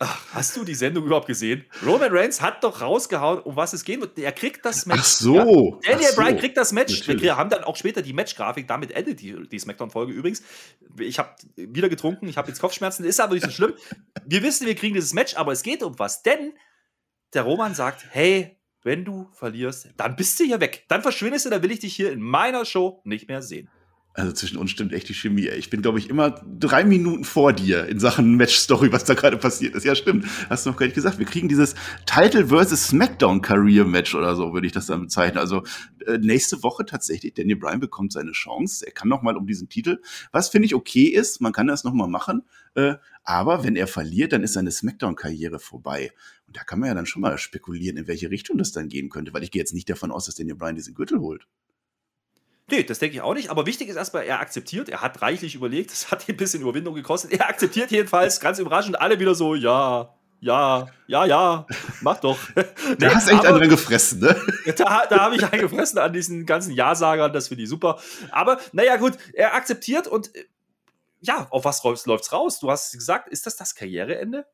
Hast 0.00 0.56
du 0.56 0.64
die 0.64 0.76
Sendung 0.76 1.06
überhaupt 1.06 1.26
gesehen? 1.26 1.64
Roman 1.84 2.12
Reigns 2.12 2.40
hat 2.40 2.62
doch 2.62 2.80
rausgehauen, 2.80 3.40
um 3.40 3.56
was 3.56 3.72
es 3.72 3.84
geht. 3.84 4.00
Und 4.00 4.16
er 4.16 4.30
kriegt 4.30 4.64
das 4.64 4.86
Match. 4.86 5.00
Ach 5.00 5.04
so. 5.04 5.34
Ja. 5.34 5.42
Ach 5.42 5.90
Daniel 5.90 6.10
so. 6.10 6.16
Bryan 6.16 6.38
kriegt 6.38 6.56
das 6.56 6.72
Match. 6.72 7.00
Natürlich. 7.00 7.22
Wir 7.22 7.36
haben 7.36 7.50
dann 7.50 7.64
auch 7.64 7.74
später 7.74 8.00
die 8.00 8.12
Matchgrafik. 8.12 8.68
Damit 8.68 8.92
endet 8.92 9.20
die, 9.20 9.48
die 9.48 9.58
Smackdown-Folge 9.58 10.12
übrigens. 10.12 10.42
Ich 11.00 11.18
habe 11.18 11.34
wieder 11.56 11.88
getrunken, 11.88 12.28
ich 12.28 12.36
habe 12.36 12.46
jetzt 12.48 12.60
Kopfschmerzen. 12.60 13.04
Ist 13.04 13.20
aber 13.20 13.34
nicht 13.34 13.46
so 13.46 13.50
schlimm. 13.50 13.74
Wir 14.24 14.42
wissen, 14.44 14.68
wir 14.68 14.76
kriegen 14.76 14.94
dieses 14.94 15.14
Match, 15.14 15.34
aber 15.34 15.50
es 15.50 15.64
geht 15.64 15.82
um 15.82 15.98
was. 15.98 16.22
Denn 16.22 16.52
der 17.34 17.42
Roman 17.42 17.74
sagt: 17.74 18.06
Hey, 18.10 18.56
wenn 18.84 19.04
du 19.04 19.28
verlierst, 19.32 19.88
dann 19.96 20.14
bist 20.14 20.38
du 20.38 20.44
hier 20.44 20.60
weg. 20.60 20.84
Dann 20.86 21.02
verschwindest 21.02 21.46
du, 21.46 21.50
dann 21.50 21.62
will 21.64 21.72
ich 21.72 21.80
dich 21.80 21.96
hier 21.96 22.12
in 22.12 22.20
meiner 22.20 22.64
Show 22.64 23.00
nicht 23.04 23.28
mehr 23.28 23.42
sehen. 23.42 23.68
Also 24.18 24.32
zwischen 24.32 24.58
uns 24.58 24.72
stimmt 24.72 24.92
echt 24.92 25.08
die 25.08 25.14
Chemie. 25.14 25.46
Ich 25.46 25.70
bin, 25.70 25.80
glaube 25.80 26.00
ich, 26.00 26.10
immer 26.10 26.30
drei 26.58 26.82
Minuten 26.82 27.22
vor 27.22 27.52
dir 27.52 27.86
in 27.86 28.00
Sachen 28.00 28.34
Match-Story, 28.34 28.90
was 28.90 29.04
da 29.04 29.14
gerade 29.14 29.36
passiert 29.36 29.76
ist. 29.76 29.84
Ja, 29.84 29.94
stimmt. 29.94 30.26
Hast 30.50 30.66
du 30.66 30.70
noch 30.70 30.76
gar 30.76 30.86
nicht 30.86 30.96
gesagt. 30.96 31.20
Wir 31.20 31.24
kriegen 31.24 31.48
dieses 31.48 31.76
Title 32.04 32.48
versus 32.48 32.88
SmackDown 32.88 33.42
Career 33.42 33.84
Match 33.84 34.16
oder 34.16 34.34
so, 34.34 34.52
würde 34.52 34.66
ich 34.66 34.72
das 34.72 34.86
dann 34.86 35.02
bezeichnen. 35.02 35.38
Also 35.38 35.62
äh, 36.04 36.18
nächste 36.18 36.64
Woche 36.64 36.84
tatsächlich, 36.84 37.34
Daniel 37.34 37.58
Bryan 37.58 37.78
bekommt 37.78 38.12
seine 38.12 38.32
Chance. 38.32 38.84
Er 38.84 38.90
kann 38.90 39.06
noch 39.06 39.22
mal 39.22 39.36
um 39.36 39.46
diesen 39.46 39.68
Titel. 39.68 40.00
Was 40.32 40.48
finde 40.48 40.66
ich 40.66 40.74
okay 40.74 41.04
ist, 41.04 41.40
man 41.40 41.52
kann 41.52 41.68
das 41.68 41.84
noch 41.84 41.92
mal 41.92 42.08
machen. 42.08 42.42
Äh, 42.74 42.96
aber 43.22 43.62
wenn 43.62 43.76
er 43.76 43.86
verliert, 43.86 44.32
dann 44.32 44.42
ist 44.42 44.54
seine 44.54 44.72
SmackDown-Karriere 44.72 45.60
vorbei. 45.60 46.10
Und 46.48 46.56
da 46.56 46.64
kann 46.64 46.80
man 46.80 46.88
ja 46.88 46.94
dann 46.94 47.06
schon 47.06 47.22
mal 47.22 47.38
spekulieren, 47.38 47.96
in 47.96 48.08
welche 48.08 48.30
Richtung 48.30 48.58
das 48.58 48.72
dann 48.72 48.88
gehen 48.88 49.10
könnte, 49.10 49.32
weil 49.32 49.44
ich 49.44 49.52
gehe 49.52 49.60
jetzt 49.60 49.74
nicht 49.74 49.88
davon 49.88 50.10
aus, 50.10 50.26
dass 50.26 50.34
Daniel 50.34 50.56
Bryan 50.56 50.74
diesen 50.74 50.94
Gürtel 50.94 51.20
holt. 51.20 51.46
Nee, 52.70 52.82
das 52.82 52.98
denke 52.98 53.16
ich 53.16 53.22
auch 53.22 53.34
nicht. 53.34 53.50
Aber 53.50 53.66
wichtig 53.66 53.88
ist 53.88 53.96
erstmal, 53.96 54.24
er 54.24 54.40
akzeptiert, 54.40 54.88
er 54.88 55.00
hat 55.00 55.22
reichlich 55.22 55.54
überlegt, 55.54 55.90
das 55.90 56.10
hat 56.10 56.28
ihn 56.28 56.34
ein 56.34 56.36
bisschen 56.36 56.62
Überwindung 56.62 56.94
gekostet. 56.94 57.32
Er 57.32 57.48
akzeptiert 57.48 57.90
jedenfalls, 57.90 58.40
ganz 58.40 58.58
überraschend, 58.58 59.00
alle 59.00 59.18
wieder 59.18 59.34
so, 59.34 59.54
ja, 59.54 60.14
ja, 60.40 60.86
ja, 61.06 61.24
ja, 61.24 61.66
mach 62.00 62.20
doch. 62.20 62.38
Da 62.98 63.14
hast 63.14 63.28
echt 63.28 63.44
einen 63.44 63.58
dran 63.58 63.68
gefressen, 63.68 64.20
ne? 64.20 64.36
Da, 64.76 65.06
da 65.08 65.20
habe 65.20 65.36
ich 65.36 65.44
einen 65.44 65.62
gefressen 65.62 65.98
an 65.98 66.12
diesen 66.12 66.46
ganzen 66.46 66.72
Ja-Sagern, 66.72 67.32
das 67.32 67.48
finde 67.48 67.64
ich 67.64 67.68
super. 67.68 67.98
Aber 68.30 68.60
naja, 68.72 68.96
gut, 68.96 69.14
er 69.32 69.54
akzeptiert 69.54 70.06
und 70.06 70.34
äh, 70.36 70.44
ja, 71.20 71.48
auf 71.50 71.64
was 71.64 71.82
läuft's 72.06 72.32
raus? 72.32 72.60
Du 72.60 72.70
hast 72.70 72.92
gesagt, 72.92 73.28
ist 73.28 73.46
das 73.46 73.56
das 73.56 73.74
Karriereende? 73.74 74.46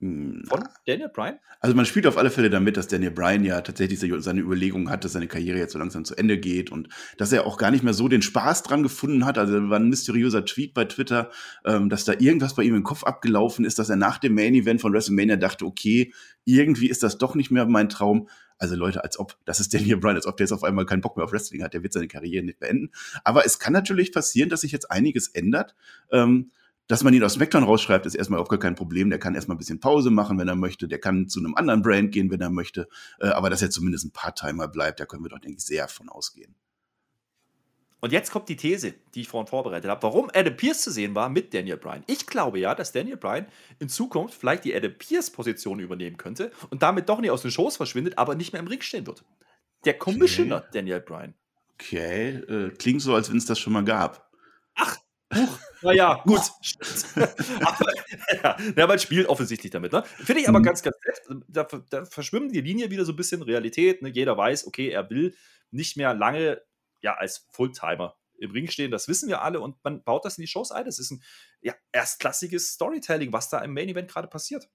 Hm, 0.00 0.44
Von 0.46 0.62
Daniel 0.86 1.08
Bryan? 1.08 1.40
Also 1.58 1.74
man 1.74 1.84
spielt 1.84 2.06
auf 2.06 2.16
alle 2.16 2.30
Fälle 2.30 2.50
damit, 2.50 2.76
dass 2.76 2.86
Daniel 2.86 3.10
Bryan 3.10 3.44
ja 3.44 3.60
tatsächlich 3.62 3.98
seine 3.98 4.40
Überlegungen 4.40 4.90
hat, 4.90 5.04
dass 5.04 5.12
seine 5.12 5.26
Karriere 5.26 5.58
jetzt 5.58 5.72
so 5.72 5.78
langsam 5.78 6.04
zu 6.04 6.14
Ende 6.14 6.38
geht 6.38 6.70
und 6.70 6.88
dass 7.16 7.32
er 7.32 7.46
auch 7.46 7.58
gar 7.58 7.72
nicht 7.72 7.82
mehr 7.82 7.94
so 7.94 8.06
den 8.06 8.22
Spaß 8.22 8.62
dran 8.62 8.84
gefunden 8.84 9.24
hat. 9.24 9.38
Also 9.38 9.68
war 9.70 9.80
ein 9.80 9.88
mysteriöser 9.88 10.44
Tweet 10.44 10.72
bei 10.72 10.84
Twitter, 10.84 11.30
ähm, 11.64 11.88
dass 11.88 12.04
da 12.04 12.12
irgendwas 12.12 12.54
bei 12.54 12.62
ihm 12.62 12.76
im 12.76 12.84
Kopf 12.84 13.02
abgelaufen 13.02 13.64
ist, 13.64 13.80
dass 13.80 13.90
er 13.90 13.96
nach 13.96 14.18
dem 14.18 14.34
Main 14.36 14.54
Event 14.54 14.80
von 14.80 14.92
WrestleMania 14.92 15.36
dachte, 15.36 15.64
okay, 15.64 16.12
irgendwie 16.44 16.88
ist 16.88 17.02
das 17.02 17.18
doch 17.18 17.34
nicht 17.34 17.50
mehr 17.50 17.66
mein 17.66 17.88
Traum. 17.88 18.28
Also 18.56 18.76
Leute, 18.76 19.02
als 19.02 19.18
ob, 19.18 19.36
das 19.46 19.58
ist 19.58 19.74
Daniel 19.74 19.96
Bryan, 19.96 20.16
als 20.16 20.26
ob 20.26 20.36
der 20.36 20.44
jetzt 20.44 20.52
auf 20.52 20.62
einmal 20.62 20.86
keinen 20.86 21.00
Bock 21.00 21.16
mehr 21.16 21.24
auf 21.24 21.32
Wrestling 21.32 21.64
hat, 21.64 21.74
der 21.74 21.82
wird 21.82 21.92
seine 21.92 22.08
Karriere 22.08 22.44
nicht 22.44 22.60
beenden. 22.60 22.90
Aber 23.24 23.44
es 23.44 23.58
kann 23.58 23.72
natürlich 23.72 24.12
passieren, 24.12 24.48
dass 24.48 24.60
sich 24.60 24.70
jetzt 24.70 24.92
einiges 24.92 25.26
ändert. 25.28 25.74
Ähm, 26.12 26.52
dass 26.88 27.04
man 27.04 27.12
ihn 27.12 27.22
aus 27.22 27.34
SmackDown 27.34 27.64
rausschreibt, 27.64 28.06
ist 28.06 28.14
erstmal 28.14 28.40
auch 28.40 28.48
gar 28.48 28.58
kein 28.58 28.74
Problem. 28.74 29.10
Der 29.10 29.18
kann 29.18 29.34
erstmal 29.34 29.56
ein 29.56 29.58
bisschen 29.58 29.78
Pause 29.78 30.10
machen, 30.10 30.38
wenn 30.38 30.48
er 30.48 30.56
möchte. 30.56 30.88
Der 30.88 30.98
kann 30.98 31.28
zu 31.28 31.38
einem 31.38 31.54
anderen 31.54 31.82
Brand 31.82 32.12
gehen, 32.12 32.30
wenn 32.30 32.40
er 32.40 32.50
möchte. 32.50 32.88
Äh, 33.20 33.28
aber 33.28 33.50
dass 33.50 33.62
er 33.62 33.70
zumindest 33.70 34.06
ein 34.06 34.10
Part-Timer 34.10 34.68
bleibt, 34.68 34.98
da 34.98 35.04
können 35.04 35.22
wir 35.22 35.28
doch, 35.28 35.38
denke 35.38 35.58
ich, 35.58 35.64
sehr 35.64 35.86
von 35.86 36.08
ausgehen. 36.08 36.56
Und 38.00 38.12
jetzt 38.12 38.30
kommt 38.30 38.48
die 38.48 38.56
These, 38.56 38.94
die 39.14 39.22
ich 39.22 39.28
vorhin 39.28 39.48
vorbereitet 39.48 39.90
habe, 39.90 40.02
warum 40.02 40.30
Adam 40.32 40.56
Pierce 40.56 40.82
zu 40.82 40.90
sehen 40.90 41.14
war 41.14 41.28
mit 41.28 41.52
Daniel 41.52 41.76
Bryan. 41.76 42.04
Ich 42.06 42.26
glaube 42.26 42.60
ja, 42.60 42.74
dass 42.74 42.92
Daniel 42.92 43.16
Bryan 43.16 43.46
in 43.80 43.88
Zukunft 43.88 44.34
vielleicht 44.34 44.64
die 44.64 44.74
Adam 44.74 44.92
Pierce-Position 44.92 45.80
übernehmen 45.80 46.16
könnte 46.16 46.52
und 46.70 46.82
damit 46.82 47.08
doch 47.08 47.20
nicht 47.20 47.32
aus 47.32 47.42
den 47.42 47.50
Shows 47.50 47.76
verschwindet, 47.76 48.16
aber 48.16 48.34
nicht 48.34 48.52
mehr 48.52 48.60
im 48.60 48.68
Ring 48.68 48.80
stehen 48.82 49.06
wird. 49.06 49.24
Der 49.84 49.94
Commissioner 49.94 50.58
okay. 50.58 50.68
Daniel 50.72 51.00
Bryan. 51.00 51.34
Okay, 51.74 52.36
äh, 52.48 52.70
klingt 52.70 53.02
so, 53.02 53.14
als 53.14 53.30
wenn 53.30 53.36
es 53.36 53.46
das 53.46 53.58
schon 53.58 53.72
mal 53.72 53.84
gab. 53.84 54.30
Ach, 54.74 54.96
Huch, 55.34 55.58
naja, 55.82 56.22
gut. 56.26 56.40
aber, 57.60 57.92
ja, 58.42 58.56
ja, 58.76 58.86
man 58.86 58.98
spielt 58.98 59.28
offensichtlich 59.28 59.70
damit. 59.70 59.92
Ne? 59.92 60.02
Finde 60.04 60.42
ich 60.42 60.48
aber 60.48 60.60
mhm. 60.60 60.64
ganz, 60.64 60.82
ganz 60.82 60.96
nett. 61.04 61.42
Da, 61.48 61.64
da, 61.90 62.04
verschwimmen 62.06 62.50
die 62.50 62.60
Linie 62.60 62.90
wieder 62.90 63.04
so 63.04 63.12
ein 63.12 63.16
bisschen 63.16 63.42
Realität. 63.42 64.02
Ne? 64.02 64.08
Jeder 64.08 64.36
weiß, 64.36 64.66
okay, 64.66 64.88
er 64.88 65.08
will 65.10 65.34
nicht 65.70 65.96
mehr 65.96 66.14
lange 66.14 66.62
ja, 67.00 67.14
als 67.14 67.46
Fulltimer 67.50 68.16
im 68.38 68.50
Ring 68.52 68.68
stehen. 68.68 68.90
Das 68.90 69.08
wissen 69.08 69.28
wir 69.28 69.42
alle 69.42 69.60
und 69.60 69.76
man 69.84 70.02
baut 70.02 70.24
das 70.24 70.38
in 70.38 70.42
die 70.42 70.48
Shows 70.48 70.70
ein. 70.70 70.84
Das 70.84 70.98
ist 70.98 71.10
ein 71.10 71.22
ja, 71.60 71.74
erstklassiges 71.92 72.72
Storytelling, 72.72 73.32
was 73.32 73.50
da 73.50 73.58
im 73.60 73.74
Main 73.74 73.88
Event 73.88 74.10
gerade 74.10 74.28
passiert. 74.28 74.68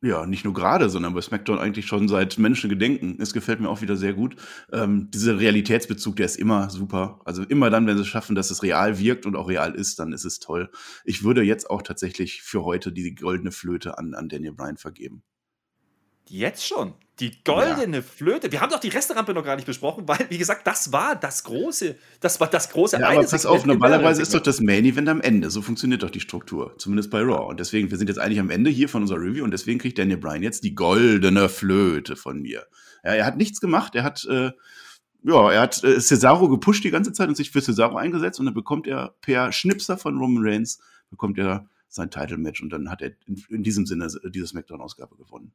Ja, 0.00 0.26
nicht 0.26 0.44
nur 0.44 0.54
gerade, 0.54 0.90
sondern 0.90 1.12
bei 1.12 1.20
SmackDown 1.20 1.58
eigentlich 1.58 1.86
schon 1.86 2.06
seit 2.06 2.38
Menschengedenken. 2.38 3.18
Es 3.20 3.32
gefällt 3.32 3.58
mir 3.58 3.68
auch 3.68 3.80
wieder 3.80 3.96
sehr 3.96 4.12
gut. 4.12 4.36
Ähm, 4.72 5.10
dieser 5.10 5.40
Realitätsbezug, 5.40 6.14
der 6.14 6.26
ist 6.26 6.36
immer 6.36 6.70
super. 6.70 7.20
Also 7.24 7.42
immer 7.42 7.68
dann, 7.68 7.88
wenn 7.88 7.96
sie 7.96 8.02
es 8.02 8.08
schaffen, 8.08 8.36
dass 8.36 8.52
es 8.52 8.62
real 8.62 9.00
wirkt 9.00 9.26
und 9.26 9.34
auch 9.34 9.48
real 9.48 9.74
ist, 9.74 9.98
dann 9.98 10.12
ist 10.12 10.24
es 10.24 10.38
toll. 10.38 10.70
Ich 11.04 11.24
würde 11.24 11.42
jetzt 11.42 11.68
auch 11.68 11.82
tatsächlich 11.82 12.42
für 12.42 12.62
heute 12.62 12.92
die 12.92 13.16
goldene 13.16 13.50
Flöte 13.50 13.98
an, 13.98 14.14
an 14.14 14.28
Daniel 14.28 14.52
Bryan 14.52 14.76
vergeben. 14.76 15.24
Jetzt 16.30 16.66
schon. 16.66 16.94
Die 17.20 17.42
goldene 17.42 17.96
ja. 17.96 18.02
Flöte. 18.02 18.52
Wir 18.52 18.60
haben 18.60 18.70
doch 18.70 18.78
die 18.78 18.88
Restaurante 18.88 19.34
noch 19.34 19.44
gar 19.44 19.56
nicht 19.56 19.64
besprochen, 19.64 20.06
weil, 20.06 20.26
wie 20.28 20.38
gesagt, 20.38 20.66
das 20.68 20.92
war 20.92 21.16
das 21.16 21.42
große, 21.42 21.96
das 22.20 22.38
war 22.38 22.48
das 22.48 22.70
große 22.70 23.00
ja, 23.00 23.08
aber 23.08 23.24
pass 23.24 23.44
auf, 23.44 23.66
normalerweise 23.66 24.22
ist 24.22 24.34
doch 24.34 24.40
das 24.40 24.60
Main 24.60 24.84
Event 24.84 25.08
am 25.08 25.20
Ende. 25.20 25.50
So 25.50 25.60
funktioniert 25.60 26.04
doch 26.04 26.10
die 26.10 26.20
Struktur. 26.20 26.74
Zumindest 26.78 27.10
bei 27.10 27.20
Raw. 27.20 27.48
Und 27.48 27.58
deswegen, 27.58 27.90
wir 27.90 27.98
sind 27.98 28.08
jetzt 28.08 28.20
eigentlich 28.20 28.38
am 28.38 28.50
Ende 28.50 28.70
hier 28.70 28.88
von 28.88 29.02
unserer 29.02 29.20
Review 29.20 29.42
und 29.42 29.50
deswegen 29.50 29.80
kriegt 29.80 29.98
Daniel 29.98 30.18
Bryan 30.18 30.44
jetzt 30.44 30.62
die 30.62 30.76
goldene 30.76 31.48
Flöte 31.48 32.14
von 32.14 32.40
mir. 32.40 32.66
Ja, 33.02 33.14
er 33.14 33.26
hat 33.26 33.36
nichts 33.36 33.60
gemacht. 33.60 33.96
Er 33.96 34.04
hat, 34.04 34.24
äh, 34.30 34.52
ja, 35.24 35.50
er 35.50 35.60
hat 35.60 35.82
äh, 35.82 36.00
Cesaro 36.00 36.48
gepusht 36.48 36.84
die 36.84 36.90
ganze 36.90 37.12
Zeit 37.12 37.28
und 37.28 37.36
sich 37.36 37.50
für 37.50 37.60
Cesaro 37.60 37.96
eingesetzt 37.96 38.38
und 38.38 38.46
dann 38.46 38.54
bekommt 38.54 38.86
er 38.86 39.16
per 39.22 39.50
Schnipser 39.50 39.98
von 39.98 40.18
Roman 40.18 40.44
Reigns, 40.46 40.78
bekommt 41.10 41.36
er 41.38 41.68
sein 41.88 42.10
Title-Match 42.10 42.62
und 42.62 42.70
dann 42.70 42.90
hat 42.90 43.02
er 43.02 43.10
in, 43.26 43.42
in 43.48 43.62
diesem 43.64 43.86
Sinne 43.86 44.08
diese 44.30 44.46
Smackdown-Ausgabe 44.46 45.16
gewonnen. 45.16 45.52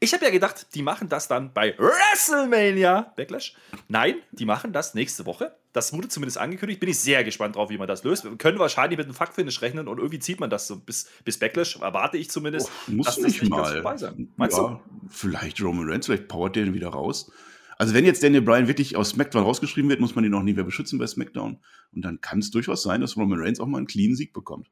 Ich 0.00 0.12
habe 0.12 0.24
ja 0.24 0.30
gedacht, 0.30 0.74
die 0.74 0.82
machen 0.82 1.08
das 1.08 1.28
dann 1.28 1.52
bei 1.52 1.74
WrestleMania 1.78 3.12
Backlash. 3.16 3.54
Nein, 3.88 4.16
die 4.32 4.44
machen 4.44 4.72
das 4.72 4.94
nächste 4.94 5.26
Woche. 5.26 5.54
Das 5.72 5.92
wurde 5.92 6.08
zumindest 6.08 6.38
angekündigt. 6.38 6.80
Bin 6.80 6.88
ich 6.88 6.98
sehr 6.98 7.22
gespannt 7.22 7.56
drauf, 7.56 7.70
wie 7.70 7.78
man 7.78 7.86
das 7.86 8.02
löst. 8.02 8.24
Wir 8.24 8.36
können 8.36 8.58
wahrscheinlich 8.58 8.96
mit 8.96 9.06
einem 9.06 9.14
Fuckfinish 9.14 9.60
rechnen 9.60 9.88
und 9.88 9.98
irgendwie 9.98 10.18
zieht 10.18 10.40
man 10.40 10.50
das 10.50 10.66
so 10.66 10.76
bis, 10.78 11.08
bis 11.24 11.38
Backlash, 11.38 11.76
erwarte 11.76 12.16
ich 12.16 12.30
zumindest. 12.30 12.70
Oh, 12.88 12.92
muss 12.92 13.18
nicht, 13.18 13.42
nicht 13.42 13.50
mal. 13.50 13.82
Meinst 13.82 14.56
ja, 14.56 14.68
du? 14.68 14.80
Vielleicht 15.08 15.60
Roman 15.62 15.88
Reigns, 15.88 16.06
vielleicht 16.06 16.28
powert 16.28 16.56
der 16.56 16.64
den 16.64 16.74
wieder 16.74 16.88
raus. 16.88 17.30
Also 17.78 17.92
wenn 17.92 18.06
jetzt 18.06 18.22
Daniel 18.22 18.42
Bryan 18.42 18.68
wirklich 18.68 18.96
aus 18.96 19.10
SmackDown 19.10 19.42
rausgeschrieben 19.42 19.90
wird, 19.90 20.00
muss 20.00 20.14
man 20.14 20.24
ihn 20.24 20.32
auch 20.34 20.42
nie 20.42 20.54
mehr 20.54 20.64
beschützen 20.64 20.98
bei 20.98 21.06
SmackDown. 21.06 21.58
Und 21.94 22.02
dann 22.02 22.20
kann 22.20 22.38
es 22.38 22.50
durchaus 22.50 22.82
sein, 22.82 23.02
dass 23.02 23.16
Roman 23.16 23.40
Reigns 23.40 23.60
auch 23.60 23.66
mal 23.66 23.78
einen 23.78 23.86
clean 23.86 24.14
Sieg 24.14 24.32
bekommt. 24.32 24.70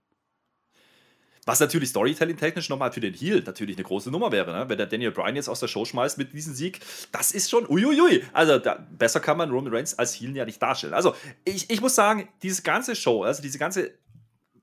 Was 1.46 1.60
natürlich 1.60 1.90
Storytelling-technisch 1.90 2.68
nochmal 2.68 2.92
für 2.92 3.00
den 3.00 3.12
Heal 3.14 3.42
natürlich 3.44 3.76
eine 3.76 3.84
große 3.84 4.10
Nummer 4.10 4.32
wäre, 4.32 4.52
ne? 4.52 4.68
wenn 4.68 4.78
der 4.78 4.86
Daniel 4.86 5.10
Bryan 5.10 5.36
jetzt 5.36 5.48
aus 5.48 5.60
der 5.60 5.68
Show 5.68 5.84
schmeißt 5.84 6.16
mit 6.16 6.32
diesem 6.32 6.54
Sieg. 6.54 6.80
Das 7.12 7.32
ist 7.32 7.50
schon 7.50 7.68
uiuiui. 7.68 8.22
Also 8.32 8.58
da, 8.58 8.86
besser 8.90 9.20
kann 9.20 9.36
man 9.36 9.50
Roman 9.50 9.74
Reigns 9.74 9.98
als 9.98 10.18
Heal 10.20 10.34
ja 10.34 10.44
nicht 10.44 10.62
darstellen. 10.62 10.94
Also 10.94 11.14
ich, 11.44 11.70
ich 11.70 11.80
muss 11.80 11.94
sagen, 11.94 12.28
diese 12.42 12.62
ganze 12.62 12.96
Show, 12.96 13.24
also 13.24 13.42
diese 13.42 13.58
ganze 13.58 13.92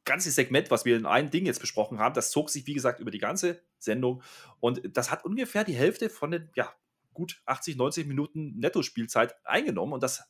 ganze 0.06 0.32
Segment, 0.32 0.72
was 0.72 0.86
wir 0.86 0.98
in 0.98 1.06
einem 1.06 1.30
Ding 1.30 1.46
jetzt 1.46 1.60
besprochen 1.60 2.00
haben, 2.00 2.16
das 2.16 2.32
zog 2.32 2.50
sich, 2.50 2.66
wie 2.66 2.74
gesagt, 2.74 3.00
über 3.00 3.12
die 3.12 3.20
ganze 3.20 3.62
Sendung. 3.78 4.24
Und 4.60 4.82
das 4.98 5.12
hat 5.12 5.26
ungefähr 5.26 5.64
die 5.64 5.76
Hälfte 5.76 6.10
von 6.10 6.32
den, 6.32 6.50
ja, 6.56 6.74
gut 7.14 7.42
80, 7.46 7.76
90 7.76 8.08
Minuten 8.08 8.58
Netto-Spielzeit 8.58 9.36
eingenommen. 9.46 9.94
Und 9.94 10.04
das, 10.04 10.24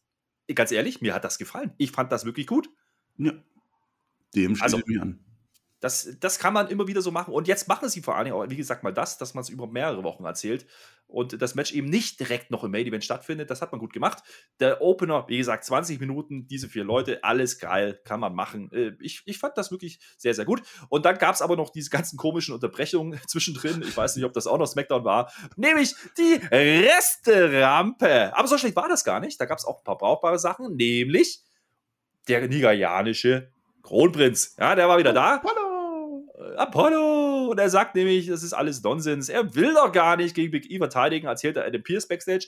ganz 0.54 0.72
ehrlich, 0.72 1.02
mir 1.02 1.14
hat 1.14 1.24
das 1.24 1.38
gefallen. 1.38 1.74
Ich 1.78 1.92
fand 1.92 2.12
das 2.12 2.26
wirklich 2.26 2.48
gut. 2.48 2.70
Ja. 3.18 3.32
Dem 4.36 4.56
schließe 4.56 4.64
also, 4.64 4.80
ich 4.80 4.86
mich 4.86 5.02
an. 5.02 5.20
Das, 5.82 6.16
das 6.20 6.38
kann 6.40 6.54
man 6.54 6.68
immer 6.68 6.88
wieder 6.88 7.02
so 7.02 7.12
machen. 7.12 7.34
Und 7.34 7.48
jetzt 7.48 7.68
machen 7.68 7.90
sie 7.90 8.02
vor 8.02 8.16
allen 8.16 8.26
Dingen 8.26 8.38
auch, 8.38 8.48
wie 8.48 8.56
gesagt, 8.56 8.84
mal 8.84 8.94
das, 8.94 9.18
dass 9.18 9.34
man 9.34 9.42
es 9.42 9.50
über 9.50 9.68
mehrere 9.68 10.04
Wochen 10.04 10.24
erzählt 10.24 10.68
und 11.08 11.42
das 11.42 11.56
Match 11.56 11.74
eben 11.74 11.90
nicht 11.90 12.20
direkt 12.20 12.52
noch 12.52 12.64
im 12.64 12.72
Main 12.72 12.86
Event 12.86 13.04
stattfindet. 13.04 13.50
Das 13.50 13.62
hat 13.62 13.72
man 13.72 13.80
gut 13.80 13.92
gemacht. 13.92 14.24
Der 14.60 14.82
Opener, 14.82 15.26
wie 15.28 15.38
gesagt, 15.38 15.66
20 15.66 16.00
Minuten, 16.00 16.48
diese 16.48 16.70
vier 16.70 16.84
Leute, 16.84 17.24
alles 17.24 17.58
geil, 17.60 18.00
kann 18.06 18.20
man 18.20 18.34
machen. 18.34 18.72
Äh, 18.72 18.94
ich, 19.00 19.24
ich 19.26 19.40
fand 19.40 19.58
das 19.58 19.72
wirklich 19.72 20.00
sehr, 20.18 20.36
sehr 20.36 20.46
gut. 20.46 20.62
Und 20.90 21.06
dann 21.06 21.18
gab 21.18 21.34
es 21.34 21.42
aber 21.42 21.56
noch 21.56 21.72
diese 21.72 21.90
ganzen 21.90 22.16
komischen 22.16 22.54
Unterbrechungen 22.54 23.20
zwischendrin. 23.28 23.82
Ich 23.82 23.98
weiß 23.98 24.16
nicht, 24.16 24.26
ob 24.26 24.34
das 24.34 24.46
auch 24.46 24.60
noch 24.60 24.68
SmackDown 24.68 25.04
war. 25.04 25.32
Nämlich 25.56 25.96
die 26.18 26.40
Resterampe. 26.52 28.38
Aber 28.38 28.48
so 28.48 28.58
schlecht 28.60 28.76
war 28.76 28.88
das 28.88 29.04
gar 29.04 29.20
nicht. 29.20 29.42
Da 29.42 29.46
gab 29.46 29.58
es 29.58 29.66
auch 29.66 29.80
ein 29.80 29.84
paar 29.84 29.98
brauchbare 29.98 30.38
Sachen, 30.38 30.76
nämlich 30.76 31.42
der 32.28 32.48
nigerianische 32.48 33.52
Kronprinz. 33.82 34.56
Ja, 34.60 34.76
der 34.76 34.88
war 34.88 35.00
wieder 35.00 35.12
da. 35.12 35.42
Hallo. 35.42 35.71
Apollo! 36.58 37.48
Und 37.52 37.60
er 37.60 37.70
sagt 37.70 37.96
nämlich, 37.96 38.28
das 38.28 38.44
ist 38.44 38.54
alles 38.54 38.82
Nonsens. 38.84 39.30
Er 39.30 39.56
will 39.56 39.74
doch 39.74 39.92
gar 39.92 40.18
nicht 40.18 40.36
gegen 40.36 40.52
Big 40.52 40.70
E 40.70 40.78
verteidigen, 40.78 41.28
erzählt 41.28 41.58
er 41.58 41.66
Adam 41.66 41.84
Pierce 41.84 42.08
backstage. 42.08 42.48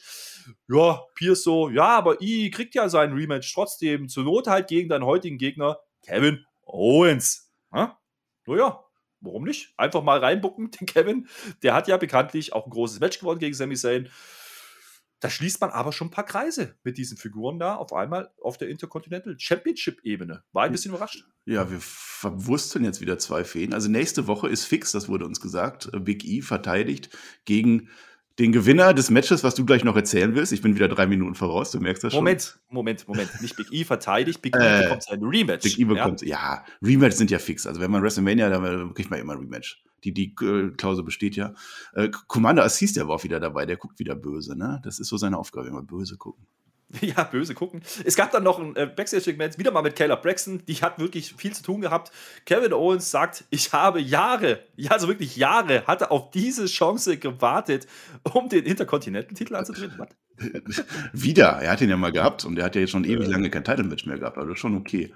Ja, 0.68 1.02
Pierce 1.16 1.44
so, 1.44 1.70
ja, 1.70 1.88
aber 1.88 2.22
E 2.22 2.50
kriegt 2.50 2.76
ja 2.76 2.90
seinen 2.90 3.14
Rematch 3.14 3.54
trotzdem. 3.54 4.10
Zur 4.10 4.24
Not 4.24 4.48
halt 4.48 4.68
gegen 4.68 4.90
deinen 4.90 5.06
heutigen 5.06 5.38
Gegner, 5.38 5.80
Kevin 6.06 6.46
Owens. 6.66 7.52
Ja? 7.74 7.98
Naja, 8.46 8.84
warum 9.22 9.44
nicht? 9.44 9.74
Einfach 9.78 10.04
mal 10.04 10.20
reinbucken, 10.20 10.72
den 10.80 10.88
Kevin. 10.88 11.28
Der 11.62 11.74
hat 11.74 11.88
ja 11.88 11.98
bekanntlich 11.98 12.54
auch 12.54 12.66
ein 12.66 12.72
großes 12.72 13.00
Match 13.00 13.20
gewonnen 13.20 13.40
gegen 13.40 13.54
Sami 13.54 13.76
Zayn. 13.76 14.10
Da 15.24 15.30
schließt 15.30 15.62
man 15.62 15.70
aber 15.70 15.94
schon 15.94 16.08
ein 16.08 16.12
paar 16.12 16.26
Kreise 16.26 16.76
mit 16.84 16.98
diesen 16.98 17.18
Figuren 17.18 17.58
da 17.58 17.76
auf 17.76 17.94
einmal 17.94 18.30
auf 18.42 18.58
der 18.58 18.68
Intercontinental 18.68 19.36
Championship-Ebene. 19.40 20.44
War 20.52 20.64
ein 20.66 20.72
bisschen 20.74 20.92
überrascht. 20.92 21.24
Ja, 21.46 21.72
wir 21.72 21.78
verwursten 21.80 22.84
jetzt 22.84 23.00
wieder 23.00 23.18
zwei 23.18 23.46
Feen. 23.46 23.74
Also 23.74 23.90
nächste 23.90 24.28
Woche 24.28 24.50
ist 24.50 24.66
fix, 24.66 24.92
das 24.92 25.08
wurde 25.08 25.24
uns 25.24 25.40
gesagt. 25.40 25.90
Big 26.04 26.26
E 26.26 26.42
verteidigt 26.42 27.18
gegen 27.46 27.88
den 28.38 28.52
Gewinner 28.52 28.94
des 28.94 29.10
Matches, 29.12 29.46
was 29.46 29.56
du 29.56 29.66
gleich 29.66 29.86
noch 29.86 29.96
erzählen 29.96 30.36
wirst. 30.36 30.52
Ich 30.52 30.62
bin 30.62 30.76
wieder 30.76 30.90
drei 30.90 31.08
Minuten 31.08 31.36
voraus, 31.36 31.72
du 31.72 31.80
merkst 31.80 32.04
das 32.04 32.12
schon. 32.12 32.20
Moment, 32.20 32.60
Moment, 32.68 33.08
Moment. 33.08 33.42
Nicht 33.42 33.56
Big 33.56 33.72
E 33.72 33.86
verteidigt, 33.86 34.42
Big 34.42 34.58
E 34.58 34.60
äh, 34.60 34.84
bekommt 34.84 35.04
sein 35.04 35.24
Rematch. 35.24 35.64
Big 35.64 35.80
E 35.80 35.86
bekommt, 35.86 36.22
ja? 36.22 36.28
ja, 36.28 36.66
Rematch 36.86 37.16
sind 37.16 37.32
ja 37.32 37.40
fix. 37.40 37.66
Also 37.66 37.80
wenn 37.80 37.92
man 37.92 38.04
WrestleMania, 38.04 38.50
dann 38.50 38.94
kriegt 38.94 39.10
man 39.10 39.22
immer 39.22 39.34
ein 39.34 39.40
Rematch. 39.40 39.82
Die, 40.04 40.14
die 40.14 40.36
äh, 40.42 40.72
Klausel 40.72 41.04
besteht 41.04 41.36
ja. 41.36 41.54
Äh, 41.94 42.10
Commander 42.28 42.64
Assis, 42.64 42.94
der 42.94 43.08
war 43.08 43.16
auch 43.16 43.24
wieder 43.24 43.40
dabei, 43.40 43.66
der 43.66 43.78
guckt 43.78 44.00
wieder 44.00 44.16
böse, 44.16 44.58
ne? 44.58 44.82
Das 44.84 45.00
ist 45.00 45.08
so 45.08 45.18
seine 45.18 45.38
Aufgabe, 45.38 45.68
immer 45.68 45.84
böse 45.84 46.18
gucken. 46.18 46.46
Ja, 47.02 47.24
böse 47.24 47.54
gucken. 47.54 47.82
Es 48.06 48.16
gab 48.16 48.32
dann 48.32 48.44
noch 48.44 48.60
ein 48.60 48.76
äh, 48.76 48.86
Backstage-Segment, 48.86 49.58
wieder 49.58 49.72
mal 49.72 49.82
mit 49.82 49.96
Caleb 49.96 50.22
Braxton. 50.22 50.64
Die 50.68 50.76
hat 50.76 51.00
wirklich 51.00 51.34
viel 51.34 51.54
zu 51.54 51.64
tun 51.64 51.82
gehabt. 51.82 52.12
Kevin 52.46 52.74
Owens 52.74 53.12
sagt, 53.12 53.46
ich 53.50 53.74
habe 53.74 54.00
Jahre, 54.00 54.60
ja, 54.76 54.92
also 54.92 55.08
wirklich 55.08 55.36
Jahre, 55.36 55.86
hatte 55.86 56.12
auf 56.12 56.32
diese 56.32 56.66
Chance 56.66 57.18
gewartet, 57.18 57.88
um 58.34 58.50
den 58.50 58.66
Intercontinental-Titel 58.66 59.56
anzutreten. 59.56 60.06
Wieder, 61.14 61.60
er 61.62 61.72
hat 61.72 61.82
ihn 61.82 61.90
ja 61.90 61.98
mal 61.98 62.12
gehabt 62.12 62.44
und 62.46 62.58
er 62.58 62.66
hat 62.66 62.76
ja 62.76 62.82
jetzt 62.82 62.92
schon 62.92 63.06
ewig 63.06 63.28
lange 63.28 63.50
kein 63.50 63.64
Title-Match 63.64 64.06
mehr 64.06 64.18
gehabt, 64.18 64.38
also 64.38 64.56
schon 64.56 64.76
okay. 64.76 65.14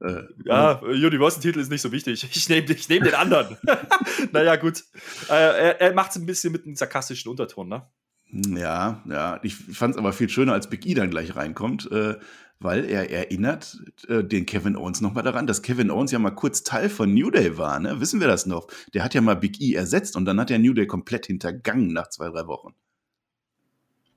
Äh, 0.00 0.22
ja, 0.44 0.80
äh, 0.80 1.06
Universal-Titel 1.06 1.58
ist 1.58 1.70
nicht 1.70 1.82
so 1.82 1.92
wichtig. 1.92 2.24
Ich 2.24 2.48
nehme 2.48 2.70
ich 2.70 2.88
nehm 2.88 3.02
den 3.02 3.14
anderen. 3.14 3.56
naja, 4.32 4.56
gut. 4.56 4.84
Äh, 5.28 5.32
er 5.32 5.80
er 5.80 5.94
macht 5.94 6.10
es 6.10 6.16
ein 6.16 6.26
bisschen 6.26 6.52
mit 6.52 6.64
einem 6.64 6.76
sarkastischen 6.76 7.30
Unterton, 7.30 7.68
ne? 7.68 7.86
Ja, 8.32 9.02
ja. 9.08 9.40
Ich 9.42 9.56
fand 9.56 9.94
es 9.94 9.98
aber 9.98 10.12
viel 10.12 10.28
schöner, 10.28 10.52
als 10.52 10.68
Big 10.70 10.86
E 10.86 10.94
dann 10.94 11.10
gleich 11.10 11.34
reinkommt, 11.34 11.90
äh, 11.90 12.16
weil 12.60 12.84
er 12.84 13.10
erinnert 13.10 13.80
äh, 14.08 14.22
den 14.22 14.46
Kevin 14.46 14.76
Owens 14.76 15.00
nochmal 15.00 15.24
daran, 15.24 15.46
dass 15.46 15.62
Kevin 15.62 15.90
Owens 15.90 16.12
ja 16.12 16.18
mal 16.18 16.30
kurz 16.30 16.62
Teil 16.62 16.88
von 16.90 17.12
New 17.12 17.30
Day 17.30 17.58
war, 17.58 17.80
ne? 17.80 18.00
Wissen 18.00 18.20
wir 18.20 18.28
das 18.28 18.46
noch? 18.46 18.68
Der 18.94 19.02
hat 19.02 19.14
ja 19.14 19.20
mal 19.20 19.34
Big 19.34 19.60
E 19.60 19.74
ersetzt 19.74 20.16
und 20.16 20.26
dann 20.26 20.38
hat 20.38 20.50
er 20.50 20.58
New 20.58 20.74
Day 20.74 20.86
komplett 20.86 21.26
hintergangen 21.26 21.92
nach 21.92 22.08
zwei, 22.10 22.28
drei 22.28 22.46
Wochen. 22.46 22.74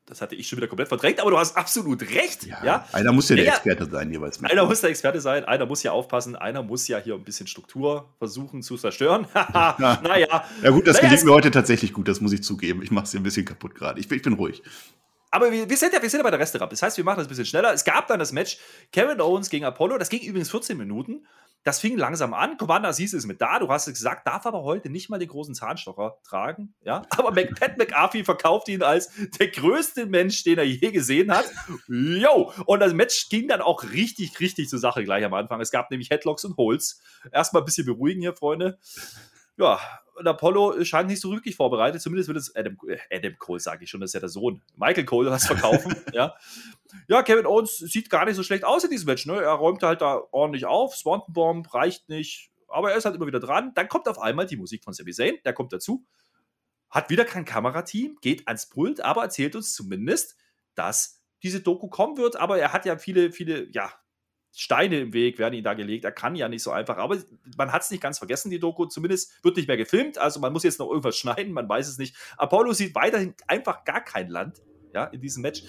Das 0.06 0.22
hatte 0.22 0.36
ich 0.36 0.50
schon 0.50 0.58
wieder 0.58 0.68
komplett 0.68 0.90
verdrängt, 0.90 1.22
aber 1.22 1.32
du 1.32 1.38
hast 1.38 1.56
absolut 1.56 2.02
recht. 2.02 2.46
Ja, 2.46 2.64
ja? 2.64 2.88
Einer 2.92 3.14
muss 3.14 3.30
ja 3.30 3.38
der 3.38 3.48
Experte 3.48 3.90
sein 3.90 4.12
jeweils. 4.12 4.42
Mit. 4.42 4.52
Einer 4.52 4.66
muss 4.66 4.82
der 4.82 4.90
Experte 4.90 5.22
sein, 5.22 5.46
einer 5.46 5.66
muss 5.66 5.82
ja 5.82 5.94
aufpassen, 5.94 6.36
einer 6.36 6.62
muss 6.62 6.90
ja 6.90 6.98
hier 6.98 7.14
ein 7.16 7.24
bisschen 7.24 7.48
Struktur 7.48 8.10
versuchen 8.18 8.62
zu 8.62 8.76
zerstören. 8.76 9.28
ja. 9.34 10.02
Naja. 10.04 10.46
Ja 10.62 10.70
gut, 10.72 10.88
das 10.88 10.98
naja, 10.98 11.08
gelingt 11.08 11.26
mir 11.26 11.34
heute 11.34 11.52
tatsächlich 11.52 11.94
gut, 11.94 12.10
das 12.10 12.20
muss 12.20 12.34
ich 12.34 12.44
zugeben. 12.44 12.84
Ich 12.84 12.92
mache 12.92 13.06
es 13.06 13.12
hier 13.12 13.22
ein 13.22 13.24
bisschen 13.24 13.46
kaputt 13.46 13.76
gerade. 13.76 13.98
Ich, 14.02 14.12
ich, 14.12 14.22
bin 14.22 14.34
ruhig. 14.34 14.62
Aber 15.32 15.52
wir, 15.52 15.70
wir, 15.70 15.78
sind 15.78 15.94
ja, 15.94 16.02
wir 16.02 16.10
sind 16.10 16.20
ja 16.20 16.24
bei 16.24 16.32
der 16.32 16.40
Resterampe. 16.40 16.74
Das 16.74 16.82
heißt, 16.82 16.98
wir 16.98 17.06
machen 17.06 17.20
das 17.20 17.28
ein 17.28 17.30
bisschen 17.30 17.46
schneller. 17.46 17.74
Es 17.74 17.86
gab 17.86 18.08
dann 18.08 18.20
das 18.20 18.34
Match 18.34 18.58
Kevin 18.92 19.22
Owens 19.22 19.50
gegen 19.50 19.64
Apollo. 19.64 19.98
Das 20.00 20.10
ging 20.10 20.22
übrigens 20.22 20.52
14 20.52 20.78
Minuten. 20.78 21.26
Das 21.64 21.80
fing 21.80 21.98
langsam 21.98 22.34
an. 22.34 22.58
Commander 22.58 22.90
Aziz 22.90 23.14
ist 23.14 23.26
mit 23.26 23.42
da. 23.42 23.60
Du 23.60 23.70
hast 23.70 23.88
es 23.88 23.94
gesagt, 23.94 24.28
darf 24.28 24.46
aber 24.46 24.64
heute 24.64 24.90
nicht 24.90 25.10
mal 25.10 25.18
den 25.18 25.30
großen 25.30 25.56
Zahnstocher 25.56 26.18
tragen. 26.24 26.74
Ja, 26.84 27.04
aber 27.10 27.32
Pat 27.32 27.78
McAfee 27.78 28.24
verkauft 28.24 28.68
ihn 28.68 28.84
als 28.84 29.10
der 29.40 29.48
größte 29.48 30.06
Mensch, 30.06 30.44
den 30.44 30.58
er 30.58 30.66
je 30.66 30.92
gesehen 30.92 31.32
hat. 31.32 31.46
Yo! 31.88 32.52
Und 32.66 32.80
das 32.82 32.94
Match 32.94 33.30
ging 33.30 33.48
dann 33.48 33.62
auch 33.62 33.84
richtig, 33.84 34.40
richtig 34.40 34.70
zur 34.70 34.80
Sache 34.80 35.04
gleich 35.04 35.24
am 35.24 35.34
Anfang. 35.34 35.62
Es 35.62 35.72
gab 35.72 35.90
nämlich 35.90 36.10
Headlocks 36.10 36.44
und 36.44 36.58
Holds. 36.58 37.02
Erstmal 37.32 37.62
ein 37.62 37.66
bisschen 37.66 37.86
beruhigen 37.86 38.22
hier, 38.22 38.36
Freunde. 38.36 38.78
Ja, 39.58 39.80
und 40.16 40.28
Apollo 40.28 40.84
scheint 40.84 41.10
nicht 41.10 41.22
so 41.22 41.32
wirklich 41.32 41.56
vorbereitet. 41.56 42.02
Zumindest 42.02 42.28
wird 42.28 42.38
es 42.38 42.56
Adam, 42.56 42.78
äh, 42.88 42.98
Adam 43.16 43.38
Cole, 43.38 43.60
sage 43.60 43.84
ich 43.84 43.90
schon, 43.90 44.00
das 44.00 44.10
ist 44.10 44.14
ja 44.14 44.20
der 44.20 44.30
Sohn. 44.30 44.62
Michael 44.76 45.06
Cole 45.06 45.32
was 45.32 45.48
verkaufen. 45.48 45.96
ja. 46.14 46.36
ja, 47.08 47.24
Kevin 47.24 47.46
Owens 47.46 47.78
sieht 47.78 48.10
gar 48.10 48.26
nicht 48.26 48.36
so 48.36 48.44
schlecht 48.44 48.64
aus 48.64 48.84
in 48.84 48.92
diesem 48.92 49.08
Match. 49.08 49.26
Ne? 49.26 49.42
Er 49.42 49.54
räumt 49.54 49.82
halt 49.82 50.02
da 50.02 50.22
ordentlich 50.32 50.66
auf. 50.66 50.96
Swanton 50.96 51.34
Bomb 51.34 51.74
reicht 51.74 52.10
nicht. 52.10 52.52
Aber 52.68 52.92
er 52.92 52.98
ist 52.98 53.06
halt 53.06 53.16
immer 53.16 53.28
wieder 53.28 53.40
dran. 53.40 53.72
Dann 53.74 53.88
kommt 53.88 54.08
auf 54.08 54.20
einmal 54.20 54.46
die 54.46 54.58
Musik 54.58 54.84
von 54.84 54.94
Sami 54.94 55.14
Zayn. 55.14 55.38
Der 55.46 55.54
kommt 55.54 55.74
dazu. 55.74 56.06
Hat 56.90 57.10
wieder 57.10 57.26
kein 57.26 57.46
Kamerateam, 57.46 58.18
geht 58.22 58.48
ans 58.48 58.70
Pult, 58.70 59.02
aber 59.02 59.24
erzählt 59.24 59.56
uns 59.56 59.74
zumindest, 59.74 60.38
dass 60.76 61.24
diese 61.42 61.62
Doku 61.62 61.88
kommen 61.88 62.18
wird. 62.18 62.36
Aber 62.36 62.60
er 62.60 62.72
hat 62.72 62.86
ja 62.86 62.98
viele, 62.98 63.32
viele, 63.32 63.68
ja, 63.72 63.92
Steine 64.56 65.00
im 65.00 65.14
Weg 65.14 65.40
werden 65.40 65.56
ihm 65.56 65.64
da 65.64 65.74
gelegt. 65.74 66.06
Er 66.06 66.12
kann 66.12 66.36
ja 66.36 66.48
nicht 66.48 66.62
so 66.62 66.72
einfach. 66.72 66.98
Aber 66.98 67.18
man 67.58 67.72
hat 67.72 67.82
es 67.82 67.92
nicht 67.92 68.02
ganz 68.02 68.20
vergessen, 68.20 68.52
die 68.52 68.60
Doku. 68.60 68.86
Zumindest 68.86 69.44
wird 69.44 69.58
nicht 69.58 69.68
mehr 69.68 69.78
gefilmt. 69.78 70.20
Also 70.20 70.40
man 70.40 70.54
muss 70.54 70.64
jetzt 70.64 70.80
noch 70.80 70.90
irgendwas 70.90 71.18
schneiden. 71.18 71.54
Man 71.54 71.68
weiß 71.68 71.88
es 71.88 71.98
nicht. 71.98 72.16
Apollo 72.38 72.74
sieht 72.74 72.94
weiterhin 72.94 73.34
einfach 73.48 73.84
gar 73.84 74.04
kein 74.04 74.30
Land 74.30 74.62
ja, 74.94 75.06
in 75.06 75.22
diesem 75.22 75.42
Match. 75.42 75.64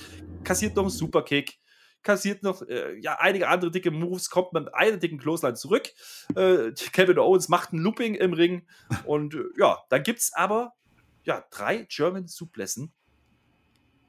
Kassiert 0.44 0.77
noch 0.77 0.85
einen 0.85 0.90
Superkick. 0.90 1.59
Kassiert 2.03 2.42
noch 2.42 2.61
äh, 2.61 2.99
ja, 3.01 3.18
einige 3.18 3.49
andere 3.49 3.70
dicke 3.70 3.90
Moves, 3.90 4.29
kommt 4.29 4.53
mit 4.53 4.75
einer 4.75 4.99
dicken 4.99 5.16
Clothesline 5.16 5.55
zurück. 5.55 5.88
Äh, 6.37 6.73
Kevin 6.92 7.18
Owens 7.18 7.49
macht 7.49 7.73
ein 7.73 7.79
Looping 7.79 8.14
im 8.14 8.35
Ring. 8.35 8.66
Und 9.07 9.35
äh, 9.35 9.44
ja, 9.59 9.79
dann 9.88 10.03
gibt 10.03 10.18
es 10.18 10.35
aber 10.35 10.75
ja, 11.25 11.42
drei 11.51 11.87
German 11.88 12.27
Suplessen. 12.29 12.92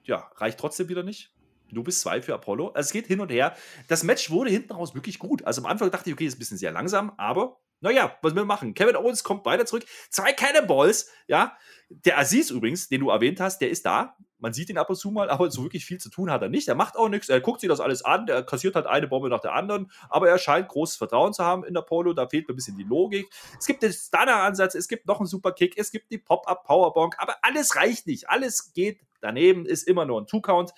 Ja, 0.04 0.30
reicht 0.36 0.60
trotzdem 0.60 0.90
wieder 0.90 1.04
nicht. 1.04 1.32
Du 1.76 1.84
bist 1.84 2.02
zwei 2.02 2.22
für 2.22 2.34
Apollo. 2.34 2.70
Also 2.70 2.88
es 2.88 2.94
geht 2.94 3.08
hin 3.08 3.20
und 3.20 3.32
her. 3.32 3.56
Das 3.88 4.04
Match 4.04 4.32
wurde 4.32 4.50
hinten 4.50 4.74
raus 4.74 4.96
wirklich 4.96 5.20
gut. 5.20 5.44
Also 5.46 5.62
am 5.62 5.68
Anfang 5.68 5.92
dachte 5.92 6.10
ich, 6.10 6.14
okay, 6.16 6.26
ist 6.26 6.36
ein 6.36 6.40
bisschen 6.40 6.58
sehr 6.58 6.72
langsam, 6.72 7.12
aber 7.18 7.60
naja, 7.82 8.18
was 8.22 8.34
wir 8.34 8.46
machen. 8.46 8.74
Kevin 8.74 8.96
Owens 8.96 9.24
kommt 9.24 9.46
weiter 9.46 9.66
zurück. 9.66 9.86
Zwei 10.10 10.34
Cannonballs, 10.34 11.10
ja. 11.28 11.56
Der 11.90 12.18
Aziz 12.18 12.50
übrigens, 12.50 12.88
den 12.88 13.02
du 13.02 13.10
erwähnt 13.10 13.40
hast, 13.40 13.60
der 13.60 13.70
ist 13.70 13.86
da. 13.86 14.16
Man 14.40 14.54
sieht 14.54 14.70
ihn 14.70 14.78
ab 14.78 14.90
und 14.90 14.96
zu 14.96 15.12
mal, 15.12 15.30
aber 15.30 15.50
so 15.52 15.64
wirklich 15.64 15.86
viel 15.86 16.00
zu 16.00 16.10
tun 16.10 16.30
hat 16.30 16.42
er 16.42 16.50
nicht. 16.50 16.68
Er 16.68 16.76
macht 16.76 16.98
auch 16.98 17.10
nichts. 17.10 17.30
Er 17.30 17.42
guckt 17.42 17.62
sich 17.62 17.70
das 17.70 17.80
alles 17.80 18.04
an. 18.04 18.28
Er 18.28 18.44
kassiert 18.44 18.76
halt 18.76 18.86
eine 18.86 19.08
Bombe 19.08 19.30
nach 19.30 19.40
der 19.40 19.54
anderen. 19.54 19.92
Aber 20.10 20.30
er 20.30 20.38
scheint 20.38 20.68
großes 20.68 20.98
Vertrauen 20.98 21.34
zu 21.34 21.44
haben 21.44 21.64
in 21.64 21.76
Apollo. 21.78 22.14
Da 22.14 22.28
fehlt 22.28 22.48
mir 22.48 22.54
ein 22.54 22.56
bisschen 22.56 22.78
die 22.78 22.84
Logik. 22.84 23.28
Es 23.60 23.66
gibt 23.66 23.82
den 23.82 23.94
Stunner-Ansatz. 23.94 24.76
Es 24.76 24.88
gibt 24.88 25.06
noch 25.06 25.20
einen 25.20 25.28
Superkick. 25.28 25.78
Es 25.78 25.92
gibt 25.92 26.12
die 26.12 26.18
Pop-Up-Powerbonk. 26.18 27.16
Aber 27.18 27.38
alles 27.44 27.76
reicht 27.76 28.08
nicht. 28.08 28.30
Alles 28.30 28.74
geht 28.74 29.00
daneben. 29.22 29.66
Ist 29.66 29.88
immer 29.88 30.06
nur 30.06 30.22
ein 30.22 30.28
Two-Count. 30.28 30.74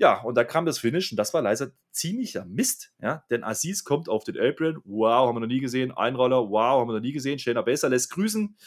Ja, 0.00 0.22
und 0.22 0.34
da 0.34 0.44
kam 0.44 0.64
das 0.64 0.78
Finish 0.78 1.12
und 1.12 1.18
das 1.18 1.34
war 1.34 1.42
leider 1.42 1.72
ziemlicher 1.90 2.46
Mist, 2.46 2.94
ja, 3.02 3.22
denn 3.28 3.44
Aziz 3.44 3.84
kommt 3.84 4.08
auf 4.08 4.24
den 4.24 4.40
Apron, 4.40 4.80
wow, 4.86 5.28
haben 5.28 5.36
wir 5.36 5.40
noch 5.40 5.46
nie 5.46 5.60
gesehen, 5.60 5.92
Einroller, 5.92 6.48
wow, 6.48 6.80
haben 6.80 6.88
wir 6.88 6.94
noch 6.94 7.02
nie 7.02 7.12
gesehen, 7.12 7.38
Shayna 7.38 7.60
Baszler 7.60 7.90
lässt 7.90 8.10
grüßen. 8.10 8.56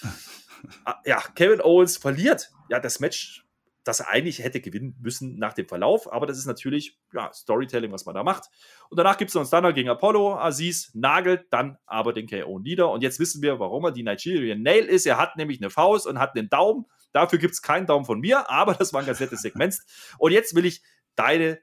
Ah, 0.85 1.01
ja, 1.03 1.19
Kevin 1.35 1.59
Owens 1.59 1.97
verliert, 1.97 2.49
ja, 2.69 2.79
das 2.79 3.01
Match, 3.01 3.45
das 3.83 3.99
er 3.99 4.07
eigentlich 4.11 4.39
hätte 4.39 4.61
gewinnen 4.61 4.95
müssen 5.01 5.37
nach 5.37 5.51
dem 5.51 5.67
Verlauf, 5.67 6.09
aber 6.09 6.25
das 6.25 6.37
ist 6.37 6.45
natürlich, 6.45 6.97
ja, 7.11 7.33
Storytelling, 7.33 7.91
was 7.91 8.05
man 8.05 8.15
da 8.15 8.23
macht. 8.23 8.45
Und 8.89 8.97
danach 8.97 9.17
gibt 9.17 9.27
es 9.27 9.35
noch 9.35 9.41
einen 9.41 9.47
Stunner 9.47 9.73
gegen 9.73 9.89
Apollo, 9.89 10.37
Aziz 10.37 10.89
nagelt 10.93 11.47
dann 11.49 11.79
aber 11.85 12.13
den 12.13 12.29
KO 12.29 12.59
nieder. 12.59 12.89
Und 12.91 13.03
jetzt 13.03 13.19
wissen 13.19 13.41
wir, 13.41 13.59
warum 13.59 13.83
er 13.83 13.91
die 13.91 14.03
Nigerian 14.03 14.61
Nail 14.61 14.85
ist, 14.85 15.05
er 15.05 15.17
hat 15.17 15.35
nämlich 15.35 15.59
eine 15.59 15.69
Faust 15.69 16.07
und 16.07 16.17
hat 16.17 16.33
einen 16.37 16.47
Daumen, 16.47 16.85
Dafür 17.13 17.37
gibt 17.37 17.53
es 17.53 17.61
keinen 17.61 17.85
Daumen 17.85 18.05
von 18.05 18.19
mir, 18.19 18.49
aber 18.49 18.73
das 18.73 18.91
war 18.91 18.99
ein 18.99 19.05
ganz 19.05 19.19
nettes 19.19 19.41
Segment. 19.41 19.77
Und 20.17 20.31
jetzt 20.31 20.55
will 20.55 20.65
ich 20.65 20.81
deine 21.15 21.59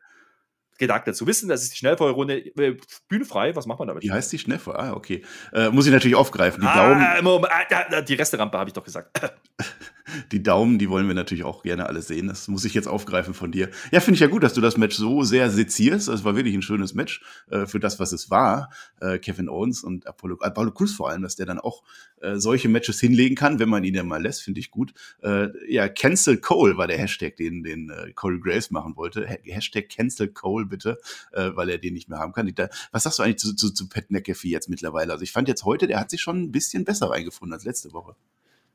Gedanken 0.79 1.11
dazu 1.11 1.27
wissen. 1.27 1.49
Das 1.49 1.63
ist 1.63 1.73
die 1.73 1.77
Schnellfeuerrunde. 1.77 2.39
Äh, 2.39 2.77
Bühne 3.09 3.25
frei, 3.25 3.55
was 3.55 3.67
macht 3.67 3.79
man 3.79 3.89
damit? 3.89 4.03
Wie 4.03 4.11
heißt 4.11 4.33
die 4.33 4.39
Schnellfeuer? 4.39 4.79
Ah, 4.79 4.93
okay. 4.95 5.25
Äh, 5.53 5.69
muss 5.71 5.87
ich 5.87 5.93
natürlich 5.93 6.17
aufgreifen. 6.17 6.63
Die 6.63 6.67
ah, 6.67 7.21
Daumen. 7.23 7.47
Ah, 7.49 8.01
die 8.01 8.15
Resterampe 8.15 8.59
habe 8.59 8.71
ich 8.71 8.75
doch 8.75 8.85
gesagt. 8.85 9.21
die 10.33 10.43
Daumen, 10.43 10.79
die 10.79 10.91
wollen 10.91 11.07
wir 11.07 11.15
natürlich 11.15 11.45
auch 11.45 11.63
gerne 11.63 11.87
alle 11.87 12.03
sehen. 12.03 12.29
Das 12.29 12.49
muss 12.49 12.65
ich 12.65 12.75
jetzt 12.75 12.89
aufgreifen 12.89 13.35
von 13.35 13.53
dir. 13.53 13.71
Ja, 13.91 14.01
finde 14.01 14.15
ich 14.15 14.21
ja 14.21 14.27
gut, 14.27 14.43
dass 14.43 14.55
du 14.55 14.61
das 14.61 14.77
Match 14.77 14.97
so 14.97 15.23
sehr 15.23 15.51
sezierst. 15.51 16.09
Es 16.09 16.25
war 16.25 16.37
wirklich 16.37 16.55
ein 16.55 16.63
schönes 16.63 16.95
Match 16.95 17.23
äh, 17.51 17.67
für 17.67 17.81
das, 17.81 18.01
was 18.01 18.13
es 18.13 18.31
war. 18.31 18.71
Äh, 19.01 19.19
Kevin 19.19 19.49
Owens 19.49 19.83
und 19.83 20.07
Apollo, 20.07 20.39
Apollo 20.41 20.73
Cruz 20.73 20.93
vor 20.93 21.11
allem, 21.11 21.23
dass 21.23 21.37
der 21.37 21.47
dann 21.47 21.59
auch 21.59 21.83
äh, 22.21 22.37
solche 22.37 22.69
Matches 22.69 23.01
hinlegen 23.01 23.35
kann, 23.35 23.59
wenn 23.59 23.69
man 23.69 23.85
ihn 23.85 23.95
ja 23.95 24.03
mal 24.03 24.23
lässt, 24.23 24.43
finde 24.43 24.61
ich 24.61 24.71
gut. 24.71 24.93
Äh, 25.23 25.49
ja, 25.73 25.89
Cancel 25.89 26.39
Cole 26.39 26.77
war 26.77 26.87
der 26.87 26.99
Hashtag, 26.99 27.37
den, 27.37 27.63
den 27.63 27.91
äh, 27.91 28.13
Corey 28.13 28.41
Graves 28.41 28.71
machen 28.71 28.97
wollte. 28.97 29.29
Ha 29.29 29.37
Hashtag 29.45 29.89
Cancel 29.89 30.29
Cole 30.29 30.67
bitte, 30.67 30.99
äh, 31.33 31.51
weil 31.55 31.71
er 31.71 31.79
den 31.79 31.95
nicht 31.95 32.09
mehr 32.09 32.19
haben 32.19 32.33
kann. 32.33 32.51
Da, 32.55 32.69
was 32.93 33.05
sagst 33.05 33.19
du 33.19 33.23
eigentlich 33.23 33.39
zu, 33.39 33.55
zu, 33.55 33.71
zu 33.71 33.89
Pat 33.89 34.11
McAfee 34.11 34.51
jetzt 34.51 34.69
mittlerweile? 34.69 35.13
Also 35.13 35.23
ich 35.23 35.33
fand 35.33 35.49
jetzt 35.49 35.65
heute, 35.65 35.87
der 35.87 35.99
hat 35.99 36.11
sich 36.11 36.21
schon 36.21 36.43
ein 36.43 36.53
bisschen 36.53 36.85
besser 36.85 37.11
reingefunden 37.11 37.55
als 37.55 37.65
letzte 37.65 37.93
Woche. 37.93 38.15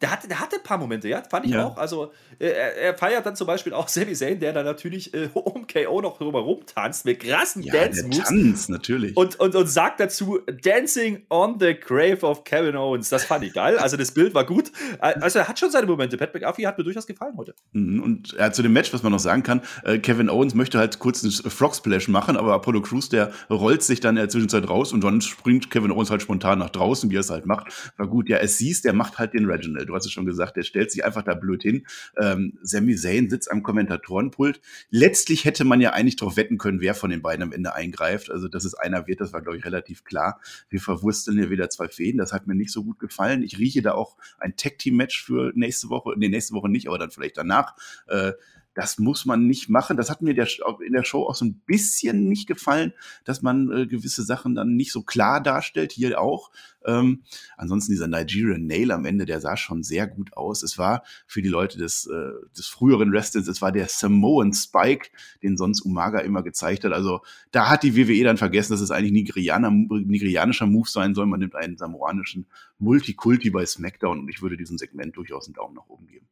Der 0.02 0.12
hatte, 0.12 0.28
der 0.28 0.40
hatte 0.40 0.58
ein 0.58 0.64
paar 0.64 0.78
Momente, 0.78 1.08
ja, 1.08 1.24
fand 1.24 1.46
ich 1.46 1.54
ja. 1.54 1.66
auch. 1.66 1.78
Also, 1.78 2.12
äh, 2.40 2.48
er 2.48 2.98
feiert 2.98 3.26
dann 3.26 3.36
zum 3.36 3.48
Beispiel 3.48 3.74
auch 3.74 3.88
Sami 3.90 4.14
Zayn, 4.14 4.40
der 4.40 4.54
dann 4.54 4.66
natürlich 4.66 5.14
äh, 5.14 5.30
um 5.34 5.66
KO 5.68 6.02
noch 6.02 6.18
drüber 6.18 6.40
rumtanzt 6.40 7.06
mit 7.06 7.22
krassen 7.22 7.64
ja, 7.64 7.74
Dance-Moves. 7.74 8.24
Tanz, 8.24 8.70
natürlich. 8.70 9.16
Und, 9.16 9.40
und, 9.40 9.56
und 9.56 9.68
sagt 9.68 10.00
dazu, 10.00 10.40
Dancing 10.64 11.26
on 11.30 11.58
the 11.60 11.74
Grave 11.74 12.22
of 12.24 12.44
Kevin 12.44 12.76
Owens. 12.76 13.10
Das 13.10 13.24
fand 13.26 13.44
ich 13.46 13.54
geil. 13.54 13.78
Also, 13.78 13.98
das 13.98 14.12
Bild 14.12 14.34
war 14.34 14.46
gut. 14.46 14.72
Also, 15.00 15.40
er 15.40 15.48
hat 15.48 15.60
schon 15.60 15.72
seine 15.72 15.88
Momente. 15.88 16.18
Pat 16.18 16.34
McAfee 16.34 16.68
hat 16.68 16.78
mir 16.78 16.84
durchaus 16.84 17.08
gefallen 17.08 17.36
heute. 17.38 17.56
Mhm, 17.72 18.04
und 18.04 18.34
ja, 18.38 18.52
zu 18.52 18.62
dem 18.62 18.74
Match, 18.74 18.94
was 18.94 19.04
man 19.04 19.12
noch 19.12 19.20
sagen 19.20 19.44
kann, 19.44 19.62
äh, 19.84 19.98
Kevin 20.00 20.30
Owens 20.30 20.54
möchte 20.54 20.78
halt 20.78 21.00
kurz 21.00 21.24
einen 21.24 21.32
Frog 21.32 21.76
Splash 21.76 22.08
machen, 22.08 22.38
aber 22.38 22.54
Apollo 22.54 22.82
Crews, 22.82 23.10
der 23.10 23.32
rollt 23.50 23.84
sich 23.84 24.00
dann 24.00 24.16
in 24.16 24.22
der 24.22 24.30
Zwischenzeit 24.30 24.68
raus 24.70 24.94
und 24.94 25.04
dann 25.04 25.22
springt 25.22 25.72
Kevin 25.72 25.92
Owens 25.92 26.10
halt 26.10 26.22
spontan 26.22 26.60
nach 26.60 26.70
draußen, 26.70 27.10
wie 27.10 27.16
er 27.16 27.22
es 27.22 27.30
halt 27.30 27.46
macht. 27.46 27.68
War 27.98 28.08
gut, 28.08 28.30
ja, 28.30 28.38
es 28.38 28.58
siehst, 28.58 28.86
der 28.86 28.94
macht 28.94 29.18
halt 29.18 29.34
den 29.34 29.46
Reginald. 29.46 29.85
Du 29.86 29.96
hast 29.96 30.06
es 30.06 30.12
schon 30.12 30.26
gesagt, 30.26 30.58
der 30.58 30.64
stellt 30.64 30.92
sich 30.92 31.06
einfach 31.06 31.24
da 31.24 31.34
blöd 31.34 31.64
hin. 31.64 31.86
Ähm, 32.18 32.58
Sami 32.62 32.96
Zayn 32.96 33.30
sitzt 33.30 33.52
am 33.52 33.64
Kommentatorenpult. 33.64 34.62
Letztlich 34.90 35.46
hätte 35.46 35.66
man 35.66 35.82
ja 35.82 35.92
eigentlich 35.92 36.16
darauf 36.16 36.38
wetten 36.38 36.58
können, 36.58 36.82
wer 36.82 36.96
von 36.96 37.10
den 37.10 37.22
beiden 37.22 37.44
am 37.44 37.52
Ende 37.52 37.74
eingreift. 37.74 38.32
Also, 38.32 38.48
dass 38.48 38.66
es 38.66 38.74
einer 38.74 39.08
wird, 39.08 39.22
das 39.22 39.34
war, 39.34 39.42
glaube 39.42 39.58
ich, 39.58 39.66
relativ 39.66 40.04
klar. 40.04 40.40
Wir 40.70 40.80
verwursteln 40.80 41.38
hier 41.38 41.50
wieder 41.50 41.70
zwei 41.70 41.88
Fäden. 41.88 42.18
Das 42.18 42.34
hat 42.34 42.48
mir 42.48 42.56
nicht 42.56 42.72
so 42.72 42.84
gut 42.84 43.00
gefallen. 43.00 43.44
Ich 43.44 43.58
rieche 43.58 43.82
da 43.82 43.94
auch 43.94 44.18
ein 44.40 44.56
Tag-Team-Match 44.56 45.24
für 45.24 45.52
nächste 45.56 45.90
Woche. 45.90 46.14
Nee, 46.18 46.30
nächste 46.30 46.54
Woche 46.54 46.70
nicht, 46.70 46.88
aber 46.88 46.98
dann 46.98 47.12
vielleicht 47.12 47.38
danach. 47.38 47.76
Äh, 48.08 48.34
das 48.76 49.00
muss 49.00 49.26
man 49.26 49.48
nicht 49.48 49.70
machen. 49.70 49.98
Das 49.98 50.10
hat 50.10 50.22
mir 50.22 50.36
der, 50.36 50.48
in 50.86 50.94
der 50.94 51.06
Show 51.06 51.24
auch 51.24 51.36
so 51.36 51.46
ein 51.46 51.62
bisschen 51.66 52.28
nicht 52.28 52.46
gefallen, 52.46 52.94
dass 53.24 53.42
man 53.42 53.72
äh, 53.72 53.88
gewisse 53.88 54.24
Sachen 54.24 54.54
dann 54.54 54.76
nicht 54.76 54.92
so 54.92 55.02
klar 55.02 55.42
darstellt, 55.42 55.94
hier 55.94 56.20
auch. 56.22 56.52
Ähm, 56.86 57.24
ansonsten 57.58 57.94
dieser 57.94 58.08
Nigerian 58.08 58.68
Nail 58.68 58.92
am 58.92 59.06
Ende, 59.06 59.26
der 59.26 59.40
sah 59.40 59.56
schon 59.56 59.82
sehr 59.82 60.08
gut 60.08 60.34
aus. 60.34 60.62
Es 60.62 60.78
war 60.78 61.04
für 61.26 61.42
die 61.42 61.50
Leute 61.50 61.78
des, 61.78 62.06
äh, 62.06 62.32
des 62.56 62.68
früheren 62.68 63.12
Wrestlings, 63.12 63.48
es 63.48 63.62
war 63.62 63.72
der 63.72 63.88
Samoan 63.88 64.54
Spike, 64.54 65.10
den 65.42 65.56
sonst 65.56 65.82
Umaga 65.82 66.20
immer 66.20 66.44
gezeigt 66.44 66.84
hat. 66.84 66.92
Also 66.92 67.22
da 67.52 67.70
hat 67.70 67.82
die 67.84 67.96
WWE 67.96 68.26
dann 68.26 68.38
vergessen, 68.38 68.74
dass 68.74 68.82
es 68.82 68.92
eigentlich 68.92 69.14
Nigerianer, 69.14 69.72
nigerianischer 69.72 70.68
Move 70.68 70.90
sein 70.90 71.16
soll. 71.16 71.26
Man 71.28 71.40
nimmt 71.40 71.56
einen 71.56 71.78
samoanischen 71.78 72.46
Multikulti 72.78 73.50
bei 73.50 73.66
SmackDown 73.66 74.20
und 74.20 74.30
ich 74.30 74.42
würde 74.42 74.58
diesem 74.58 74.78
Segment 74.78 75.16
durchaus 75.16 75.48
einen 75.48 75.54
Daumen 75.54 75.76
nach 75.76 75.88
oben 75.88 76.08
geben. 76.08 76.28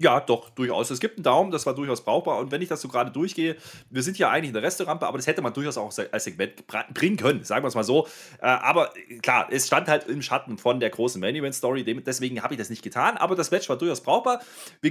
Ja, 0.00 0.18
doch, 0.18 0.50
durchaus. 0.50 0.90
Es 0.90 0.98
gibt 0.98 1.18
einen 1.18 1.22
Daumen, 1.22 1.52
das 1.52 1.66
war 1.66 1.74
durchaus 1.74 2.02
brauchbar. 2.02 2.38
Und 2.38 2.50
wenn 2.50 2.60
ich 2.60 2.68
das 2.68 2.80
so 2.80 2.88
gerade 2.88 3.12
durchgehe, 3.12 3.56
wir 3.90 4.02
sind 4.02 4.18
ja 4.18 4.28
eigentlich 4.28 4.48
in 4.48 4.54
der 4.54 4.62
Resterampe, 4.64 5.06
aber 5.06 5.18
das 5.18 5.28
hätte 5.28 5.40
man 5.40 5.52
durchaus 5.52 5.78
auch 5.78 5.96
als 6.10 6.24
Segment 6.24 6.66
bringen 6.94 7.16
können, 7.16 7.44
sagen 7.44 7.62
wir 7.62 7.68
es 7.68 7.76
mal 7.76 7.84
so. 7.84 8.08
Äh, 8.40 8.46
aber 8.46 8.92
klar, 9.22 9.48
es 9.50 9.68
stand 9.68 9.88
halt 9.88 10.08
im 10.08 10.20
Schatten 10.20 10.58
von 10.58 10.80
der 10.80 10.90
großen 10.90 11.20
Main 11.20 11.36
Event 11.36 11.54
Story, 11.54 11.84
deswegen 11.84 12.42
habe 12.42 12.54
ich 12.54 12.58
das 12.58 12.70
nicht 12.70 12.82
getan. 12.82 13.16
Aber 13.16 13.36
das 13.36 13.52
Match 13.52 13.68
war 13.68 13.78
durchaus 13.78 14.02
brauchbar. 14.02 14.40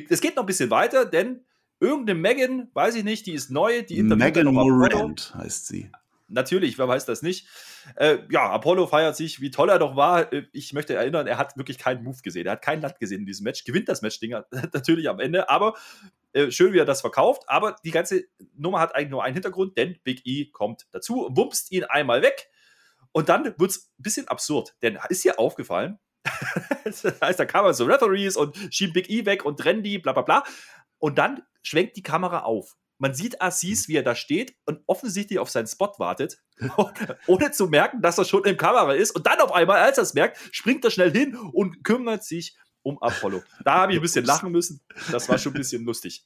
Es 0.10 0.22
geht 0.22 0.38
noch 0.38 0.43
ein 0.43 0.47
bisschen 0.47 0.70
weiter, 0.70 1.06
denn 1.06 1.41
irgendeine 1.82 2.18
Megan, 2.18 2.70
weiß 2.74 2.95
ich 2.95 3.04
nicht, 3.04 3.26
die 3.26 3.34
ist 3.34 3.51
neu, 3.51 3.82
die 3.82 4.01
Megan 4.01 4.54
Morant 4.54 5.34
heißt 5.38 5.68
sie. 5.68 5.89
Natürlich, 6.34 6.77
wer 6.77 6.88
weiß 6.88 7.05
das 7.05 7.21
nicht. 7.21 7.47
Äh, 7.95 8.19
ja, 8.29 8.49
Apollo 8.49 8.88
feiert 8.88 9.15
sich, 9.15 9.39
wie 9.39 9.51
toll 9.51 9.69
er 9.69 9.79
doch 9.79 9.95
war. 9.95 10.34
Äh, 10.34 10.47
ich 10.51 10.73
möchte 10.73 10.95
erinnern, 10.95 11.27
er 11.27 11.38
hat 11.38 11.57
wirklich 11.57 11.77
keinen 11.77 12.03
Move 12.03 12.21
gesehen. 12.21 12.45
Er 12.45 12.53
hat 12.53 12.61
kein 12.61 12.81
Land 12.81 12.99
gesehen 12.99 13.21
in 13.21 13.25
diesem 13.25 13.43
Match. 13.43 13.63
Gewinnt 13.63 13.88
das 13.88 14.01
Match-Ding 14.01 14.31
natürlich 14.73 15.09
am 15.09 15.19
Ende, 15.19 15.49
aber 15.49 15.75
äh, 16.34 16.51
schön, 16.51 16.73
wie 16.73 16.79
er 16.79 16.86
das 16.86 17.01
verkauft. 17.01 17.43
Aber 17.47 17.75
die 17.84 17.91
ganze 17.91 18.23
Nummer 18.55 18.79
hat 18.79 18.95
eigentlich 18.95 19.11
nur 19.11 19.23
einen 19.23 19.36
Hintergrund, 19.36 19.77
denn 19.77 19.99
Big 20.03 20.25
E 20.25 20.49
kommt 20.51 20.88
dazu, 20.91 21.29
wumpst 21.31 21.71
ihn 21.71 21.84
einmal 21.84 22.21
weg. 22.21 22.49
Und 23.11 23.29
dann 23.29 23.45
wird 23.45 23.71
es 23.71 23.91
ein 23.99 24.03
bisschen 24.03 24.27
absurd, 24.27 24.75
denn 24.81 24.97
ist 25.09 25.21
hier 25.21 25.39
aufgefallen, 25.39 25.99
das 26.84 27.03
heißt, 27.21 27.39
da 27.39 27.45
kamen 27.45 27.73
so 27.73 27.86
Referees 27.86 28.38
und 28.38 28.57
schieben 28.71 28.93
Big 28.93 29.09
E 29.09 29.25
weg 29.25 29.45
und 29.45 29.59
trennen 29.59 29.84
die, 29.84 29.99
bla 29.99 30.13
bla 30.13 30.23
bla. 30.23 30.43
Und 30.97 31.17
dann 31.17 31.43
schwenkt 31.61 31.95
die 31.95 32.01
Kamera 32.01 32.39
auf 32.39 32.75
man 33.04 33.14
sieht 33.14 33.41
Assis, 33.41 33.89
wie 33.89 33.97
er 33.97 34.04
da 34.04 34.16
steht 34.16 34.56
und 34.66 34.80
offensichtlich 34.88 35.38
auf 35.38 35.49
seinen 35.49 35.68
Spot 35.68 35.91
wartet, 35.97 36.41
ohne 37.28 37.51
zu 37.51 37.68
merken, 37.68 38.01
dass 38.01 38.18
er 38.18 38.24
schon 38.24 38.45
im 38.45 38.56
Kamera 38.56 38.93
ist. 38.93 39.12
Und 39.12 39.28
dann 39.28 39.41
auf 39.41 39.51
einmal, 39.51 39.82
als 39.82 39.97
er 39.97 40.04
es 40.04 40.14
merkt, 40.14 40.39
springt 40.56 40.86
er 40.86 40.89
schnell 40.91 41.12
hin 41.12 41.36
und 41.36 41.84
kümmert 41.84 42.24
sich 42.24 42.58
um 42.84 43.01
Apollo. 43.01 43.41
Da 43.63 43.75
habe 43.75 43.93
ich 43.93 43.99
ein 43.99 44.01
bisschen 44.01 44.25
lachen 44.25 44.51
müssen. 44.51 44.81
Das 45.11 45.27
war 45.29 45.38
schon 45.38 45.53
ein 45.53 45.57
bisschen 45.57 45.86
lustig. 45.86 46.25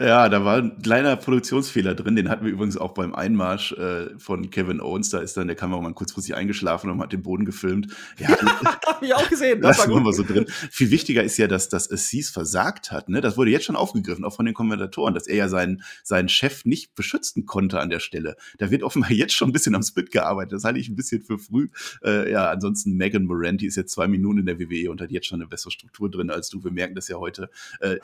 Ja, 0.00 0.28
da 0.28 0.44
war 0.44 0.56
ein 0.56 0.82
kleiner 0.82 1.16
Produktionsfehler 1.16 1.94
drin. 1.94 2.16
Den 2.16 2.30
hatten 2.30 2.44
wir 2.44 2.52
übrigens 2.52 2.78
auch 2.78 2.94
beim 2.94 3.14
Einmarsch 3.14 3.72
äh, 3.72 4.18
von 4.18 4.50
Kevin 4.50 4.80
Owens. 4.80 5.10
Da 5.10 5.18
ist 5.18 5.36
dann 5.36 5.46
der 5.46 5.56
Kameramann 5.56 5.94
kurzfristig 5.94 6.34
eingeschlafen 6.34 6.90
und 6.90 7.00
hat 7.00 7.12
den 7.12 7.22
Boden 7.22 7.44
gefilmt. 7.44 7.94
Ja, 8.18 8.28
habe 8.86 9.04
ich 9.04 9.14
auch 9.14 9.28
gesehen. 9.28 9.60
Das 9.60 9.78
war 9.78 10.02
gut. 10.02 10.14
so 10.14 10.22
drin. 10.22 10.46
Viel 10.70 10.90
wichtiger 10.90 11.22
ist 11.22 11.36
ja, 11.36 11.46
dass 11.46 11.68
das 11.68 11.90
Assis 11.90 12.30
versagt 12.30 12.90
hat. 12.90 13.10
Ne? 13.10 13.20
Das 13.20 13.36
wurde 13.36 13.50
jetzt 13.50 13.66
schon 13.66 13.76
aufgegriffen, 13.76 14.24
auch 14.24 14.34
von 14.34 14.46
den 14.46 14.54
Kommentatoren, 14.54 15.14
dass 15.14 15.26
er 15.26 15.36
ja 15.36 15.48
seinen, 15.48 15.82
seinen 16.02 16.30
Chef 16.30 16.64
nicht 16.64 16.94
beschützen 16.94 17.44
konnte 17.44 17.80
an 17.80 17.90
der 17.90 18.00
Stelle. 18.00 18.36
Da 18.56 18.70
wird 18.70 18.82
offenbar 18.82 19.12
jetzt 19.12 19.34
schon 19.34 19.50
ein 19.50 19.52
bisschen 19.52 19.74
am 19.74 19.82
Split 19.82 20.10
gearbeitet. 20.10 20.52
Das 20.52 20.64
halte 20.64 20.80
ich 20.80 20.88
ein 20.88 20.96
bisschen 20.96 21.20
für 21.22 21.38
früh. 21.38 21.68
Äh, 22.02 22.30
ja, 22.32 22.50
ansonsten 22.50 22.96
Megan 22.96 23.24
Moranti 23.24 23.66
ist 23.66 23.76
jetzt 23.76 23.92
zwei 23.92 24.08
Minuten 24.08 24.38
in 24.38 24.46
der 24.46 24.58
WWE 24.58 24.90
und 24.90 25.02
hat 25.02 25.10
jetzt 25.10 25.26
schon 25.26 25.42
eine 25.42 25.50
bessere 25.58 25.70
Struktur 25.72 26.10
drin 26.10 26.30
als 26.30 26.48
du. 26.48 26.62
Wir 26.62 26.70
merken 26.70 26.94
das 26.94 27.08
ja 27.08 27.16
heute. 27.16 27.50
Äh, 27.80 27.96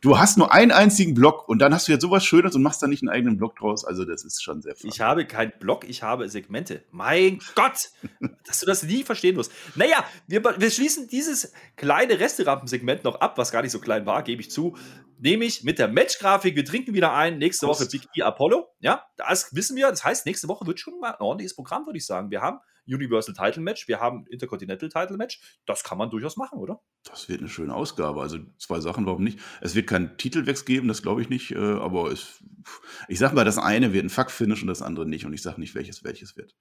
du 0.00 0.18
hast 0.18 0.38
nur 0.38 0.52
einen 0.52 0.72
einzigen 0.72 1.14
Block 1.14 1.48
und 1.48 1.58
dann 1.58 1.74
hast 1.74 1.86
du 1.86 1.92
jetzt 1.92 2.02
sowas 2.02 2.24
Schönes 2.24 2.54
und 2.54 2.62
machst 2.62 2.82
da 2.82 2.86
nicht 2.86 3.02
einen 3.02 3.10
eigenen 3.10 3.36
Block 3.36 3.56
draus. 3.56 3.84
Also 3.84 4.04
das 4.04 4.24
ist 4.24 4.42
schon 4.42 4.62
sehr 4.62 4.74
Ich 4.82 5.00
habe 5.00 5.26
keinen 5.26 5.52
Block, 5.60 5.88
ich 5.88 6.02
habe 6.02 6.28
Segmente. 6.28 6.82
Mein 6.90 7.40
Gott, 7.54 7.90
dass 8.46 8.60
du 8.60 8.66
das 8.66 8.82
nie 8.82 9.04
verstehen 9.04 9.36
musst. 9.36 9.52
Naja, 9.74 10.04
wir, 10.26 10.42
wir 10.42 10.70
schließen 10.70 11.08
dieses 11.08 11.52
kleine 11.76 12.18
Resterampensegment 12.18 13.04
noch 13.04 13.20
ab, 13.20 13.36
was 13.36 13.52
gar 13.52 13.62
nicht 13.62 13.72
so 13.72 13.80
klein 13.80 14.06
war, 14.06 14.22
gebe 14.22 14.40
ich 14.40 14.50
zu. 14.50 14.76
Nämlich 15.18 15.62
mit 15.62 15.78
der 15.78 15.88
Matchgrafik. 15.88 16.56
Wir 16.56 16.64
trinken 16.64 16.94
wieder 16.94 17.14
ein. 17.14 17.38
Nächste 17.38 17.66
Woche 17.66 17.86
Big 17.86 18.02
E 18.16 18.22
Apollo. 18.22 18.66
Ja, 18.80 19.04
das 19.16 19.54
wissen 19.54 19.76
wir. 19.76 19.88
Das 19.88 20.04
heißt, 20.04 20.26
nächste 20.26 20.48
Woche 20.48 20.66
wird 20.66 20.80
schon 20.80 20.98
mal 21.00 21.12
ein 21.12 21.20
ordentliches 21.20 21.54
Programm, 21.54 21.86
würde 21.86 21.98
ich 21.98 22.06
sagen. 22.06 22.30
Wir 22.30 22.40
haben 22.40 22.58
Universal 22.86 23.34
Title 23.34 23.62
Match, 23.62 23.88
wir 23.88 24.00
haben 24.00 24.26
Intercontinental 24.26 24.88
Title 24.88 25.16
Match. 25.16 25.40
Das 25.66 25.84
kann 25.84 25.98
man 25.98 26.10
durchaus 26.10 26.36
machen, 26.36 26.58
oder? 26.58 26.80
Das 27.04 27.28
wird 27.28 27.40
eine 27.40 27.48
schöne 27.48 27.74
Ausgabe. 27.74 28.20
Also 28.20 28.38
zwei 28.58 28.80
Sachen, 28.80 29.06
warum 29.06 29.24
nicht? 29.24 29.38
Es 29.60 29.74
wird 29.74 29.86
keinen 29.86 30.16
Titelwechsel 30.16 30.66
geben, 30.66 30.88
das 30.88 31.02
glaube 31.02 31.22
ich 31.22 31.28
nicht. 31.28 31.52
Äh, 31.52 31.58
aber 31.58 32.10
es, 32.10 32.42
ich 33.08 33.18
sage 33.18 33.34
mal, 33.34 33.44
das 33.44 33.58
eine 33.58 33.92
wird 33.92 34.04
ein 34.04 34.10
Fuck-Finish 34.10 34.62
und 34.62 34.68
das 34.68 34.82
andere 34.82 35.06
nicht. 35.06 35.26
Und 35.26 35.32
ich 35.32 35.42
sage 35.42 35.60
nicht, 35.60 35.74
welches 35.74 36.04
welches 36.04 36.36
wird. 36.36 36.54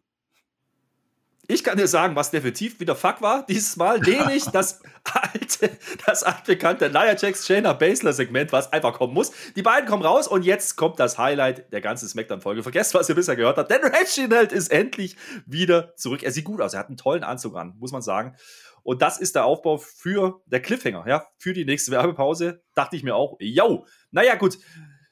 Ich 1.46 1.62
kann 1.62 1.78
dir 1.78 1.88
sagen, 1.88 2.16
was 2.16 2.32
definitiv 2.32 2.80
wieder 2.80 2.96
Fuck 2.96 3.22
war 3.22 3.46
dieses 3.46 3.76
Mal, 3.76 4.00
nämlich 4.00 4.46
das 4.54 4.82
alte, 5.04 5.78
das 6.06 6.24
altbekannte 6.24 6.90
Nia 6.90 7.18
Jax 7.18 7.46
Shayna 7.46 7.74
Baszler 7.74 8.14
Segment, 8.14 8.54
was 8.54 8.72
einfach 8.72 8.94
kommen 8.94 9.14
muss. 9.14 9.34
Die 9.58 9.62
beiden 9.62 9.90
kommen 9.90 10.04
raus 10.04 10.26
und 10.30 10.44
jetzt 10.44 10.78
kommt 10.78 11.00
das 11.02 11.18
Highlight 11.18 11.72
der 11.74 11.82
ganzen 11.82 12.08
Smackdown-Folge. 12.08 12.64
Vergesst, 12.64 12.94
was 12.94 13.10
ihr 13.10 13.16
bisher 13.16 13.36
gehört 13.36 13.58
habt, 13.58 13.70
denn 13.70 13.82
Reginald 13.84 14.54
ist 14.54 14.72
endlich 14.72 15.18
wieder 15.46 15.94
zurück. 15.98 16.24
Er 16.24 16.32
sieht 16.32 16.46
gut 16.46 16.62
aus, 16.62 16.74
er 16.74 16.80
hat 16.80 16.88
einen 16.88 16.98
tollen 16.98 17.26
Anzug 17.26 17.58
an, 17.58 17.76
muss 17.78 17.92
man 17.92 18.02
sagen. 18.02 18.38
Und 18.82 19.02
das 19.02 19.18
ist 19.18 19.36
der 19.36 19.44
Aufbau 19.44 19.78
für 19.78 20.42
der 20.46 20.62
Cliffhanger, 20.62 21.06
ja, 21.08 21.28
für 21.38 21.52
die 21.52 21.66
nächste 21.66 21.92
Werbepause. 21.92 22.64
Dachte 22.74 22.96
ich 22.96 23.04
mir 23.04 23.16
auch, 23.16 23.36
yo. 23.40 23.86
Naja, 24.12 24.36
gut, 24.36 24.58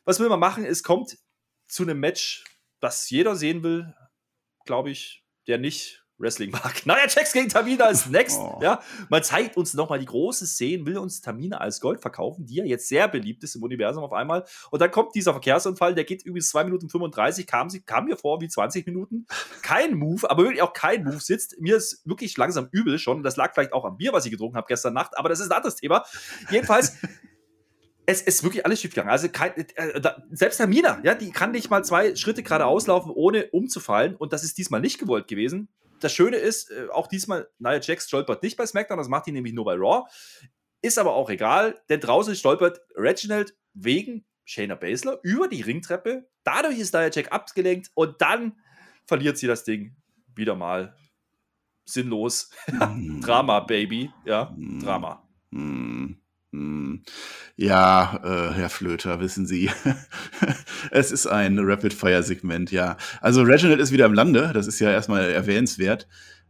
was 0.05 0.21
will 0.21 0.29
man 0.29 0.39
machen? 0.39 0.63
Es 0.63 0.81
kommt 0.81 1.17
zu 1.67 1.83
einem 1.83 1.99
Match, 1.99 2.45
das 2.79 3.09
jeder 3.09 3.35
sehen 3.35 3.63
will, 3.63 3.93
glaube 4.65 4.91
ich, 4.91 5.25
der 5.47 5.57
nicht 5.57 6.00
Wrestling 6.21 6.51
mag. 6.51 6.81
Naja, 6.85 7.03
Jax 7.07 7.33
gegen 7.33 7.49
Tamina 7.49 7.87
ist 7.87 8.09
next. 8.09 8.39
Oh. 8.39 8.59
Ja, 8.61 8.81
man 9.09 9.23
zeigt 9.23 9.57
uns 9.57 9.73
nochmal 9.73 9.99
die 9.99 10.05
große 10.05 10.45
Szene, 10.47 10.85
will 10.85 10.97
uns 10.97 11.21
Tamina 11.21 11.57
als 11.57 11.79
Gold 11.79 12.01
verkaufen, 12.01 12.45
die 12.45 12.55
ja 12.55 12.65
jetzt 12.65 12.87
sehr 12.87 13.07
beliebt 13.07 13.43
ist 13.43 13.55
im 13.55 13.63
Universum 13.63 14.03
auf 14.03 14.13
einmal. 14.13 14.45
Und 14.69 14.81
dann 14.81 14.91
kommt 14.91 15.15
dieser 15.15 15.31
Verkehrsunfall, 15.31 15.95
der 15.95 16.03
geht 16.03 16.23
übrigens 16.23 16.49
2 16.49 16.65
Minuten 16.65 16.89
35, 16.89 17.45
kam, 17.47 17.69
kam 17.85 18.05
mir 18.05 18.17
vor 18.17 18.41
wie 18.41 18.47
20 18.47 18.85
Minuten. 18.85 19.25
Kein 19.61 19.95
Move, 19.95 20.29
aber 20.29 20.43
wirklich 20.43 20.61
auch 20.61 20.73
kein 20.73 21.03
Move 21.03 21.19
sitzt. 21.19 21.59
Mir 21.59 21.77
ist 21.77 22.01
wirklich 22.05 22.35
langsam 22.37 22.69
übel 22.71 22.99
schon. 22.99 23.23
Das 23.23 23.35
lag 23.35 23.53
vielleicht 23.53 23.73
auch 23.73 23.85
am 23.85 23.97
Bier, 23.97 24.13
was 24.13 24.25
ich 24.25 24.31
getrunken 24.31 24.57
habe 24.57 24.67
gestern 24.67 24.93
Nacht, 24.93 25.17
aber 25.17 25.29
das 25.29 25.39
ist 25.39 25.51
ein 25.51 25.57
anderes 25.57 25.75
Thema. 25.75 26.03
Jedenfalls. 26.49 26.97
es 28.07 28.21
ist 28.21 28.43
wirklich 28.43 28.65
alles 28.65 28.81
schief 28.81 28.91
gegangen. 28.91 29.09
Also 29.09 29.29
kein, 29.29 29.55
äh, 29.55 30.01
da, 30.01 30.21
selbst 30.31 30.57
Tamina, 30.57 30.99
ja, 31.03 31.13
die 31.13 31.31
kann 31.31 31.51
nicht 31.51 31.69
mal 31.69 31.85
zwei 31.85 32.15
Schritte 32.15 32.43
gerade 32.43 32.65
auslaufen, 32.65 33.11
ohne 33.11 33.49
umzufallen. 33.51 34.15
Und 34.15 34.33
das 34.33 34.43
ist 34.43 34.57
diesmal 34.57 34.81
nicht 34.81 34.99
gewollt 34.99 35.27
gewesen 35.27 35.69
das 36.03 36.13
Schöne 36.13 36.37
ist, 36.37 36.71
äh, 36.71 36.87
auch 36.91 37.07
diesmal, 37.07 37.49
Nia 37.59 37.79
Jax 37.79 38.07
stolpert 38.07 38.43
nicht 38.43 38.57
bei 38.57 38.65
SmackDown, 38.65 38.97
das 38.97 39.07
macht 39.07 39.27
ihn 39.27 39.33
nämlich 39.33 39.53
nur 39.53 39.65
bei 39.65 39.75
Raw. 39.75 40.07
Ist 40.81 40.97
aber 40.97 41.13
auch 41.13 41.29
egal, 41.29 41.81
denn 41.89 41.99
draußen 41.99 42.35
stolpert 42.35 42.81
Reginald 42.95 43.55
wegen 43.73 44.25
Shayna 44.45 44.75
Baszler 44.75 45.19
über 45.23 45.47
die 45.47 45.61
Ringtreppe. 45.61 46.27
Dadurch 46.43 46.79
ist 46.79 46.93
Nia 46.93 47.09
Jax 47.09 47.31
abgelenkt 47.31 47.91
und 47.93 48.21
dann 48.21 48.57
verliert 49.05 49.37
sie 49.37 49.47
das 49.47 49.63
Ding 49.63 49.95
wieder 50.35 50.55
mal 50.55 50.95
sinnlos. 51.85 52.49
Mm. 52.67 53.21
Drama, 53.21 53.59
Baby. 53.61 54.11
Ja, 54.25 54.53
mm. 54.55 54.79
Drama. 54.79 55.27
Hm. 56.51 57.03
Ja, 57.55 58.19
äh, 58.23 58.53
Herr 58.53 58.69
Flöter, 58.69 59.21
wissen 59.21 59.45
Sie, 59.45 59.69
es 60.91 61.11
ist 61.11 61.25
ein 61.27 61.57
Rapid-Fire-Segment, 61.59 62.71
ja. 62.71 62.97
Also 63.21 63.43
Reginald 63.43 63.79
ist 63.79 63.91
wieder 63.91 64.05
im 64.05 64.13
Lande, 64.13 64.51
das 64.53 64.67
ist 64.67 64.79
ja 64.79 64.91
erstmal 64.91 65.29
erwähnenswert. 65.31 66.07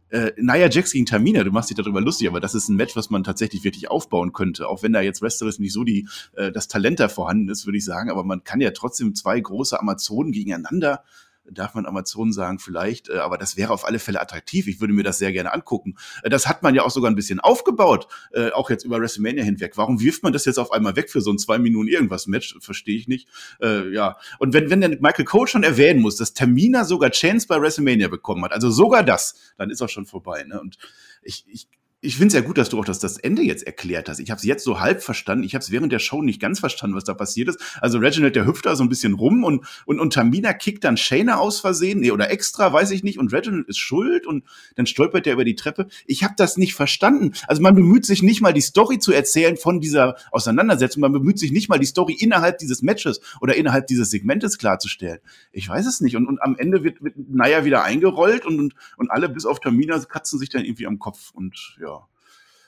Äh, 0.08 0.32
naja, 0.36 0.68
Jax 0.68 0.92
gegen 0.92 1.06
Tamina, 1.06 1.44
du 1.44 1.52
machst 1.52 1.70
dich 1.70 1.76
darüber 1.76 2.00
lustig, 2.00 2.28
aber 2.28 2.40
das 2.40 2.54
ist 2.54 2.68
ein 2.68 2.76
Match, 2.76 2.96
was 2.96 3.10
man 3.10 3.24
tatsächlich 3.24 3.64
wirklich 3.64 3.90
aufbauen 3.90 4.32
könnte. 4.32 4.68
Auch 4.68 4.82
wenn 4.82 4.92
da 4.92 5.00
jetzt 5.00 5.22
Wrestlerisch 5.22 5.58
nicht 5.58 5.72
so 5.72 5.84
die, 5.84 6.08
äh, 6.34 6.50
das 6.50 6.68
Talent 6.68 7.00
da 7.00 7.08
vorhanden 7.08 7.48
ist, 7.48 7.64
würde 7.66 7.78
ich 7.78 7.84
sagen, 7.84 8.10
aber 8.10 8.24
man 8.24 8.42
kann 8.42 8.60
ja 8.60 8.72
trotzdem 8.72 9.14
zwei 9.14 9.40
große 9.40 9.78
Amazonen 9.78 10.32
gegeneinander 10.32 11.04
darf 11.50 11.74
man 11.74 11.86
Amazon 11.86 12.32
sagen 12.32 12.58
vielleicht, 12.58 13.08
äh, 13.08 13.18
aber 13.18 13.38
das 13.38 13.56
wäre 13.56 13.72
auf 13.72 13.84
alle 13.84 13.98
Fälle 13.98 14.20
attraktiv. 14.20 14.66
Ich 14.66 14.80
würde 14.80 14.94
mir 14.94 15.02
das 15.02 15.18
sehr 15.18 15.32
gerne 15.32 15.52
angucken. 15.52 15.96
Äh, 16.22 16.30
das 16.30 16.48
hat 16.48 16.62
man 16.62 16.74
ja 16.74 16.82
auch 16.82 16.90
sogar 16.90 17.10
ein 17.10 17.14
bisschen 17.14 17.40
aufgebaut, 17.40 18.08
äh, 18.32 18.50
auch 18.50 18.70
jetzt 18.70 18.84
über 18.84 19.00
WrestleMania 19.00 19.44
hinweg. 19.44 19.76
Warum 19.76 20.00
wirft 20.00 20.22
man 20.22 20.32
das 20.32 20.44
jetzt 20.44 20.58
auf 20.58 20.72
einmal 20.72 20.96
weg 20.96 21.10
für 21.10 21.20
so 21.20 21.32
ein 21.32 21.38
zwei 21.38 21.58
Minuten 21.58 21.88
irgendwas 21.88 22.26
Match? 22.26 22.56
Verstehe 22.60 22.96
ich 22.96 23.08
nicht. 23.08 23.28
Ja. 23.60 24.16
Und 24.38 24.52
wenn, 24.52 24.70
wenn 24.70 24.80
der 24.80 24.90
Michael 25.00 25.24
Cole 25.24 25.48
schon 25.48 25.62
erwähnen 25.62 26.00
muss, 26.00 26.16
dass 26.16 26.34
Tamina 26.34 26.84
sogar 26.84 27.10
Chance 27.10 27.46
bei 27.46 27.60
WrestleMania 27.60 28.08
bekommen 28.08 28.44
hat, 28.44 28.52
also 28.52 28.70
sogar 28.70 29.02
das, 29.02 29.54
dann 29.56 29.70
ist 29.70 29.82
auch 29.82 29.88
schon 29.88 30.06
vorbei. 30.06 30.44
Ne? 30.44 30.60
Und 30.60 30.78
ich, 31.22 31.44
ich 31.48 31.68
ich 32.04 32.16
finde 32.16 32.28
es 32.28 32.34
ja 32.34 32.40
gut, 32.40 32.58
dass 32.58 32.68
du 32.68 32.80
auch 32.80 32.84
das, 32.84 32.98
das 32.98 33.16
Ende 33.16 33.42
jetzt 33.42 33.64
erklärt 33.64 34.08
hast. 34.08 34.18
Ich 34.18 34.32
habe 34.32 34.38
es 34.38 34.44
jetzt 34.44 34.64
so 34.64 34.80
halb 34.80 35.04
verstanden. 35.04 35.44
Ich 35.44 35.54
habe 35.54 35.62
es 35.62 35.70
während 35.70 35.92
der 35.92 36.00
Show 36.00 36.20
nicht 36.20 36.40
ganz 36.40 36.58
verstanden, 36.58 36.96
was 36.96 37.04
da 37.04 37.14
passiert 37.14 37.48
ist. 37.48 37.60
Also 37.80 37.98
Reginald, 37.98 38.34
der 38.34 38.44
hüpft 38.44 38.66
da 38.66 38.74
so 38.74 38.82
ein 38.82 38.88
bisschen 38.88 39.14
rum 39.14 39.44
und, 39.44 39.64
und, 39.86 40.00
und 40.00 40.12
Tamina 40.12 40.52
kickt 40.52 40.82
dann 40.82 40.96
Shayna 40.96 41.36
aus 41.36 41.60
Versehen, 41.60 42.00
nee, 42.00 42.10
oder 42.10 42.28
extra, 42.32 42.72
weiß 42.72 42.90
ich 42.90 43.04
nicht. 43.04 43.20
Und 43.20 43.32
Reginald 43.32 43.68
ist 43.68 43.78
schuld 43.78 44.26
und 44.26 44.42
dann 44.74 44.86
stolpert 44.86 45.28
er 45.28 45.34
über 45.34 45.44
die 45.44 45.54
Treppe. 45.54 45.86
Ich 46.04 46.24
habe 46.24 46.34
das 46.36 46.56
nicht 46.56 46.74
verstanden. 46.74 47.34
Also 47.46 47.62
man 47.62 47.76
bemüht 47.76 48.04
sich 48.04 48.20
nicht 48.20 48.40
mal, 48.40 48.52
die 48.52 48.62
Story 48.62 48.98
zu 48.98 49.12
erzählen 49.12 49.56
von 49.56 49.78
dieser 49.78 50.16
Auseinandersetzung. 50.32 51.02
Man 51.02 51.12
bemüht 51.12 51.38
sich 51.38 51.52
nicht 51.52 51.68
mal, 51.68 51.78
die 51.78 51.86
Story 51.86 52.14
innerhalb 52.18 52.58
dieses 52.58 52.82
Matches 52.82 53.20
oder 53.40 53.54
innerhalb 53.54 53.86
dieses 53.86 54.10
Segmentes 54.10 54.58
klarzustellen. 54.58 55.20
Ich 55.52 55.68
weiß 55.68 55.86
es 55.86 56.00
nicht. 56.00 56.16
Und, 56.16 56.26
und 56.26 56.42
am 56.42 56.56
Ende 56.56 56.82
wird, 56.82 57.00
wird 57.00 57.14
Naya 57.16 57.64
wieder 57.64 57.84
eingerollt 57.84 58.44
und, 58.44 58.58
und, 58.58 58.74
und 58.96 59.10
alle 59.12 59.28
bis 59.28 59.46
auf 59.46 59.60
Tamina 59.60 60.00
katzen 60.00 60.40
sich 60.40 60.48
dann 60.48 60.64
irgendwie 60.64 60.88
am 60.88 60.98
Kopf 60.98 61.30
und 61.32 61.76
ja. 61.80 61.91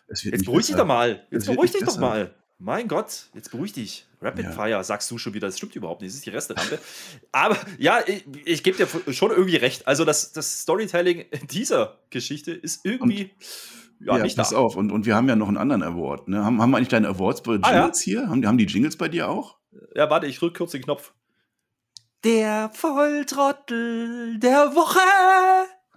Jetzt 0.09 0.45
beruhig 0.45 0.67
dich 0.67 0.77
doch 0.77 0.87
mal. 0.87 1.27
Jetzt 1.31 1.47
beruhig 1.47 1.73
dich 1.73 1.83
doch 1.85 1.99
mal. 1.99 2.35
Mein 2.59 2.89
Gott, 2.89 3.27
jetzt 3.35 3.51
beruhig 3.51 3.73
dich. 3.73 4.07
Rapid 4.21 4.45
ja. 4.45 4.51
Fire, 4.53 4.85
sagst 4.85 5.11
du 5.11 5.19
schon 5.19 5.35
wieder, 5.35 5.49
das 5.49 5.59
stimmt 5.59 5.75
überhaupt 5.77 6.01
nicht, 6.01 6.13
das 6.13 6.17
ist 6.17 6.25
die 6.25 6.31
Resterampe. 6.31 6.79
Aber 7.33 7.59
ja, 7.79 7.99
ich, 8.07 8.25
ich 8.45 8.63
gebe 8.63 8.77
dir 8.77 9.13
schon 9.13 9.33
irgendwie 9.33 9.57
recht. 9.57 9.87
Also 9.87 10.05
das, 10.05 10.33
das 10.33 10.61
Storytelling 10.61 11.25
dieser 11.51 11.99
Geschichte 12.11 12.53
ist 12.53 12.85
irgendwie 12.85 13.25
und, 13.25 14.07
ja, 14.07 14.17
ja, 14.17 14.23
nicht 14.23 14.37
pass 14.37 14.51
da. 14.51 14.57
auf. 14.57 14.77
Und, 14.77 14.93
und 14.93 15.05
wir 15.05 15.15
haben 15.15 15.29
ja 15.29 15.37
noch 15.37 15.49
einen 15.49 15.57
anderen 15.57 15.83
Award. 15.83 16.29
Ne? 16.29 16.45
Haben, 16.45 16.63
haben 16.63 16.71
wir 16.71 16.79
eigentlich 16.79 16.89
deine 16.89 17.09
Awards 17.09 17.43
bei 17.43 17.53
Jingles 17.53 17.67
ah, 17.69 17.89
ja? 17.89 17.93
hier? 17.95 18.29
Haben, 18.29 18.47
haben 18.47 18.59
die 18.59 18.67
Jingles 18.67 18.97
bei 18.97 19.09
dir 19.09 19.29
auch? 19.29 19.59
Ja, 19.95 20.09
warte, 20.09 20.27
ich 20.27 20.39
drücke 20.39 20.59
kurz 20.59 20.73
den 20.73 20.83
Knopf. 20.83 21.13
Der 22.23 22.71
Volltrottel 22.73 24.39
der 24.39 24.75
Woche. 24.75 25.01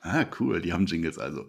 Ah, 0.10 0.26
cool, 0.40 0.62
die 0.62 0.72
haben 0.72 0.86
Jingles 0.86 1.18
also. 1.18 1.48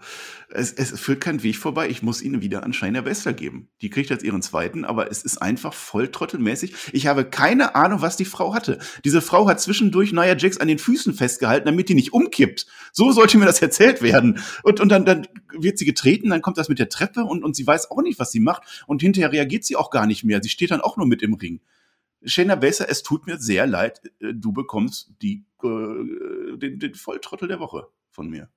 Es, 0.50 0.72
es 0.72 0.98
führt 0.98 1.20
kein 1.20 1.44
Weg 1.44 1.56
vorbei. 1.56 1.88
Ich 1.88 2.02
muss 2.02 2.20
ihnen 2.22 2.42
wieder 2.42 2.64
an 2.64 2.72
Shiner 2.72 3.04
Wester 3.04 3.32
geben. 3.32 3.68
Die 3.82 3.88
kriegt 3.88 4.10
jetzt 4.10 4.24
ihren 4.24 4.42
zweiten, 4.42 4.84
aber 4.84 5.12
es 5.12 5.22
ist 5.22 5.40
einfach 5.40 5.72
voll 5.72 6.08
trottelmäßig. 6.08 6.74
Ich 6.92 7.06
habe 7.06 7.24
keine 7.24 7.76
Ahnung, 7.76 8.02
was 8.02 8.16
die 8.16 8.24
Frau 8.24 8.54
hatte. 8.54 8.80
Diese 9.04 9.20
Frau 9.20 9.46
hat 9.46 9.60
zwischendurch 9.60 10.12
Nia 10.12 10.36
Jax 10.36 10.58
an 10.58 10.66
den 10.66 10.80
Füßen 10.80 11.14
festgehalten, 11.14 11.66
damit 11.66 11.88
die 11.88 11.94
nicht 11.94 12.12
umkippt. 12.12 12.66
So 12.90 13.12
sollte 13.12 13.38
mir 13.38 13.46
das 13.46 13.62
erzählt 13.62 14.02
werden. 14.02 14.40
Und, 14.64 14.80
und 14.80 14.88
dann, 14.88 15.04
dann 15.04 15.28
wird 15.56 15.78
sie 15.78 15.84
getreten, 15.84 16.30
dann 16.30 16.42
kommt 16.42 16.58
das 16.58 16.68
mit 16.68 16.80
der 16.80 16.88
Treppe 16.88 17.22
und, 17.22 17.44
und 17.44 17.54
sie 17.54 17.66
weiß 17.66 17.92
auch 17.92 18.02
nicht, 18.02 18.18
was 18.18 18.32
sie 18.32 18.40
macht. 18.40 18.84
Und 18.88 19.02
hinterher 19.02 19.30
reagiert 19.30 19.62
sie 19.64 19.76
auch 19.76 19.90
gar 19.90 20.06
nicht 20.08 20.24
mehr. 20.24 20.42
Sie 20.42 20.48
steht 20.48 20.72
dann 20.72 20.80
auch 20.80 20.96
nur 20.96 21.06
mit 21.06 21.22
im 21.22 21.34
Ring. 21.34 21.60
Shayna 22.24 22.56
Baszler, 22.56 22.88
es 22.90 23.04
tut 23.04 23.28
mir 23.28 23.38
sehr 23.38 23.68
leid, 23.68 24.00
äh, 24.18 24.34
du 24.34 24.50
bekommst 24.50 25.12
die, 25.22 25.44
äh, 25.62 26.56
den, 26.56 26.80
den 26.80 26.94
Volltrottel 26.96 27.46
der 27.46 27.60
Woche 27.60 27.86
von 28.18 28.28
mir. 28.28 28.48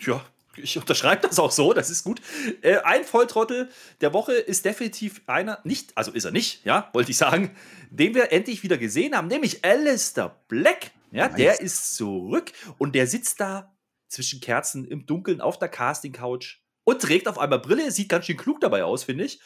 Ja, 0.00 0.20
ich 0.56 0.76
unterschreibe 0.76 1.28
das 1.28 1.38
auch 1.38 1.52
so, 1.52 1.72
das 1.72 1.90
ist 1.90 2.02
gut. 2.02 2.20
Äh, 2.60 2.78
ein 2.78 3.04
Volltrottel 3.04 3.70
der 4.00 4.12
Woche 4.12 4.32
ist 4.32 4.64
definitiv 4.64 5.22
einer, 5.28 5.60
nicht, 5.62 5.96
also 5.96 6.10
ist 6.10 6.24
er 6.24 6.32
nicht, 6.32 6.64
ja, 6.64 6.90
wollte 6.92 7.12
ich 7.12 7.18
sagen, 7.18 7.54
den 7.90 8.16
wir 8.16 8.32
endlich 8.32 8.64
wieder 8.64 8.78
gesehen 8.78 9.16
haben, 9.16 9.28
nämlich 9.28 9.64
Alistair 9.64 10.40
Black. 10.48 10.90
Ja, 11.12 11.28
nice. 11.28 11.36
der 11.36 11.60
ist 11.60 11.94
zurück 11.94 12.50
und 12.78 12.96
der 12.96 13.06
sitzt 13.06 13.38
da 13.38 13.72
zwischen 14.08 14.40
Kerzen 14.40 14.84
im 14.84 15.06
Dunkeln 15.06 15.40
auf 15.40 15.56
der 15.60 15.68
Casting-Couch 15.68 16.58
und 16.82 17.00
trägt 17.00 17.28
auf 17.28 17.38
einmal 17.38 17.60
Brille, 17.60 17.92
sieht 17.92 18.08
ganz 18.08 18.26
schön 18.26 18.36
klug 18.36 18.60
dabei 18.60 18.82
aus, 18.82 19.04
finde 19.04 19.22
ich. 19.22 19.40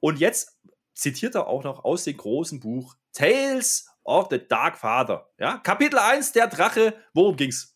Und 0.00 0.18
jetzt 0.18 0.58
zitiert 0.94 1.34
er 1.34 1.46
auch 1.46 1.62
noch 1.62 1.84
aus 1.84 2.04
dem 2.04 2.16
großen 2.16 2.58
Buch 2.58 2.96
Tales 3.12 3.86
of 4.02 4.28
the 4.30 4.40
Dark 4.48 4.78
Father. 4.78 5.28
Ja, 5.38 5.58
Kapitel 5.58 5.98
1, 5.98 6.32
der 6.32 6.46
Drache. 6.46 6.94
Worum 7.12 7.36
ging's? 7.36 7.73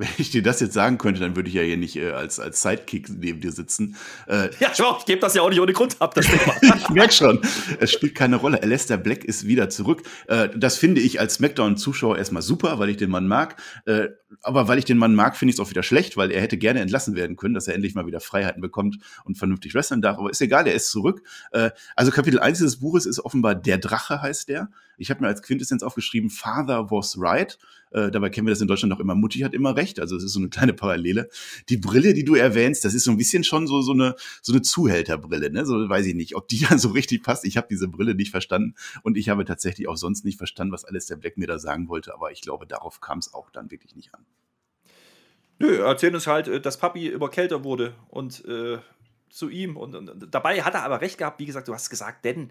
Wenn 0.00 0.08
ich 0.16 0.30
dir 0.30 0.42
das 0.42 0.60
jetzt 0.60 0.72
sagen 0.72 0.96
könnte, 0.96 1.20
dann 1.20 1.36
würde 1.36 1.50
ich 1.50 1.54
ja 1.54 1.60
hier 1.60 1.76
nicht 1.76 1.96
äh, 1.96 2.12
als, 2.12 2.40
als 2.40 2.62
Sidekick 2.62 3.10
neben 3.10 3.42
dir 3.42 3.52
sitzen. 3.52 3.96
Äh, 4.26 4.48
ja, 4.58 4.70
schau, 4.74 4.96
ich 4.98 5.04
gebe 5.04 5.20
das 5.20 5.34
ja 5.34 5.42
auch 5.42 5.50
nicht 5.50 5.60
ohne 5.60 5.74
Grund 5.74 6.00
ab, 6.00 6.14
das 6.14 6.24
Thema. 6.24 6.54
ich 6.76 6.88
merke 6.88 7.12
schon, 7.12 7.38
es 7.80 7.92
spielt 7.92 8.14
keine 8.14 8.36
Rolle. 8.36 8.62
Alistair 8.62 8.96
Black 8.96 9.24
ist 9.24 9.46
wieder 9.46 9.68
zurück. 9.68 10.02
Äh, 10.26 10.48
das 10.56 10.78
finde 10.78 11.02
ich 11.02 11.20
als 11.20 11.34
SmackDown-Zuschauer 11.34 12.16
erstmal 12.16 12.40
super, 12.40 12.78
weil 12.78 12.88
ich 12.88 12.96
den 12.96 13.10
Mann 13.10 13.28
mag. 13.28 13.56
Äh, 13.84 14.08
aber 14.40 14.68
weil 14.68 14.78
ich 14.78 14.86
den 14.86 14.96
Mann 14.96 15.14
mag, 15.14 15.36
finde 15.36 15.50
ich 15.50 15.56
es 15.56 15.60
auch 15.60 15.68
wieder 15.68 15.82
schlecht, 15.82 16.16
weil 16.16 16.30
er 16.30 16.40
hätte 16.40 16.56
gerne 16.56 16.80
entlassen 16.80 17.14
werden 17.14 17.36
können, 17.36 17.52
dass 17.52 17.68
er 17.68 17.74
endlich 17.74 17.94
mal 17.94 18.06
wieder 18.06 18.20
Freiheiten 18.20 18.62
bekommt 18.62 18.96
und 19.24 19.36
vernünftig 19.36 19.74
wresteln 19.74 20.00
darf. 20.00 20.16
Aber 20.16 20.30
ist 20.30 20.40
egal, 20.40 20.66
er 20.66 20.72
ist 20.72 20.90
zurück. 20.90 21.22
Äh, 21.52 21.72
also 21.94 22.10
Kapitel 22.10 22.40
1 22.40 22.60
des 22.60 22.80
Buches 22.80 23.04
ist 23.04 23.20
offenbar 23.20 23.54
Der 23.54 23.76
Drache 23.76 24.22
heißt 24.22 24.48
der. 24.48 24.70
Ich 25.00 25.10
habe 25.10 25.22
mir 25.22 25.28
als 25.28 25.42
Quintessenz 25.42 25.82
aufgeschrieben, 25.82 26.30
Father 26.30 26.90
was 26.90 27.16
right. 27.18 27.58
Äh, 27.90 28.10
dabei 28.10 28.30
kennen 28.30 28.46
wir 28.46 28.52
das 28.52 28.60
in 28.60 28.68
Deutschland 28.68 28.90
noch 28.90 29.00
immer. 29.00 29.14
Mutti 29.14 29.40
hat 29.40 29.54
immer 29.54 29.76
recht. 29.76 29.98
Also 29.98 30.16
es 30.16 30.22
ist 30.22 30.32
so 30.32 30.38
eine 30.38 30.48
kleine 30.48 30.72
Parallele. 30.72 31.28
Die 31.68 31.76
Brille, 31.76 32.14
die 32.14 32.24
du 32.24 32.34
erwähnst, 32.34 32.84
das 32.84 32.94
ist 32.94 33.04
so 33.04 33.10
ein 33.10 33.16
bisschen 33.16 33.42
schon 33.42 33.66
so, 33.66 33.80
so 33.80 33.92
eine, 33.92 34.14
so 34.42 34.52
eine 34.52 34.62
Zuhälterbrille. 34.62 35.50
Ne? 35.50 35.66
So 35.66 35.88
weiß 35.88 36.06
ich 36.06 36.14
nicht, 36.14 36.36
ob 36.36 36.48
die 36.48 36.60
dann 36.68 36.78
so 36.78 36.90
richtig 36.90 37.22
passt. 37.22 37.44
Ich 37.44 37.56
habe 37.56 37.66
diese 37.70 37.88
Brille 37.88 38.14
nicht 38.14 38.30
verstanden 38.30 38.74
und 39.02 39.16
ich 39.16 39.28
habe 39.28 39.44
tatsächlich 39.44 39.88
auch 39.88 39.96
sonst 39.96 40.24
nicht 40.24 40.38
verstanden, 40.38 40.72
was 40.72 40.84
alles 40.84 41.06
der 41.06 41.16
Black 41.16 41.36
mir 41.36 41.46
da 41.46 41.58
sagen 41.58 41.88
wollte. 41.88 42.14
Aber 42.14 42.30
ich 42.30 42.42
glaube, 42.42 42.66
darauf 42.66 43.00
kam 43.00 43.18
es 43.18 43.34
auch 43.34 43.50
dann 43.50 43.70
wirklich 43.70 43.96
nicht 43.96 44.14
an. 44.14 44.24
Nö, 45.58 45.78
erzählen 45.82 46.14
uns 46.14 46.26
halt, 46.26 46.48
äh, 46.48 46.60
dass 46.60 46.78
Papi 46.78 47.08
immer 47.08 47.28
kälter 47.28 47.64
wurde 47.64 47.94
und 48.08 48.44
äh, 48.46 48.78
zu 49.30 49.48
ihm. 49.48 49.76
Und, 49.76 49.94
und, 49.94 50.28
dabei 50.30 50.62
hat 50.62 50.74
er 50.74 50.84
aber 50.84 51.00
recht 51.00 51.18
gehabt, 51.18 51.38
wie 51.38 51.46
gesagt, 51.46 51.68
du 51.68 51.74
hast 51.74 51.90
gesagt, 51.90 52.24
denn 52.24 52.50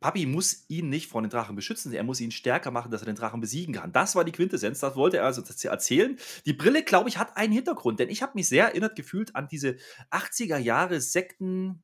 Papi 0.00 0.26
muss 0.26 0.64
ihn 0.68 0.88
nicht 0.88 1.08
vor 1.08 1.22
den 1.22 1.30
Drachen 1.30 1.56
beschützen, 1.56 1.92
er 1.92 2.04
muss 2.04 2.20
ihn 2.20 2.30
stärker 2.30 2.70
machen, 2.70 2.90
dass 2.90 3.02
er 3.02 3.06
den 3.06 3.16
Drachen 3.16 3.40
besiegen 3.40 3.74
kann. 3.74 3.92
Das 3.92 4.14
war 4.14 4.24
die 4.24 4.32
Quintessenz, 4.32 4.80
das 4.80 4.94
wollte 4.94 5.18
er 5.18 5.24
also 5.24 5.42
erzählen. 5.68 6.18
Die 6.44 6.52
Brille, 6.52 6.82
glaube 6.82 7.08
ich, 7.08 7.18
hat 7.18 7.36
einen 7.36 7.52
Hintergrund, 7.52 7.98
denn 7.98 8.10
ich 8.10 8.22
habe 8.22 8.32
mich 8.34 8.48
sehr 8.48 8.66
erinnert 8.66 8.94
gefühlt 8.94 9.34
an 9.34 9.48
diese 9.48 9.76
80er 10.10 10.58
Jahre 10.58 11.00
Sekten 11.00 11.82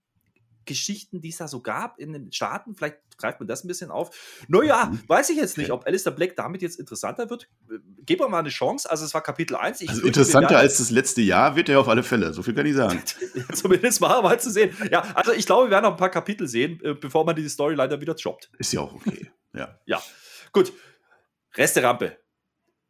Geschichten, 0.64 1.20
die 1.20 1.30
es 1.30 1.38
da 1.38 1.48
so 1.48 1.60
gab 1.60 1.98
in 1.98 2.12
den 2.12 2.32
Staaten. 2.32 2.74
Vielleicht 2.74 2.96
greift 3.16 3.40
man 3.40 3.46
das 3.46 3.64
ein 3.64 3.68
bisschen 3.68 3.90
auf. 3.90 4.44
Naja, 4.48 4.86
mhm. 4.86 5.00
weiß 5.06 5.30
ich 5.30 5.36
jetzt 5.36 5.58
nicht, 5.58 5.70
ob 5.70 5.86
Alistair 5.86 6.12
Black 6.12 6.36
damit 6.36 6.62
jetzt 6.62 6.78
interessanter 6.78 7.30
wird. 7.30 7.48
Geben 8.04 8.20
wir 8.20 8.28
mal 8.28 8.40
eine 8.40 8.48
Chance. 8.48 8.90
Also, 8.90 9.04
es 9.04 9.14
war 9.14 9.22
Kapitel 9.22 9.56
1. 9.56 9.80
Ich 9.80 9.88
also 9.90 10.02
interessanter 10.02 10.58
als 10.58 10.78
das 10.78 10.90
letzte 10.90 11.22
Jahr 11.22 11.56
wird 11.56 11.68
er 11.68 11.80
auf 11.80 11.88
alle 11.88 12.02
Fälle. 12.02 12.32
So 12.32 12.42
viel 12.42 12.54
kann 12.54 12.66
ich 12.66 12.74
sagen. 12.74 13.02
Zumindest 13.52 14.00
mal, 14.00 14.22
mal 14.22 14.40
zu 14.40 14.50
sehen. 14.50 14.76
Ja, 14.90 15.02
also 15.14 15.32
ich 15.32 15.46
glaube, 15.46 15.66
wir 15.66 15.70
werden 15.70 15.84
noch 15.84 15.92
ein 15.92 15.96
paar 15.96 16.10
Kapitel 16.10 16.48
sehen, 16.48 16.80
äh, 16.82 16.94
bevor 16.94 17.24
man 17.24 17.36
diese 17.36 17.50
Storyline 17.50 17.88
dann 17.88 18.00
wieder 18.00 18.14
droppt. 18.14 18.50
Ist 18.58 18.72
ja 18.72 18.80
auch 18.80 18.94
okay. 18.94 19.30
Ja. 19.54 19.80
ja. 19.86 20.02
Gut. 20.52 20.72
Reste 21.56 21.82
Rampe. 21.82 22.16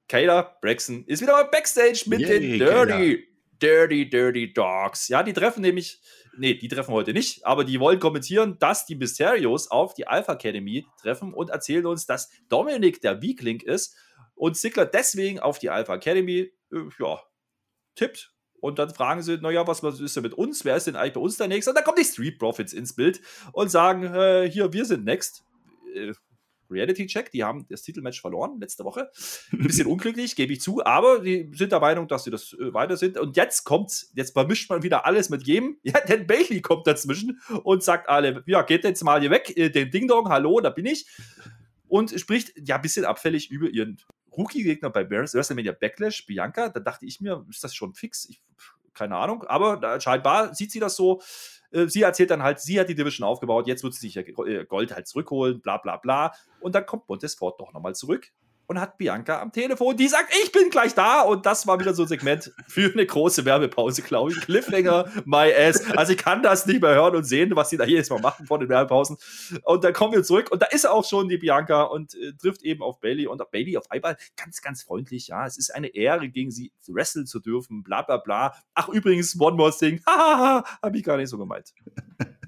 Kayla 0.09 0.57
Braxton 0.61 1.05
ist 1.07 1.23
wieder 1.23 1.33
mal 1.33 1.45
Backstage 1.45 2.05
mit 2.07 2.21
Yay, 2.21 2.41
den 2.41 2.59
Dirty, 2.59 2.59
Kayla. 2.59 3.33
Dirty, 3.63 4.11
Dirty 4.11 4.53
Dogs. 4.53 5.09
Ja, 5.09 5.23
die 5.23 5.33
treffen 5.33 5.63
nämlich 5.63 6.01
nee, 6.37 6.55
die 6.55 6.69
treffen 6.69 6.93
heute 6.93 7.13
nicht, 7.13 7.47
aber 7.47 7.65
die 7.65 7.81
wollen 7.81 8.01
kommentieren, 8.01 8.59
dass 8.59 8.87
die 8.87 8.95
Mysterios 8.95 9.71
auf 9.71 9.95
die 9.95 10.07
Alpha 10.07 10.33
Academy 10.33 10.87
treffen 11.01 11.35
und 11.35 11.51
erzählen 11.51 11.87
uns, 11.87 12.07
dass 12.07 12.31
Dominik 12.49 13.01
der 13.01 13.23
Weakling 13.23 13.61
ist 13.61 13.97
und 14.35 14.57
Ziggler 14.57 14.87
deswegen 14.87 15.41
auf 15.41 15.59
die 15.59 15.71
Alpha 15.71 15.95
Academy, 15.95 16.53
äh, 16.73 16.79
ja, 16.99 17.21
tippt. 17.95 18.33
Und 18.61 18.79
dann 18.79 18.95
fragen 18.95 19.23
sie, 19.23 19.39
naja, 19.39 19.67
was, 19.67 19.83
was 19.83 20.01
ist 20.01 20.15
denn 20.15 20.23
mit 20.23 20.35
uns? 20.35 20.65
Wer 20.65 20.77
ist 20.77 20.87
denn 20.87 20.95
eigentlich 20.95 21.15
bei 21.15 21.21
uns 21.21 21.37
der 21.37 21.49
Nächste? 21.49 21.71
Und 21.73 21.77
dann 21.77 21.85
kommen 21.85 21.99
die 21.99 22.05
Street 22.05 22.39
Profits 22.39 22.73
ins 22.73 22.95
Bild 22.95 23.21
und 23.53 23.71
sagen, 23.71 24.05
äh, 24.05 24.49
hier, 24.49 24.73
wir 24.73 24.85
sind 24.85 25.05
next. 25.05 25.45
Äh, 25.95 26.13
Reality-Check. 26.73 27.31
Die 27.31 27.45
haben 27.45 27.67
das 27.69 27.83
Titelmatch 27.83 28.21
verloren 28.21 28.59
letzte 28.61 28.85
Woche. 28.85 29.11
Ein 29.53 29.59
bisschen 29.67 29.87
unglücklich, 29.87 30.37
gebe 30.37 30.53
ich 30.53 30.61
zu, 30.61 30.85
aber 30.85 31.21
die 31.21 31.51
sind 31.55 31.73
der 31.73 31.81
Meinung, 31.81 32.09
dass 32.09 32.25
sie 32.25 32.31
das 32.31 32.55
äh, 32.55 32.73
weiter 32.73 32.97
sind. 32.97 33.19
Und 33.19 33.37
jetzt 33.37 33.65
kommt's, 33.65 34.11
jetzt 34.15 34.33
vermischt 34.33 34.71
man 34.71 34.83
wieder 34.83 35.07
alles 35.07 35.31
mit 35.31 35.47
jedem. 35.47 35.79
Ja, 35.93 36.01
denn 36.01 36.27
Bailey 36.27 36.63
kommt 36.63 36.87
dazwischen 36.87 37.41
und 37.65 37.83
sagt 37.83 38.09
alle, 38.09 38.43
ja, 38.47 38.63
geht 38.63 38.85
jetzt 38.85 39.05
mal 39.05 39.21
hier 39.21 39.31
weg, 39.31 39.55
äh, 39.57 39.69
den 39.69 39.91
Ding 39.91 40.09
Dong, 40.09 40.29
hallo, 40.31 40.59
da 40.61 40.71
bin 40.71 40.87
ich. 40.87 41.07
Und 41.87 42.19
spricht 42.19 42.53
ja 42.67 42.77
ein 42.77 42.83
bisschen 42.83 43.05
abfällig 43.05 43.51
über 43.51 43.69
ihren 43.69 43.99
Rookie-Gegner 44.37 44.91
bei 44.91 45.09
WrestleMania 45.09 45.73
Backlash, 45.73 46.27
Bianca. 46.27 46.71
Da 46.71 46.81
dachte 46.81 47.05
ich 47.05 47.21
mir, 47.21 47.45
ist 47.51 47.63
das 47.63 47.75
schon 47.75 47.95
fix? 47.95 48.27
Ich, 48.29 48.41
keine 48.95 49.17
Ahnung, 49.17 49.45
aber 49.45 50.01
scheinbar 50.01 50.55
sieht 50.55 50.73
sie 50.73 50.81
das 50.81 50.97
so. 50.97 51.21
Äh, 51.73 51.89
sie 51.89 52.03
erzählt 52.03 52.31
dann 52.31 52.43
halt, 52.43 52.61
sie 52.61 52.79
hat 52.79 52.89
die 52.89 52.95
Division 52.95 53.27
aufgebaut, 53.27 53.67
jetzt 53.67 53.83
wird 53.83 53.95
sie 53.95 54.09
sich 54.09 54.15
ja 54.15 54.23
Gold 54.65 54.95
halt 54.95 55.07
zurückholen, 55.07 55.61
bla 55.61 55.79
bla 55.79 55.97
bla. 55.97 56.33
Und 56.61 56.75
dann 56.75 56.87
kommt 56.87 57.09
Montesfort 57.09 57.57
doch 57.59 57.73
nochmal 57.73 57.95
zurück 57.95 58.33
und 58.67 58.81
hat 58.81 58.99
Bianca 58.99 59.41
am 59.41 59.53
Telefon, 59.53 59.97
die 59.97 60.09
sagt, 60.09 60.33
ich 60.43 60.53
bin 60.53 60.71
gleich 60.71 60.95
da. 60.95 61.23
Und 61.23 61.47
das 61.47 61.67
war 61.67 61.79
wieder 61.79 61.95
so 61.95 62.03
ein 62.03 62.09
Segment 62.09 62.53
für 62.69 62.93
eine 62.93 63.05
große 63.05 63.45
Werbepause, 63.45 64.03
glaube 64.03 64.33
ich. 64.33 64.41
Cliffhanger, 64.41 65.11
my 65.25 65.53
ass. 65.53 65.85
Also 65.97 66.13
ich 66.13 66.19
kann 66.19 66.43
das 66.43 66.67
nicht 66.67 66.81
mehr 66.81 66.95
hören 66.95 67.17
und 67.17 67.25
sehen, 67.25 67.55
was 67.55 67.71
sie 67.71 67.77
da 67.77 67.85
jedes 67.85 68.11
Mal 68.11 68.21
machen 68.21 68.47
vor 68.47 68.59
den 68.59 68.69
Werbepausen. 68.69 69.17
Und 69.65 69.85
dann 69.85 69.93
kommen 69.93 70.15
wir 70.15 70.23
zurück 70.23 70.51
und 70.51 70.63
da 70.63 70.67
ist 70.67 70.87
auch 70.87 71.05
schon 71.05 71.29
die 71.29 71.39
Bianca 71.39 71.83
und 71.83 72.15
äh, 72.15 72.33
trifft 72.35 72.63
eben 72.63 72.83
auf 72.83 73.01
Bailey. 73.01 73.27
Und 73.27 73.43
Bailey 73.51 73.77
auf 73.77 73.91
einmal 73.91 74.17
ganz, 74.37 74.63
ganz 74.63 74.83
freundlich. 74.83 75.29
Ja, 75.29 75.47
es 75.47 75.59
ist 75.59 75.75
eine 75.75 75.89
Ehre, 75.89 76.29
gegen 76.29 76.51
sie 76.51 76.73
wresteln 76.89 77.27
zu 77.27 77.41
dürfen, 77.41 77.83
bla 77.83 78.03
bla 78.03 78.17
bla. 78.19 78.55
Ach, 78.75 78.89
übrigens, 78.89 79.39
one 79.39 79.57
more 79.57 79.73
thing. 79.73 80.01
Hahaha, 80.07 80.65
habe 80.83 80.97
ich 80.97 81.05
gar 81.05 81.17
nicht 81.17 81.29
so 81.29 81.39
gemeint. 81.39 81.73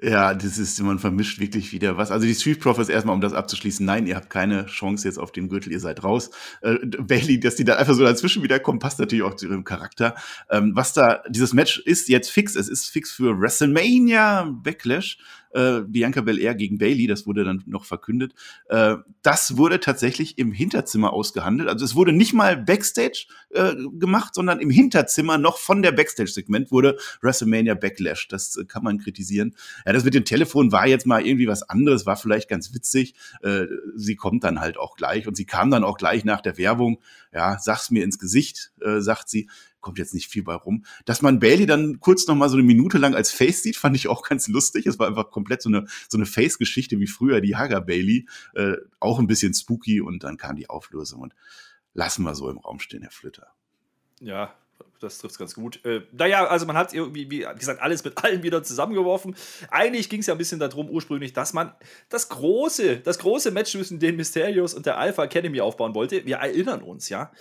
Ja, 0.00 0.34
das 0.34 0.58
ist, 0.58 0.80
man 0.82 0.98
vermischt 0.98 1.38
wirklich 1.38 1.72
wieder 1.72 1.96
was. 1.96 2.10
Also 2.10 2.26
die 2.26 2.34
Street 2.34 2.60
Profits 2.60 2.88
erstmal, 2.88 3.14
um 3.14 3.20
das 3.20 3.32
abzuschließen. 3.32 3.86
Nein, 3.86 4.06
ihr 4.06 4.16
habt 4.16 4.30
keine 4.30 4.66
Chance 4.66 5.06
jetzt 5.06 5.18
auf 5.18 5.30
den 5.32 5.48
Gürtel, 5.48 5.72
ihr 5.72 5.80
seid 5.80 6.02
raus. 6.02 6.30
Äh, 6.60 6.74
Bailey, 6.84 7.38
dass 7.38 7.56
die 7.56 7.64
da 7.64 7.76
einfach 7.76 7.94
so 7.94 8.02
dazwischen 8.02 8.42
wieder 8.42 8.58
kommen, 8.58 8.80
passt 8.80 8.98
natürlich 8.98 9.24
auch 9.24 9.36
zu 9.36 9.46
ihrem 9.46 9.64
Charakter. 9.64 10.14
Ähm, 10.50 10.72
was 10.74 10.92
da, 10.92 11.22
dieses 11.28 11.52
Match 11.52 11.78
ist 11.78 12.08
jetzt 12.08 12.30
fix. 12.30 12.56
Es 12.56 12.68
ist 12.68 12.88
fix 12.88 13.12
für 13.12 13.38
WrestleMania 13.38 14.44
Backlash 14.50 15.18
äh, 15.52 15.80
Bianca 15.82 16.20
Belair 16.20 16.54
gegen 16.54 16.78
Bailey, 16.78 17.06
das 17.06 17.26
wurde 17.26 17.44
dann 17.44 17.62
noch 17.66 17.84
verkündet. 17.84 18.34
Äh, 18.68 18.96
das 19.22 19.56
wurde 19.56 19.80
tatsächlich 19.80 20.38
im 20.38 20.52
Hinterzimmer 20.52 21.12
ausgehandelt. 21.12 21.68
Also 21.68 21.84
es 21.84 21.94
wurde 21.94 22.12
nicht 22.12 22.32
mal 22.32 22.56
Backstage 22.56 23.26
äh, 23.50 23.74
gemacht, 23.98 24.34
sondern 24.34 24.60
im 24.60 24.70
Hinterzimmer 24.70 25.38
noch 25.38 25.58
von 25.58 25.82
der 25.82 25.92
Backstage-Segment 25.92 26.70
wurde 26.70 26.96
WrestleMania 27.20 27.74
Backlash. 27.74 28.28
Das 28.28 28.56
äh, 28.56 28.64
kann 28.64 28.84
man 28.84 28.98
kritisieren. 28.98 29.54
Ja, 29.86 29.92
das 29.92 30.04
mit 30.04 30.14
dem 30.14 30.24
Telefon 30.24 30.72
war 30.72 30.86
jetzt 30.86 31.06
mal 31.06 31.26
irgendwie 31.26 31.48
was 31.48 31.62
anderes, 31.62 32.06
war 32.06 32.16
vielleicht 32.16 32.48
ganz 32.48 32.74
witzig. 32.74 33.14
Äh, 33.42 33.66
sie 33.94 34.16
kommt 34.16 34.44
dann 34.44 34.60
halt 34.60 34.78
auch 34.78 34.96
gleich 34.96 35.26
und 35.26 35.36
sie 35.36 35.46
kam 35.46 35.70
dann 35.70 35.84
auch 35.84 35.96
gleich 35.96 36.24
nach 36.24 36.40
der 36.40 36.58
Werbung. 36.58 36.98
Ja, 37.32 37.58
sag's 37.58 37.90
mir 37.90 38.04
ins 38.04 38.18
Gesicht, 38.18 38.72
äh, 38.80 39.00
sagt 39.00 39.28
sie 39.28 39.48
kommt 39.82 39.98
jetzt 39.98 40.14
nicht 40.14 40.28
viel 40.28 40.42
bei 40.42 40.54
rum. 40.54 40.84
Dass 41.04 41.20
man 41.20 41.40
Bailey 41.40 41.66
dann 41.66 42.00
kurz 42.00 42.26
noch 42.26 42.34
mal 42.34 42.48
so 42.48 42.56
eine 42.56 42.62
Minute 42.62 42.96
lang 42.96 43.14
als 43.14 43.30
Face 43.30 43.62
sieht, 43.62 43.76
fand 43.76 43.94
ich 43.96 44.08
auch 44.08 44.22
ganz 44.26 44.48
lustig. 44.48 44.86
Es 44.86 44.98
war 44.98 45.08
einfach 45.08 45.30
komplett 45.30 45.60
so 45.60 45.68
eine, 45.68 45.86
so 46.08 46.16
eine 46.16 46.24
Face-Geschichte 46.24 46.98
wie 46.98 47.06
früher 47.06 47.42
die 47.42 47.56
Hager 47.56 47.82
Bailey. 47.82 48.26
Äh, 48.54 48.76
auch 49.00 49.18
ein 49.18 49.26
bisschen 49.26 49.52
spooky 49.52 50.00
und 50.00 50.24
dann 50.24 50.38
kam 50.38 50.56
die 50.56 50.70
Auflösung 50.70 51.20
und 51.20 51.34
lassen 51.92 52.22
wir 52.22 52.34
so 52.34 52.48
im 52.48 52.58
Raum 52.58 52.80
stehen, 52.80 53.02
Herr 53.02 53.10
Flütter. 53.10 53.48
Ja, 54.20 54.54
das 55.00 55.18
trifft 55.18 55.38
ganz 55.38 55.54
gut. 55.54 55.84
Äh, 55.84 56.02
naja, 56.12 56.46
also 56.46 56.64
man 56.64 56.76
hat 56.76 56.94
irgendwie, 56.94 57.28
wie 57.28 57.46
gesagt, 57.58 57.82
alles 57.82 58.04
mit 58.04 58.22
allen 58.24 58.42
wieder 58.42 58.62
zusammengeworfen. 58.62 59.34
Eigentlich 59.68 60.08
ging 60.08 60.20
es 60.20 60.26
ja 60.26 60.34
ein 60.34 60.38
bisschen 60.38 60.60
darum, 60.60 60.88
ursprünglich, 60.88 61.32
dass 61.32 61.52
man 61.52 61.72
das 62.08 62.28
große, 62.28 62.98
das 62.98 63.18
große 63.18 63.50
Match 63.50 63.72
zwischen 63.72 63.98
den 63.98 64.16
Mysterios 64.16 64.74
und 64.74 64.86
der 64.86 64.98
Alpha 64.98 65.24
Academy 65.24 65.60
aufbauen 65.60 65.94
wollte. 65.94 66.24
Wir 66.24 66.36
erinnern 66.36 66.82
uns, 66.82 67.08
ja 67.08 67.32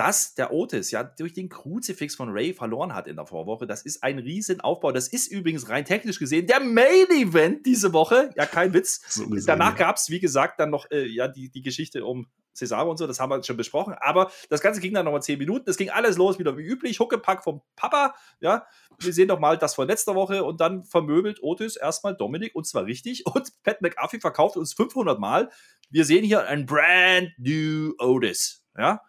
dass 0.00 0.34
der 0.34 0.50
Otis 0.50 0.90
ja 0.92 1.04
durch 1.04 1.34
den 1.34 1.50
Kruzifix 1.50 2.14
von 2.14 2.30
Ray 2.30 2.54
verloren 2.54 2.94
hat 2.94 3.06
in 3.06 3.16
der 3.16 3.26
Vorwoche. 3.26 3.66
Das 3.66 3.82
ist 3.82 4.02
ein 4.02 4.18
Riesenaufbau. 4.18 4.92
Das 4.92 5.08
ist 5.08 5.26
übrigens 5.26 5.68
rein 5.68 5.84
technisch 5.84 6.18
gesehen 6.18 6.46
der 6.46 6.60
Main 6.60 7.10
Event 7.10 7.66
diese 7.66 7.92
Woche. 7.92 8.30
Ja, 8.34 8.46
kein 8.46 8.72
Witz. 8.72 9.02
So 9.10 9.26
Danach 9.44 9.76
gab 9.76 9.96
es, 9.96 10.08
wie 10.08 10.18
gesagt, 10.18 10.58
dann 10.58 10.70
noch 10.70 10.90
äh, 10.90 11.04
ja, 11.06 11.28
die, 11.28 11.50
die 11.50 11.60
Geschichte 11.60 12.06
um 12.06 12.28
Cesaro 12.54 12.90
und 12.90 12.96
so, 12.96 13.06
das 13.06 13.20
haben 13.20 13.28
wir 13.28 13.42
schon 13.42 13.58
besprochen. 13.58 13.94
Aber 14.00 14.30
das 14.48 14.62
Ganze 14.62 14.80
ging 14.80 14.94
dann 14.94 15.04
nochmal 15.04 15.22
zehn 15.22 15.38
Minuten. 15.38 15.68
Es 15.68 15.76
ging 15.76 15.90
alles 15.90 16.16
los, 16.16 16.38
wieder 16.38 16.56
wie 16.56 16.62
üblich. 16.62 16.98
Huckepack 16.98 17.44
vom 17.44 17.60
Papa. 17.76 18.14
Ja, 18.40 18.64
wir 19.00 19.12
sehen 19.12 19.28
doch 19.28 19.38
mal 19.38 19.58
das 19.58 19.74
von 19.74 19.86
letzter 19.86 20.14
Woche 20.14 20.44
und 20.44 20.62
dann 20.62 20.84
vermöbelt 20.84 21.42
Otis 21.42 21.76
erstmal 21.76 22.16
Dominik 22.16 22.54
und 22.54 22.66
zwar 22.66 22.86
richtig. 22.86 23.26
Und 23.34 23.52
Pat 23.64 23.82
McAfee 23.82 24.20
verkauft 24.20 24.56
uns 24.56 24.72
500 24.72 25.20
Mal. 25.20 25.50
Wir 25.90 26.06
sehen 26.06 26.24
hier 26.24 26.46
ein 26.46 26.64
brand 26.64 27.32
new 27.36 27.92
Otis. 27.98 28.64
Ja, 28.78 29.02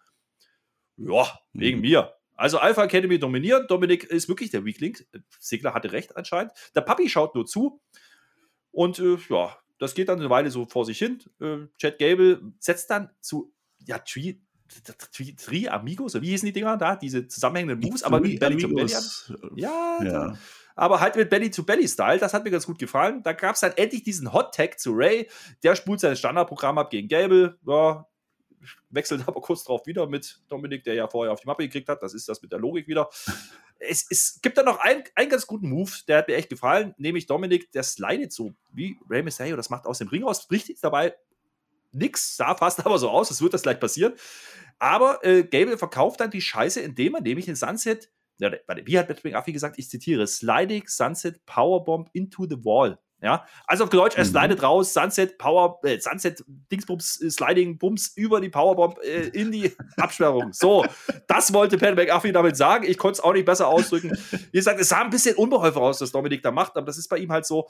ja, 1.08 1.26
wegen 1.52 1.78
mhm. 1.78 1.82
mir. 1.82 2.14
Also 2.36 2.58
Alpha 2.58 2.84
Academy 2.84 3.18
dominiert. 3.18 3.70
Dominik 3.70 4.04
ist 4.04 4.28
wirklich 4.28 4.50
der 4.50 4.64
Weakling. 4.64 4.96
Sigler 5.38 5.74
hatte 5.74 5.92
recht 5.92 6.16
anscheinend. 6.16 6.52
Der 6.74 6.80
Papi 6.80 7.08
schaut 7.08 7.34
nur 7.34 7.46
zu. 7.46 7.80
Und 8.72 8.98
äh, 8.98 9.16
ja, 9.28 9.56
das 9.78 9.94
geht 9.94 10.08
dann 10.08 10.18
eine 10.18 10.30
Weile 10.30 10.50
so 10.50 10.64
vor 10.66 10.84
sich 10.84 10.98
hin. 10.98 11.22
Äh, 11.40 11.66
Chad 11.78 11.98
Gable 11.98 12.40
setzt 12.58 12.90
dann 12.90 13.10
zu, 13.20 13.52
ja, 13.84 13.98
Tree, 13.98 14.36
Tri 15.36 15.68
Amigos, 15.68 16.20
wie 16.20 16.30
hießen 16.30 16.46
die 16.46 16.52
Dinger 16.52 16.76
da? 16.78 16.96
Diese 16.96 17.28
zusammenhängenden 17.28 17.80
Moves, 17.80 18.02
aber 18.02 18.20
mit 18.20 18.40
Belly 18.40 18.56
to 18.56 18.68
Belly. 18.68 18.92
Ja, 19.54 19.98
ja. 20.02 20.36
aber 20.74 21.00
halt 21.00 21.16
mit 21.16 21.28
Belly 21.28 21.50
to 21.50 21.62
Belly 21.62 21.86
Style, 21.86 22.18
das 22.18 22.32
hat 22.32 22.44
mir 22.44 22.50
ganz 22.50 22.64
gut 22.64 22.78
gefallen. 22.78 23.22
Da 23.22 23.34
gab 23.34 23.54
es 23.54 23.60
dann 23.60 23.72
endlich 23.72 24.02
diesen 24.02 24.32
Hot 24.32 24.54
Tag 24.54 24.80
zu 24.80 24.92
Ray. 24.92 25.28
Der 25.62 25.76
spult 25.76 26.00
sein 26.00 26.16
Standardprogramm 26.16 26.78
ab 26.78 26.90
gegen 26.90 27.08
Gable. 27.08 27.58
Ja, 27.66 28.06
wechselt 28.90 29.22
aber 29.26 29.40
kurz 29.40 29.64
drauf 29.64 29.86
wieder 29.86 30.06
mit 30.06 30.40
Dominik, 30.48 30.84
der 30.84 30.94
ja 30.94 31.08
vorher 31.08 31.32
auf 31.32 31.40
die 31.40 31.46
Mappe 31.46 31.64
gekriegt 31.64 31.88
hat. 31.88 32.02
Das 32.02 32.14
ist 32.14 32.28
das 32.28 32.42
mit 32.42 32.52
der 32.52 32.58
Logik 32.58 32.88
wieder. 32.88 33.08
es, 33.78 34.06
es 34.10 34.40
gibt 34.42 34.58
da 34.58 34.62
noch 34.62 34.78
einen, 34.78 35.04
einen 35.14 35.30
ganz 35.30 35.46
guten 35.46 35.68
Move, 35.68 35.90
der 36.08 36.18
hat 36.18 36.28
mir 36.28 36.36
echt 36.36 36.48
gefallen, 36.48 36.94
nämlich 36.98 37.26
Dominik, 37.26 37.72
der 37.72 37.82
slidet 37.82 38.32
so 38.32 38.54
wie 38.72 38.98
Rey 39.08 39.22
Mysterio, 39.22 39.56
das 39.56 39.70
macht 39.70 39.86
aus 39.86 39.98
dem 39.98 40.08
Ring 40.08 40.24
aus, 40.24 40.50
richtig 40.50 40.80
dabei 40.80 41.14
nix, 41.92 42.36
sah 42.36 42.54
fast 42.54 42.80
aber 42.86 42.98
so 42.98 43.10
aus, 43.10 43.30
es 43.30 43.42
wird 43.42 43.54
das 43.54 43.62
gleich 43.62 43.78
passieren. 43.78 44.14
Aber 44.78 45.24
äh, 45.24 45.44
Gable 45.44 45.78
verkauft 45.78 46.20
dann 46.20 46.30
die 46.30 46.40
Scheiße, 46.40 46.80
indem 46.80 47.14
er 47.14 47.20
nämlich 47.20 47.48
in 47.48 47.54
Sunset, 47.54 48.10
ja, 48.38 48.50
wie 48.84 48.98
hat 48.98 49.08
Batman 49.08 49.34
Affi 49.34 49.52
gesagt, 49.52 49.78
ich 49.78 49.88
zitiere, 49.88 50.26
Sliding 50.26 50.84
Sunset 50.86 51.44
Powerbomb 51.46 52.08
into 52.12 52.46
the 52.48 52.56
Wall 52.64 52.98
ja, 53.22 53.46
also 53.66 53.84
auf 53.84 53.90
Deutsch, 53.90 54.16
er 54.16 54.24
mhm. 54.24 54.30
slidet 54.30 54.62
raus, 54.64 54.92
Sunset 54.92 55.38
Power, 55.38 55.78
äh, 55.84 56.00
Sunset 56.00 56.44
Dingsbums, 56.72 57.20
äh, 57.22 57.30
Sliding 57.30 57.78
Bums 57.78 58.12
über 58.16 58.40
die 58.40 58.48
Powerbomb 58.48 58.98
äh, 58.98 59.28
in 59.28 59.52
die 59.52 59.70
Absperrung. 59.96 60.52
So, 60.52 60.84
das 61.28 61.52
wollte 61.54 61.78
Pat 61.78 61.94
McAfee 61.94 62.32
damit 62.32 62.56
sagen. 62.56 62.84
Ich 62.84 62.98
konnte 62.98 63.18
es 63.18 63.20
auch 63.20 63.32
nicht 63.32 63.44
besser 63.44 63.68
ausdrücken. 63.68 64.10
Wie 64.50 64.58
gesagt, 64.58 64.80
es 64.80 64.88
sah 64.88 65.02
ein 65.02 65.10
bisschen 65.10 65.36
unbeholfen 65.36 65.80
aus, 65.80 66.00
was 66.00 66.10
Dominik 66.10 66.42
da 66.42 66.50
macht, 66.50 66.76
aber 66.76 66.84
das 66.84 66.98
ist 66.98 67.06
bei 67.08 67.18
ihm 67.18 67.30
halt 67.30 67.46
so. 67.46 67.68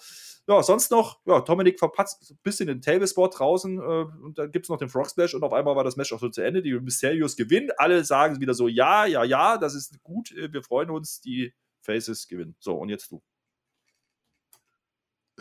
Ja, 0.49 0.63
sonst 0.63 0.91
noch, 0.91 1.21
ja, 1.27 1.41
Dominik 1.41 1.79
verpatzt 1.79 2.31
ein 2.31 2.39
bisschen 2.43 2.67
den 2.67 2.81
Tablespot 2.81 3.39
draußen 3.39 3.79
äh, 3.79 4.05
und 4.25 4.39
dann 4.39 4.51
gibt 4.53 4.65
es 4.65 4.71
noch 4.71 4.79
den 4.79 4.89
Frog 4.89 5.11
Splash 5.11 5.35
und 5.35 5.45
auf 5.45 5.53
einmal 5.53 5.77
war 5.77 5.85
das 5.85 5.97
Match 5.97 6.15
auch 6.15 6.21
so 6.21 6.31
zu 6.31 6.41
Ende. 6.41 6.63
Die 6.63 6.73
Mysterios 6.73 7.37
gewinnen. 7.37 7.71
Alle 7.77 8.05
sagen 8.05 8.41
wieder 8.41 8.55
so: 8.55 8.69
Ja, 8.69 9.05
ja, 9.05 9.23
ja, 9.23 9.59
das 9.59 9.75
ist 9.75 10.03
gut, 10.03 10.35
wir 10.35 10.63
freuen 10.63 10.89
uns, 10.89 11.21
die 11.21 11.53
Faces 11.83 12.27
gewinnen. 12.27 12.57
So, 12.59 12.75
und 12.75 12.89
jetzt 12.89 13.11
du. 13.11 13.23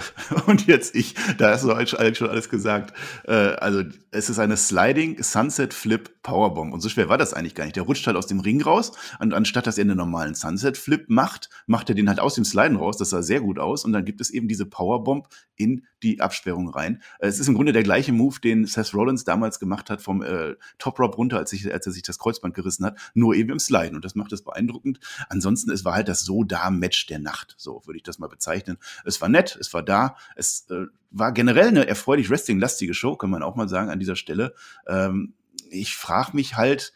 Und 0.47 0.67
jetzt 0.67 0.95
ich, 0.95 1.15
da 1.37 1.51
hast 1.51 1.63
du 1.63 1.71
eigentlich 1.71 2.17
schon 2.17 2.29
alles 2.29 2.49
gesagt. 2.49 2.93
Äh, 3.25 3.33
also 3.33 3.83
es 4.11 4.29
ist 4.29 4.39
eine 4.39 4.57
Sliding 4.57 5.21
Sunset 5.21 5.73
Flip 5.73 6.21
Powerbomb. 6.23 6.73
Und 6.73 6.81
so 6.81 6.89
schwer 6.89 7.09
war 7.09 7.17
das 7.17 7.33
eigentlich 7.33 7.55
gar 7.55 7.63
nicht. 7.63 7.75
Der 7.75 7.83
rutscht 7.83 8.05
halt 8.07 8.17
aus 8.17 8.27
dem 8.27 8.39
Ring 8.39 8.61
raus 8.61 8.91
und 9.19 9.33
anstatt 9.33 9.67
dass 9.67 9.77
er 9.77 9.83
einen 9.83 9.97
normalen 9.97 10.35
Sunset 10.35 10.77
Flip 10.77 11.05
macht, 11.09 11.49
macht 11.65 11.89
er 11.89 11.95
den 11.95 12.09
halt 12.09 12.19
aus 12.19 12.35
dem 12.35 12.45
Sliden 12.45 12.77
raus. 12.77 12.97
Das 12.97 13.09
sah 13.09 13.21
sehr 13.21 13.41
gut 13.41 13.59
aus. 13.59 13.85
Und 13.85 13.93
dann 13.93 14.05
gibt 14.05 14.21
es 14.21 14.29
eben 14.29 14.47
diese 14.47 14.65
Powerbomb 14.65 15.27
in 15.55 15.85
die 16.03 16.21
Absperrung 16.21 16.69
rein. 16.69 17.01
Äh, 17.19 17.27
es 17.27 17.39
ist 17.39 17.47
im 17.47 17.55
Grunde 17.55 17.73
der 17.73 17.83
gleiche 17.83 18.11
Move, 18.11 18.39
den 18.39 18.65
Seth 18.65 18.93
Rollins 18.93 19.23
damals 19.23 19.59
gemacht 19.59 19.89
hat 19.89 20.01
vom 20.01 20.21
äh, 20.21 20.55
Top 20.77 20.99
Rope 20.99 21.15
runter, 21.17 21.37
als, 21.37 21.53
ich, 21.53 21.71
als 21.71 21.85
er 21.85 21.91
sich 21.91 22.03
das 22.03 22.19
Kreuzband 22.19 22.53
gerissen 22.53 22.85
hat, 22.85 22.97
nur 23.13 23.35
eben 23.35 23.51
im 23.51 23.59
Sliden. 23.59 23.95
Und 23.95 24.05
das 24.05 24.15
macht 24.15 24.31
es 24.33 24.43
beeindruckend. 24.43 24.99
Ansonsten, 25.29 25.71
es 25.71 25.85
war 25.85 25.93
halt 25.93 26.07
das 26.07 26.21
so 26.21 26.43
da 26.43 26.69
Match 26.69 27.05
der 27.07 27.19
Nacht. 27.19 27.55
So 27.57 27.81
würde 27.85 27.97
ich 27.97 28.03
das 28.03 28.19
mal 28.19 28.27
bezeichnen. 28.27 28.77
Es 29.05 29.21
war 29.21 29.29
nett, 29.29 29.57
es 29.59 29.73
war 29.73 29.83
da. 29.83 29.90
Es 30.35 30.67
äh, 30.69 30.85
war 31.11 31.31
generell 31.31 31.67
eine 31.67 31.87
erfreulich 31.87 32.29
wrestling-lastige 32.29 32.93
Show, 32.93 33.15
kann 33.15 33.29
man 33.29 33.43
auch 33.43 33.55
mal 33.55 33.69
sagen 33.69 33.89
an 33.89 33.99
dieser 33.99 34.15
Stelle. 34.15 34.53
Ähm, 34.87 35.33
ich 35.69 35.95
frage 35.95 36.31
mich 36.33 36.55
halt, 36.55 36.93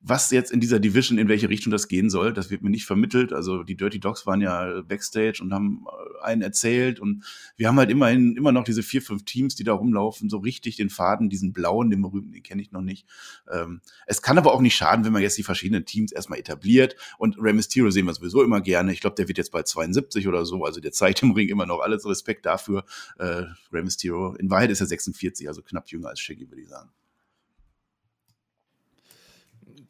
was 0.00 0.30
jetzt 0.30 0.52
in 0.52 0.60
dieser 0.60 0.78
Division, 0.78 1.18
in 1.18 1.28
welche 1.28 1.48
Richtung 1.48 1.72
das 1.72 1.88
gehen 1.88 2.08
soll, 2.08 2.32
das 2.32 2.50
wird 2.50 2.62
mir 2.62 2.70
nicht 2.70 2.86
vermittelt. 2.86 3.32
Also 3.32 3.64
die 3.64 3.76
Dirty 3.76 3.98
Dogs 3.98 4.26
waren 4.26 4.40
ja 4.40 4.82
backstage 4.82 5.40
und 5.42 5.52
haben 5.52 5.84
äh, 5.86 6.24
einen 6.24 6.42
erzählt 6.42 7.00
und 7.00 7.24
wir 7.56 7.68
haben 7.68 7.78
halt 7.78 7.90
immerhin 7.90 8.36
immer 8.36 8.52
noch 8.52 8.62
diese 8.62 8.84
vier, 8.84 9.02
fünf 9.02 9.24
Teams, 9.24 9.56
die 9.56 9.64
da 9.64 9.72
rumlaufen, 9.72 10.30
so 10.30 10.38
richtig 10.38 10.76
den 10.76 10.88
Faden, 10.88 11.28
diesen 11.28 11.52
blauen, 11.52 11.90
den 11.90 12.00
berühmten, 12.00 12.32
den 12.32 12.42
kenne 12.42 12.62
ich 12.62 12.70
noch 12.70 12.80
nicht. 12.80 13.06
Ähm, 13.50 13.80
es 14.06 14.22
kann 14.22 14.38
aber 14.38 14.54
auch 14.54 14.60
nicht 14.60 14.76
schaden, 14.76 15.04
wenn 15.04 15.12
man 15.12 15.22
jetzt 15.22 15.36
die 15.36 15.42
verschiedenen 15.42 15.84
Teams 15.84 16.12
erstmal 16.12 16.38
etabliert 16.38 16.94
und 17.18 17.36
Rey 17.40 17.52
Mysterio 17.52 17.90
sehen 17.90 18.06
wir 18.06 18.14
sowieso 18.14 18.42
immer 18.44 18.60
gerne. 18.60 18.92
Ich 18.92 19.00
glaube, 19.00 19.16
der 19.16 19.26
wird 19.26 19.38
jetzt 19.38 19.50
bei 19.50 19.62
72 19.64 20.28
oder 20.28 20.44
so, 20.46 20.64
also 20.64 20.80
der 20.80 20.92
zeigt 20.92 21.22
im 21.24 21.32
Ring 21.32 21.48
immer 21.48 21.66
noch 21.66 21.80
alles 21.80 22.06
Respekt 22.06 22.46
dafür. 22.46 22.84
Äh, 23.18 23.44
Rey 23.72 23.82
Mysterio, 23.82 24.34
in 24.34 24.48
Wahrheit 24.48 24.70
ist 24.70 24.80
er 24.80 24.86
46, 24.86 25.48
also 25.48 25.62
knapp 25.62 25.88
jünger 25.88 26.08
als 26.08 26.20
Shaggy, 26.20 26.48
würde 26.48 26.62
ich 26.62 26.68
sagen 26.68 26.90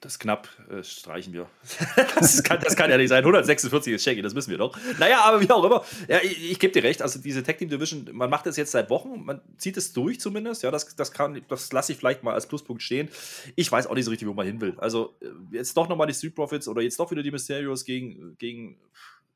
das 0.00 0.18
knapp 0.18 0.48
äh, 0.70 0.84
streichen 0.84 1.32
wir. 1.32 1.48
das, 2.14 2.42
kann, 2.44 2.60
das, 2.60 2.76
kann, 2.76 2.90
ja 2.90 2.96
nicht 2.96 3.08
sein. 3.08 3.18
146 3.18 3.94
ist 3.94 4.04
Shaggy, 4.04 4.22
das 4.22 4.34
wissen 4.34 4.50
wir 4.50 4.58
doch. 4.58 4.78
Naja, 4.98 5.22
aber 5.24 5.40
wie 5.40 5.50
auch 5.50 5.64
immer. 5.64 5.84
Ja, 6.06 6.18
ich, 6.22 6.52
ich 6.52 6.58
gebe 6.58 6.72
dir 6.72 6.84
recht. 6.84 7.02
Also, 7.02 7.20
diese 7.20 7.42
Tag 7.42 7.58
Team 7.58 7.68
Division, 7.68 8.08
man 8.12 8.30
macht 8.30 8.46
das 8.46 8.56
jetzt 8.56 8.70
seit 8.70 8.90
Wochen. 8.90 9.24
Man 9.24 9.40
zieht 9.56 9.76
es 9.76 9.92
durch 9.92 10.20
zumindest. 10.20 10.62
Ja, 10.62 10.70
das, 10.70 10.94
das, 10.94 11.12
das 11.48 11.72
lasse 11.72 11.92
ich 11.92 11.98
vielleicht 11.98 12.22
mal 12.22 12.34
als 12.34 12.46
Pluspunkt 12.46 12.82
stehen. 12.82 13.08
Ich 13.56 13.70
weiß 13.70 13.88
auch 13.88 13.94
nicht 13.94 14.04
so 14.04 14.10
richtig, 14.10 14.28
wo 14.28 14.34
man 14.34 14.46
hin 14.46 14.60
will. 14.60 14.74
Also, 14.78 15.16
äh, 15.20 15.56
jetzt 15.56 15.76
doch 15.76 15.88
nochmal 15.88 16.06
die 16.06 16.14
Street 16.14 16.34
Profits 16.34 16.68
oder 16.68 16.80
jetzt 16.80 17.00
doch 17.00 17.10
wieder 17.10 17.22
die 17.22 17.32
Mysterios 17.32 17.84
gegen, 17.84 18.36
gegen 18.38 18.78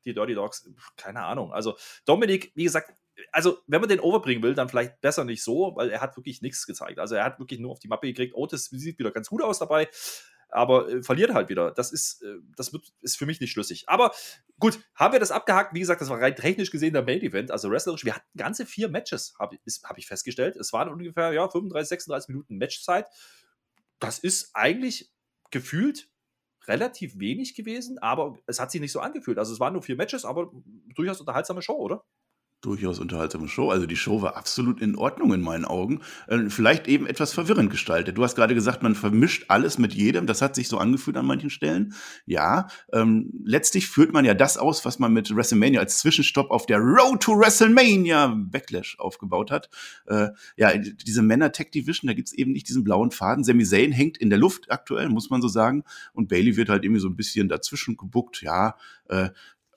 die 0.05 0.13
Dirty 0.13 0.33
Dogs. 0.33 0.69
Keine 0.95 1.23
Ahnung. 1.23 1.51
Also, 1.51 1.75
Dominik, 2.05 2.53
wie 2.55 2.63
gesagt, 2.63 2.93
also, 3.31 3.59
wenn 3.67 3.81
man 3.81 3.89
den 3.89 3.99
overbringen 3.99 4.41
will, 4.41 4.55
dann 4.55 4.69
vielleicht 4.69 5.01
besser 5.01 5.23
nicht 5.25 5.43
so, 5.43 5.73
weil 5.75 5.89
er 5.89 6.01
hat 6.01 6.15
wirklich 6.17 6.41
nichts 6.41 6.65
gezeigt. 6.65 6.99
Also, 6.99 7.15
er 7.15 7.25
hat 7.25 7.39
wirklich 7.39 7.59
nur 7.59 7.71
auf 7.71 7.79
die 7.79 7.89
Mappe 7.89 8.07
gekriegt. 8.07 8.33
Otis 8.33 8.65
sieht 8.65 8.97
wieder 8.97 9.11
ganz 9.11 9.29
gut 9.29 9.41
aus 9.41 9.59
dabei 9.59 9.89
aber 10.53 10.89
äh, 10.89 11.03
verliert 11.03 11.33
halt 11.33 11.49
wieder. 11.49 11.71
Das 11.71 11.91
ist, 11.91 12.21
äh, 12.23 12.35
das 12.55 12.73
wird, 12.73 12.93
ist 13.01 13.17
für 13.17 13.25
mich 13.25 13.41
nicht 13.41 13.51
schlüssig. 13.51 13.85
Aber 13.87 14.13
gut, 14.59 14.79
haben 14.95 15.13
wir 15.13 15.19
das 15.19 15.31
abgehakt. 15.31 15.73
Wie 15.73 15.79
gesagt, 15.79 16.01
das 16.01 16.09
war 16.09 16.21
rein 16.21 16.35
technisch 16.35 16.71
gesehen 16.71 16.93
der 16.93 17.03
Main 17.03 17.21
Event, 17.21 17.51
also 17.51 17.69
wrestlerisch. 17.69 18.05
Wir 18.05 18.15
hatten 18.15 18.37
ganze 18.37 18.65
vier 18.65 18.89
Matches, 18.89 19.35
habe 19.39 19.57
hab 19.83 19.97
ich 19.97 20.07
festgestellt. 20.07 20.55
Es 20.55 20.73
waren 20.73 20.89
ungefähr 20.89 21.33
ja, 21.33 21.47
35, 21.47 21.89
36 21.89 22.29
Minuten 22.29 22.57
Matchzeit. 22.57 23.07
Das 23.99 24.19
ist 24.19 24.51
eigentlich 24.53 25.11
gefühlt 25.51 26.09
relativ 26.67 27.19
wenig 27.19 27.55
gewesen, 27.55 27.99
aber 27.99 28.37
es 28.47 28.59
hat 28.59 28.71
sich 28.71 28.81
nicht 28.81 28.91
so 28.91 28.99
angefühlt. 28.99 29.37
Also 29.37 29.53
es 29.53 29.59
waren 29.59 29.73
nur 29.73 29.83
vier 29.83 29.95
Matches, 29.95 30.25
aber 30.25 30.51
durchaus 30.95 31.19
unterhaltsame 31.19 31.61
Show, 31.61 31.75
oder? 31.75 32.05
Durchaus 32.63 32.99
unterhaltsame 32.99 33.47
Show. 33.47 33.69
Also 33.69 33.85
die 33.85 33.95
Show 33.95 34.21
war 34.21 34.37
absolut 34.37 34.81
in 34.81 34.95
Ordnung 34.95 35.33
in 35.33 35.41
meinen 35.41 35.65
Augen. 35.65 35.99
Äh, 36.27 36.49
vielleicht 36.49 36.87
eben 36.87 37.05
etwas 37.05 37.33
verwirrend 37.33 37.69
gestaltet. 37.69 38.17
Du 38.17 38.23
hast 38.23 38.35
gerade 38.35 38.55
gesagt, 38.55 38.81
man 38.81 38.95
vermischt 38.95 39.45
alles 39.49 39.77
mit 39.77 39.93
jedem. 39.93 40.25
Das 40.25 40.41
hat 40.41 40.55
sich 40.55 40.69
so 40.69 40.77
angefühlt 40.77 41.17
an 41.17 41.25
manchen 41.25 41.49
Stellen. 41.49 41.93
Ja, 42.25 42.67
ähm, 42.93 43.31
letztlich 43.43 43.87
führt 43.87 44.13
man 44.13 44.23
ja 44.23 44.33
das 44.33 44.57
aus, 44.57 44.85
was 44.85 44.97
man 44.97 45.11
mit 45.11 45.35
WrestleMania 45.35 45.81
als 45.81 45.97
Zwischenstopp 45.99 46.51
auf 46.51 46.65
der 46.65 46.79
Road 46.79 47.21
to 47.21 47.37
WrestleMania 47.37 48.33
Backlash 48.35 48.97
aufgebaut 48.97 49.51
hat. 49.51 49.69
Äh, 50.07 50.29
ja, 50.55 50.75
diese 50.77 51.21
Männer-Tech-Division, 51.21 52.07
da 52.07 52.13
gibt's 52.13 52.33
eben 52.33 52.53
nicht 52.53 52.69
diesen 52.69 52.85
blauen 52.85 53.11
Faden. 53.11 53.43
Sami 53.43 53.65
Zayn 53.65 53.91
hängt 53.91 54.17
in 54.17 54.29
der 54.29 54.39
Luft 54.39 54.71
aktuell, 54.71 55.09
muss 55.09 55.29
man 55.29 55.41
so 55.41 55.49
sagen. 55.49 55.83
Und 56.13 56.29
Bailey 56.29 56.55
wird 56.55 56.69
halt 56.69 56.85
irgendwie 56.85 57.01
so 57.01 57.09
ein 57.09 57.17
bisschen 57.17 57.49
dazwischen 57.49 57.97
gebuckt. 57.97 58.41
Ja, 58.41 58.77
äh, 59.09 59.29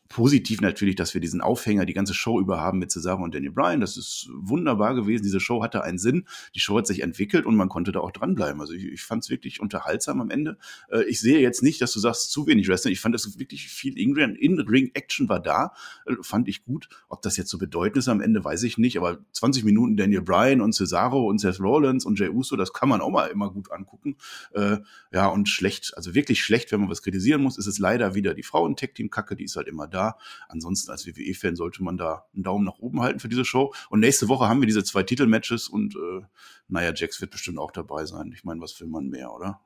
positiv 0.09 0.61
natürlich, 0.61 0.97
dass 0.97 1.15
wir 1.15 1.21
diesen 1.21 1.41
Aufhänger 1.41 1.85
die 1.85 1.95
ganze 1.95 2.15
Show 2.15 2.41
über 2.41 2.61
haben 2.61 2.79
mit 2.79 2.91
Cesaro 2.91 3.23
und 3.23 3.35
Daniel 3.35 3.53
Bryan. 3.53 3.81
Das 3.81 3.97
ist 3.97 4.29
wunderbar 4.33 4.95
gewesen. 4.95 5.23
Diese 5.23 5.41
Show 5.41 5.63
hatte 5.63 5.83
einen 5.83 5.99
Sinn. 5.99 6.27
Die 6.55 6.61
Show 6.61 6.79
hat 6.79 6.87
sich 6.87 7.03
entwickelt 7.03 7.47
und 7.47 7.57
man 7.57 7.69
konnte 7.69 7.93
da 7.93 8.01
auch 8.01 8.11
dranbleiben. 8.11 8.61
Also 8.61 8.73
ich, 8.73 8.85
ich 8.87 9.03
fand 9.03 9.25
es 9.25 9.31
wirklich 9.31 9.61
unterhaltsam 9.61 10.21
am 10.21 10.31
Ende. 10.31 10.59
Äh, 10.91 11.05
ich 11.05 11.21
sehe 11.21 11.41
jetzt 11.41 11.63
nicht, 11.63 11.81
dass 11.81 11.93
du 11.93 12.01
sagst, 12.01 12.31
zu 12.31 12.47
wenig 12.47 12.69
Wrestling. 12.69 12.93
Ich 12.93 13.01
fand, 13.01 13.15
dass 13.15 13.39
wirklich 13.39 13.69
viel 13.69 13.99
In-Ring-Action 13.99 15.29
war 15.29 15.41
da. 15.41 15.73
Äh, 16.07 16.15
fand 16.23 16.49
ich 16.49 16.65
gut. 16.65 16.89
Ob 17.09 17.23
das 17.23 17.37
jetzt 17.37 17.51
so 17.51 17.59
bedeutend 17.59 17.99
ist 17.99 18.09
am 18.09 18.21
Ende, 18.21 18.45
weiß 18.45 18.63
ich 18.63 18.79
nicht. 18.79 18.99
Aber 18.99 19.19
20 19.33 19.65
Minuten 19.65 19.97
Daniel 19.97 20.23
Bryan 20.23 20.61
und 20.61 20.73
Cesaro 20.73 21.29
und 21.29 21.39
Seth 21.39 21.61
Rollins 21.61 22.05
und 22.05 22.19
Jey 22.19 22.29
Uso, 22.29 22.57
das 22.57 22.73
kann 22.73 22.89
man 22.89 23.01
auch 23.01 23.11
mal 23.11 23.27
immer 23.27 23.51
gut 23.51 23.73
angucken. 23.73 24.17
Äh, 24.53 24.79
ja, 25.13 25.27
und 25.27 25.49
schlecht, 25.49 25.93
also 25.97 26.15
wirklich 26.15 26.43
schlecht, 26.43 26.73
wenn 26.73 26.81
man 26.81 26.91
was 26.91 27.03
kritisieren 27.03 27.43
muss, 27.43 27.59
ist 27.59 27.67
es 27.67 27.79
leider 27.79 28.15
wieder 28.15 28.35
die 28.35 28.43
Frauen-Tech-Team-Kacke, 28.43 29.37
die 29.37 29.45
ist 29.45 29.57
halt 29.57 29.67
immer 29.67 29.87
da 29.87 29.96
da. 29.97 30.19
Ansonsten 30.49 30.91
als 30.91 31.07
WWE-Fan 31.07 31.57
sollte 31.57 31.83
man 31.83 31.97
da 31.97 32.27
einen 32.35 32.45
Daumen 32.45 32.65
nach 32.65 32.79
oben 32.79 33.01
halten 33.01 33.21
für 33.21 33.29
diese 33.29 33.45
Show. 33.45 33.75
Und 33.91 34.01
nächste 34.01 34.29
Woche 34.29 34.49
haben 34.49 34.61
wir 34.61 34.67
diese 34.67 34.85
zwei 34.85 35.03
Titelmatches 35.03 35.69
und 35.69 35.97
äh, 35.97 36.23
naja, 36.69 36.93
Jax 36.95 37.21
wird 37.21 37.31
bestimmt 37.31 37.59
auch 37.59 37.71
dabei 37.71 38.07
sein. 38.07 38.33
Ich 38.35 38.45
meine, 38.45 38.61
was 38.61 38.79
will 38.81 38.89
man 38.89 39.09
mehr, 39.09 39.33
oder? 39.33 39.61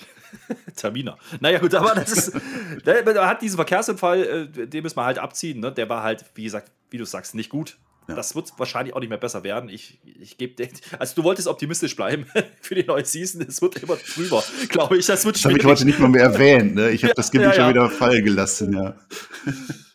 Tamina. 0.76 1.18
Naja, 1.40 1.58
gut, 1.58 1.74
aber 1.74 1.94
das 1.94 2.12
ist. 2.12 2.40
der, 2.86 3.26
hat 3.26 3.42
diesen 3.42 3.56
Verkehrsunfall, 3.56 4.22
äh, 4.56 4.66
den 4.66 4.82
müssen 4.82 4.96
wir 4.96 5.04
halt 5.04 5.18
abziehen. 5.18 5.60
Ne? 5.60 5.72
Der 5.72 5.88
war 5.88 6.02
halt, 6.02 6.24
wie 6.34 6.44
gesagt, 6.44 6.70
wie 6.90 6.98
du 6.98 7.04
sagst, 7.04 7.34
nicht 7.34 7.50
gut. 7.50 7.78
Ja. 8.08 8.14
Das 8.16 8.34
wird 8.34 8.52
wahrscheinlich 8.58 8.94
auch 8.94 9.00
nicht 9.00 9.08
mehr 9.08 9.18
besser 9.18 9.44
werden. 9.44 9.68
Ich, 9.68 10.00
ich 10.04 10.36
gebe 10.36 10.54
dir. 10.54 10.68
Also, 10.98 11.14
du 11.14 11.24
wolltest 11.24 11.46
optimistisch 11.46 11.94
bleiben 11.94 12.26
für 12.60 12.74
die 12.74 12.84
neue 12.84 13.04
Season. 13.04 13.42
Es 13.42 13.62
wird 13.62 13.82
immer 13.82 13.96
drüber, 13.96 14.42
glaube 14.68 14.98
ich. 14.98 15.06
Das, 15.06 15.22
das 15.22 15.44
habe 15.44 15.56
ich 15.56 15.64
heute 15.64 15.84
nicht 15.84 15.98
mal 15.98 16.08
mehr 16.08 16.24
erwähnt. 16.24 16.74
Ne? 16.74 16.90
Ich 16.90 17.04
habe 17.04 17.14
das 17.14 17.30
Gimmick 17.30 17.48
ja, 17.48 17.54
ja. 17.54 17.60
schon 17.60 17.70
wieder 17.70 17.90
fallen 17.90 18.24
gelassen, 18.24 18.72
ja. 18.72 18.96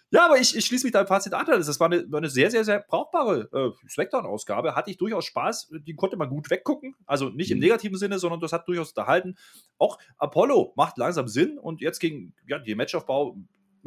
Ja, 0.10 0.26
aber 0.26 0.40
ich, 0.40 0.56
ich 0.56 0.66
schließe 0.66 0.86
mich 0.86 0.94
deinem 0.94 1.08
Fazit 1.08 1.34
an. 1.34 1.46
Das 1.48 1.80
war 1.82 1.88
eine, 1.88 2.10
war 2.10 2.20
eine 2.20 2.30
sehr, 2.30 2.50
sehr, 2.50 2.64
sehr 2.64 2.80
brauchbare 2.80 3.50
äh, 3.52 3.90
Smackdown-Ausgabe. 3.90 4.74
Hatte 4.74 4.90
ich 4.90 4.98
durchaus 4.98 5.26
Spaß. 5.26 5.74
Die 5.86 5.96
konnte 5.96 6.16
man 6.16 6.30
gut 6.30 6.50
weggucken. 6.50 6.96
Also 7.06 7.30
nicht 7.30 7.52
im 7.52 7.58
mhm. 7.58 7.64
negativen 7.64 7.98
Sinne, 7.98 8.18
sondern 8.18 8.40
das 8.40 8.54
hat 8.54 8.68
durchaus 8.70 8.90
unterhalten. 8.90 9.36
Auch 9.78 9.98
Apollo 10.18 10.74
macht 10.78 10.98
langsam 10.98 11.28
Sinn 11.28 11.58
und 11.58 11.82
jetzt 11.82 12.00
gegen 12.00 12.34
ja, 12.48 12.58
die 12.58 12.74
Matchaufbau 12.76 13.38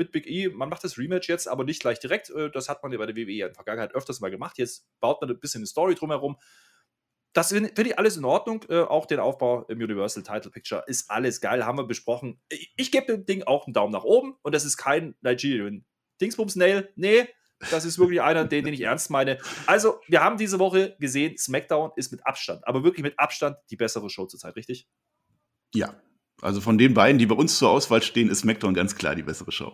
mit 0.00 0.12
Big 0.12 0.26
E. 0.26 0.48
Man 0.48 0.70
macht 0.70 0.82
das 0.82 0.96
Rematch 0.96 1.28
jetzt, 1.28 1.46
aber 1.46 1.62
nicht 1.62 1.80
gleich 1.80 2.00
direkt. 2.00 2.30
Äh, 2.30 2.50
das 2.50 2.68
hat 2.68 2.82
man 2.82 2.90
ja 2.90 2.98
bei 2.98 3.06
der 3.06 3.14
WWE 3.14 3.32
in 3.32 3.38
der 3.38 3.54
Vergangenheit 3.54 3.94
öfters 3.94 4.20
mal 4.20 4.30
gemacht. 4.30 4.56
Jetzt 4.56 4.88
baut 4.98 5.20
man 5.20 5.30
ein 5.30 5.38
bisschen 5.38 5.60
eine 5.60 5.66
Story 5.66 5.94
drumherum. 5.94 6.36
Das 7.34 7.50
finde 7.50 7.82
ich 7.82 7.98
alles 7.98 8.16
in 8.16 8.24
Ordnung. 8.24 8.64
Äh, 8.70 8.80
auch 8.80 9.04
den 9.04 9.20
Aufbau 9.20 9.64
im 9.68 9.78
Universal 9.78 10.22
Title 10.22 10.50
Picture 10.50 10.82
ist 10.86 11.10
alles 11.10 11.40
geil, 11.40 11.64
haben 11.64 11.78
wir 11.78 11.84
besprochen. 11.84 12.40
Ich, 12.48 12.72
ich 12.76 12.90
gebe 12.90 13.06
dem 13.06 13.26
Ding 13.26 13.42
auch 13.44 13.66
einen 13.66 13.74
Daumen 13.74 13.92
nach 13.92 14.04
oben 14.04 14.36
und 14.42 14.54
das 14.54 14.64
ist 14.64 14.78
kein 14.78 15.14
Nigerian 15.20 15.84
Dingsbums 16.20 16.56
Nail. 16.56 16.90
Nee, 16.96 17.28
das 17.70 17.84
ist 17.84 17.98
wirklich 17.98 18.22
einer, 18.22 18.46
den, 18.46 18.64
den 18.64 18.72
ich 18.72 18.80
ernst 18.80 19.10
meine. 19.10 19.38
Also, 19.66 20.00
wir 20.08 20.22
haben 20.24 20.38
diese 20.38 20.58
Woche 20.58 20.96
gesehen, 20.98 21.36
SmackDown 21.36 21.92
ist 21.94 22.10
mit 22.10 22.26
Abstand, 22.26 22.66
aber 22.66 22.84
wirklich 22.84 23.02
mit 23.02 23.18
Abstand 23.18 23.58
die 23.70 23.76
bessere 23.76 24.08
Show 24.08 24.26
zurzeit, 24.26 24.56
richtig? 24.56 24.88
Ja, 25.74 25.94
also 26.40 26.60
von 26.60 26.78
den 26.78 26.94
beiden, 26.94 27.18
die 27.18 27.26
bei 27.26 27.34
uns 27.34 27.58
zur 27.58 27.70
Auswahl 27.70 28.02
stehen, 28.02 28.30
ist 28.30 28.40
SmackDown 28.40 28.74
ganz 28.74 28.94
klar 28.94 29.14
die 29.14 29.22
bessere 29.22 29.52
Show. 29.52 29.72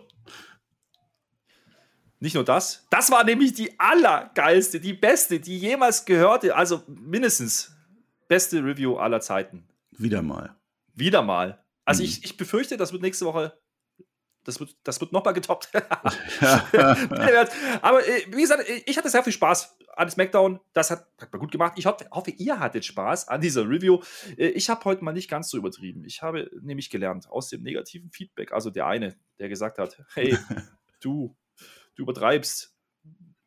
Nicht 2.19 2.33
nur 2.33 2.43
das, 2.43 2.87
das 2.89 3.11
war 3.11 3.23
nämlich 3.23 3.53
die 3.53 3.79
allergeilste, 3.79 4.79
die 4.79 4.93
beste, 4.93 5.39
die 5.39 5.57
jemals 5.57 6.05
gehörte, 6.05 6.55
also 6.55 6.81
mindestens 6.87 7.75
beste 8.27 8.63
Review 8.63 8.97
aller 8.97 9.21
Zeiten. 9.21 9.67
Wieder 9.91 10.21
mal. 10.21 10.55
Wieder 10.95 11.21
mal. 11.21 11.63
Also 11.85 12.01
mhm. 12.01 12.09
ich, 12.09 12.25
ich 12.25 12.37
befürchte, 12.37 12.75
das 12.75 12.91
wird 12.91 13.03
nächste 13.03 13.25
Woche 13.25 13.53
das 14.47 14.61
wird, 14.61 14.77
das 14.83 15.01
wird 15.01 15.11
nochmal 15.11 15.33
getoppt. 15.33 15.69
Aber 17.81 18.07
äh, 18.07 18.25
wie 18.29 18.41
gesagt, 18.41 18.63
ich 18.85 18.97
hatte 18.97 19.09
sehr 19.09 19.23
viel 19.23 19.33
Spaß 19.33 19.77
an 19.95 20.09
SmackDown. 20.09 20.61
Das 20.71 20.89
hat, 20.89 21.05
hat 21.19 21.33
man 21.33 21.41
gut 21.41 21.51
gemacht. 21.51 21.73
Ich 21.75 21.85
hoffe, 21.85 22.07
hoffe, 22.11 22.31
ihr 22.31 22.57
hattet 22.57 22.85
Spaß 22.85 23.27
an 23.27 23.41
dieser 23.41 23.67
Review. 23.67 24.01
Äh, 24.37 24.47
ich 24.47 24.69
habe 24.69 24.85
heute 24.85 25.03
mal 25.03 25.11
nicht 25.11 25.29
ganz 25.29 25.49
so 25.49 25.57
übertrieben. 25.57 26.05
Ich 26.05 26.21
habe 26.21 26.49
nämlich 26.61 26.89
gelernt 26.89 27.29
aus 27.29 27.49
dem 27.49 27.61
negativen 27.61 28.09
Feedback. 28.09 28.53
Also 28.53 28.69
der 28.69 28.87
eine, 28.87 29.17
der 29.37 29.49
gesagt 29.49 29.79
hat: 29.79 30.01
Hey, 30.13 30.37
du, 31.01 31.35
du 31.95 32.03
übertreibst. 32.03 32.73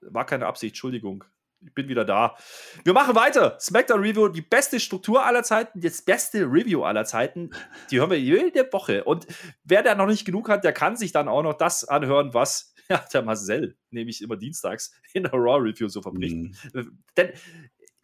War 0.02 0.26
keine 0.26 0.46
Absicht, 0.46 0.72
Entschuldigung 0.72 1.24
ich 1.62 1.74
bin 1.74 1.88
wieder 1.88 2.04
da. 2.04 2.36
Wir 2.84 2.92
machen 2.92 3.14
weiter. 3.14 3.58
SmackDown 3.60 4.00
Review, 4.00 4.28
die 4.28 4.40
beste 4.40 4.80
Struktur 4.80 5.24
aller 5.24 5.42
Zeiten, 5.42 5.80
das 5.80 6.02
beste 6.02 6.42
Review 6.42 6.82
aller 6.84 7.04
Zeiten. 7.04 7.50
Die 7.90 7.98
hören 7.98 8.10
wir 8.10 8.20
jede 8.20 8.72
Woche. 8.72 9.04
Und 9.04 9.26
wer 9.64 9.82
da 9.82 9.94
noch 9.94 10.06
nicht 10.06 10.24
genug 10.24 10.48
hat, 10.48 10.64
der 10.64 10.72
kann 10.72 10.96
sich 10.96 11.12
dann 11.12 11.28
auch 11.28 11.42
noch 11.42 11.54
das 11.54 11.84
anhören, 11.84 12.32
was 12.34 12.74
ja, 12.88 13.04
der 13.12 13.22
Marcel, 13.22 13.76
nämlich 13.90 14.22
immer 14.22 14.36
dienstags, 14.36 14.92
in 15.12 15.24
der 15.24 15.32
Raw 15.32 15.60
Review 15.60 15.88
so 15.88 16.02
verbricht. 16.02 16.36
Mhm. 16.36 17.02
Denn, 17.16 17.32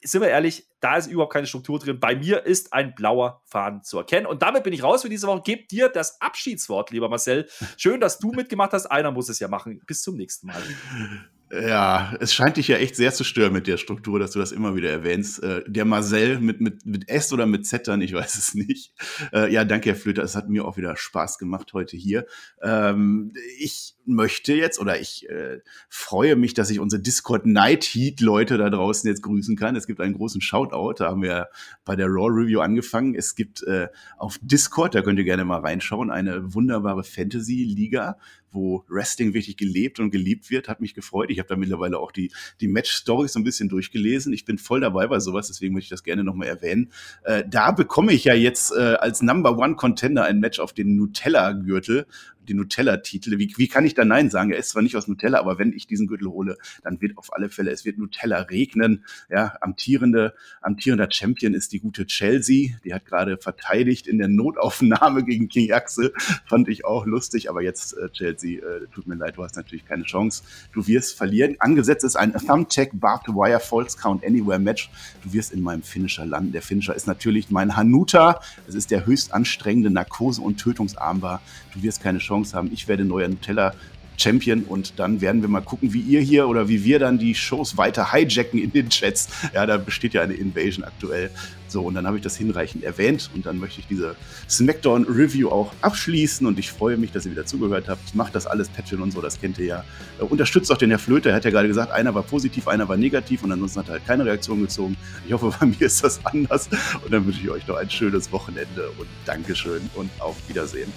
sind 0.03 0.21
wir 0.21 0.29
ehrlich, 0.29 0.69
da 0.81 0.97
ist 0.97 1.09
überhaupt 1.09 1.33
keine 1.33 1.47
Struktur 1.47 1.79
drin. 1.79 1.99
Bei 1.99 2.15
mir 2.15 2.45
ist 2.45 2.73
ein 2.73 2.95
blauer 2.95 3.43
Faden 3.47 3.83
zu 3.83 3.99
erkennen. 3.99 4.27
Und 4.27 4.43
damit 4.43 4.63
bin 4.63 4.73
ich 4.73 4.83
raus 4.83 5.03
für 5.03 5.09
diese 5.09 5.27
Woche. 5.27 5.43
Gebt 5.43 5.73
dir 5.73 5.89
das 5.89 6.21
Abschiedswort, 6.21 6.91
lieber 6.91 7.09
Marcel. 7.09 7.49
Schön, 7.77 8.01
dass 8.01 8.19
du 8.19 8.31
mitgemacht 8.31 8.73
hast. 8.73 8.87
Einer 8.87 9.11
muss 9.11 9.29
es 9.29 9.41
ja 9.41 9.49
machen. 9.49 9.81
Bis 9.87 10.03
zum 10.03 10.17
nächsten 10.17 10.47
Mal. 10.47 10.63
Ja, 11.49 12.13
es 12.19 12.35
scheint 12.35 12.57
dich 12.57 12.67
ja 12.67 12.77
echt 12.77 12.97
sehr 12.97 13.13
zu 13.13 13.23
stören 13.23 13.53
mit 13.53 13.69
der 13.69 13.77
Struktur, 13.77 14.19
dass 14.19 14.33
du 14.33 14.41
das 14.41 14.51
immer 14.51 14.75
wieder 14.75 14.91
erwähnst. 14.91 15.41
Äh, 15.45 15.63
der 15.69 15.85
Marcel 15.85 16.41
mit, 16.41 16.61
mit, 16.61 16.85
mit 16.85 17.09
S 17.09 17.33
oder 17.33 17.47
mit 17.47 17.65
Z 17.65 17.87
dann, 17.87 18.01
ich 18.01 18.13
weiß 18.13 18.37
es 18.37 18.55
nicht. 18.55 18.93
Äh, 19.33 19.53
ja, 19.53 19.65
danke, 19.65 19.91
Herr 19.91 19.97
Flöter. 19.97 20.25
Es 20.25 20.35
hat 20.35 20.49
mir 20.49 20.65
auch 20.65 20.77
wieder 20.77 20.97
Spaß 20.97 21.39
gemacht 21.39 21.73
heute 21.73 21.97
hier. 21.97 22.27
Ähm, 22.63 23.33
ich 23.61 23.95
möchte 24.07 24.55
jetzt 24.55 24.81
oder 24.81 24.99
ich 25.01 25.29
äh, 25.29 25.61
freue 25.89 26.35
mich, 26.35 26.55
dass 26.55 26.69
ich 26.71 26.81
unsere 26.81 27.01
Discord 27.01 27.47
Night 27.47 27.85
Heat 27.85 28.21
Leute 28.21 28.59
da 28.59 28.69
draußen 28.69 29.09
jetzt 29.09 29.23
grüßen 29.23 29.57
kann. 29.57 29.77
Es 29.77 29.87
gibt 29.87 30.01
einen 30.01 30.15
großen 30.15 30.41
Shoutout. 30.41 30.95
Da 30.99 31.11
haben 31.11 31.23
wir 31.23 31.47
bei 31.85 31.95
der 31.95 32.09
Raw 32.09 32.29
Review 32.29 32.59
angefangen. 32.59 33.15
Es 33.15 33.37
gibt 33.37 33.63
äh, 33.63 33.87
auf 34.19 34.39
Discord, 34.43 34.97
da 34.97 35.03
könnt 35.03 35.21
ihr 35.21 35.25
gerne 35.25 35.45
mal 35.45 35.61
reinschauen, 35.61 36.11
eine 36.11 36.55
wunderbare 36.55 37.05
Fantasy 37.05 37.63
Liga 37.63 38.17
wo 38.51 38.85
Wrestling 38.89 39.35
wirklich 39.35 39.57
gelebt 39.57 40.01
und 40.01 40.11
geliebt 40.11 40.51
wird, 40.51 40.69
hat 40.69 40.81
mich 40.81 40.95
gefreut. 40.95 41.31
Ich 41.31 41.39
habe 41.39 41.49
da 41.49 41.57
mittlerweile 41.57 41.99
auch 41.99 42.13
die, 42.13 42.33
die 42.61 42.69
Match-Stories 42.69 43.33
so 43.33 43.41
ein 43.41 43.45
bisschen 43.45 43.69
durchgelesen. 43.69 44.33
Ich 44.33 44.45
bin 44.45 44.59
voll 44.59 44.81
dabei 44.81 45.07
bei 45.07 45.21
sowas, 45.21 45.49
deswegen 45.49 45.75
möchte 45.75 45.87
ich 45.87 45.91
das 45.91 46.05
gerne 46.05 46.25
nochmal 46.25 46.49
erwähnen. 46.49 46.93
Äh, 47.25 47.45
da 47.49 47.73
bekomme 47.73 48.13
ich 48.13 48.25
ja 48.25 48.35
jetzt 48.35 48.73
äh, 48.73 48.97
als 49.01 49.23
Number 49.23 49.59
One 49.59 49.77
Contender 49.77 50.25
ein 50.25 50.41
Match 50.41 50.59
auf 50.59 50.73
den 50.73 50.97
Nutella-Gürtel 50.97 52.07
die 52.49 52.55
Nutella-Titel. 52.55 53.39
Wie, 53.39 53.53
wie 53.57 53.69
kann 53.69 53.85
ich 53.85 53.95
da 53.95 54.05
Nein 54.05 54.31
sagen? 54.31 54.51
Er 54.51 54.59
ist 54.59 54.71
zwar 54.71 54.83
nicht 54.83 54.97
aus 54.97 55.09
Nutella, 55.09 55.39
aber 55.39 55.59
wenn 55.59 55.73
ich 55.73 55.87
diesen 55.87 56.07
Gürtel 56.07 56.29
hole, 56.29 56.57
dann 56.83 57.01
wird 57.01 57.19
auf 57.19 57.33
alle 57.33 57.49
Fälle, 57.49 57.71
es 57.71 57.85
wird 57.85 57.99
Nutella 57.99 58.43
regnen. 58.43 59.05
Ja, 59.31 59.55
amtierende, 59.61 60.35
amtierender 60.61 61.09
Champion 61.11 61.55
ist 61.55 61.73
die 61.73 61.81
gute 61.81 62.07
Chelsea. 62.07 62.77
Die 62.85 62.95
hat 62.95 63.05
gerade 63.05 63.39
verteidigt 63.39 64.07
in 64.07 64.19
der 64.19 64.29
Notaufnahme 64.29 65.25
gegen 65.25 65.49
King 65.49 65.73
Axel. 65.73 66.13
Fand 66.47 66.69
ich 66.69 66.85
auch 66.85 67.07
lustig, 67.07 67.51
aber 67.51 67.63
jetzt, 67.63 67.97
äh, 67.97 68.11
Chelsea, 68.11 68.61
äh, 68.61 68.87
tut 68.95 69.07
mir 69.07 69.15
leid, 69.17 69.37
du 69.37 69.45
hast 69.45 69.57
natürlich 69.57 69.87
keine 69.87 70.05
Chance. 70.05 70.43
Du 70.73 70.87
wirst 70.87 71.17
verlieren. 71.17 71.57
Angesetzt 71.59 72.05
ist 72.05 72.17
ein 72.17 72.33
Thumbtack 72.33 72.91
Barbed 72.95 73.29
Wire 73.29 73.61
False 73.61 73.97
Count 73.97 74.25
Anywhere 74.25 74.59
Match. 74.59 74.91
Du 75.25 75.33
wirst 75.33 75.53
in 75.53 75.63
meinem 75.63 75.83
Finisher 75.83 76.27
landen. 76.27 76.53
Der 76.53 76.63
Finisher 76.63 76.95
ist 76.95 77.07
natürlich 77.07 77.51
mein 77.51 77.77
Hanuta. 77.77 78.41
Es 78.69 78.75
ist 78.75 78.91
der 78.91 79.07
höchst 79.07 79.33
anstrengende 79.33 79.91
Narkose- 79.91 80.41
und 80.41 80.59
Tötungsarmbar. 80.59 81.41
Du 81.75 81.83
wirst 81.83 82.03
keine 82.03 82.19
Chance 82.19 82.36
Chance 82.37 82.57
haben. 82.57 82.71
Ich 82.73 82.89
werde 82.89 83.05
neuer 83.05 83.29
Nutella 83.29 83.75
Champion 84.19 84.63
und 84.65 84.99
dann 84.99 85.21
werden 85.21 85.43
wir 85.43 85.49
mal 85.49 85.61
gucken, 85.61 85.93
wie 85.93 86.01
ihr 86.01 86.21
hier 86.21 86.49
oder 86.49 86.69
wie 86.69 86.85
wir 86.85 86.99
dann 86.99 87.19
die 87.19 87.35
Shows 87.35 87.77
weiter 87.77 88.13
hijacken 88.13 88.63
in 88.63 88.73
den 88.73 88.89
Chats. 88.89 89.29
Ja, 89.55 89.67
da 89.67 89.77
besteht 89.77 90.15
ja 90.15 90.23
eine 90.23 90.35
Invasion 90.35 90.85
aktuell. 90.85 91.31
So, 91.69 91.83
und 91.83 91.95
dann 91.95 92.07
habe 92.07 92.17
ich 92.17 92.23
das 92.23 92.37
hinreichend 92.37 92.85
erwähnt 92.85 93.29
und 93.35 93.45
dann 93.45 93.59
möchte 93.59 93.81
ich 93.81 93.87
diese 93.89 94.15
SmackDown 94.49 95.05
Review 95.05 95.49
auch 95.49 95.73
abschließen 95.83 96.47
und 96.47 96.59
ich 96.59 96.71
freue 96.71 96.97
mich, 96.97 97.11
dass 97.11 97.27
ihr 97.27 97.33
wieder 97.33 97.45
zugehört 97.45 97.89
habt. 97.89 98.15
Macht 98.15 98.35
das 98.35 98.47
alles, 98.47 98.69
Patreon 98.69 99.03
und 99.03 99.11
so, 99.11 99.21
das 99.21 99.41
kennt 99.41 99.59
ihr 99.59 99.67
ja. 99.67 99.85
Äh, 100.21 100.23
unterstützt 100.23 100.71
auch 100.71 100.79
den 100.79 100.91
Herr 100.91 101.01
Flöter, 101.01 101.31
er 101.31 101.37
hat 101.37 101.45
ja 101.45 101.51
gerade 101.51 101.67
gesagt, 101.67 101.91
einer 101.91 102.15
war 102.15 102.23
positiv, 102.23 102.69
einer 102.69 102.89
war 102.89 102.97
negativ 102.97 103.43
und 103.43 103.51
ansonsten 103.51 103.81
hat 103.81 103.89
er 103.89 103.95
halt 103.95 104.07
keine 104.07 104.25
Reaktion 104.25 104.63
gezogen. 104.63 104.97
Ich 105.27 105.33
hoffe, 105.33 105.53
bei 105.61 105.67
mir 105.67 105.81
ist 105.81 106.05
das 106.05 106.25
anders 106.25 106.69
und 107.05 107.13
dann 107.13 107.27
wünsche 107.27 107.41
ich 107.43 107.51
euch 107.51 107.67
noch 107.67 107.77
ein 107.77 107.91
schönes 107.91 108.31
Wochenende 108.31 108.89
und 108.99 109.09
Dankeschön 109.25 109.91
und 109.97 110.09
auf 110.21 110.37
Wiedersehen. 110.49 110.93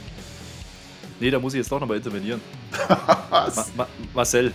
Nee, 1.20 1.32
da 1.32 1.40
muss 1.40 1.54
ich 1.54 1.58
jetzt 1.60 1.72
doch 1.72 1.80
nochmal 1.80 1.98
intervenieren. 1.98 2.42
Ma 2.90 3.66
Ma 3.76 3.88
Marcel, 4.14 4.54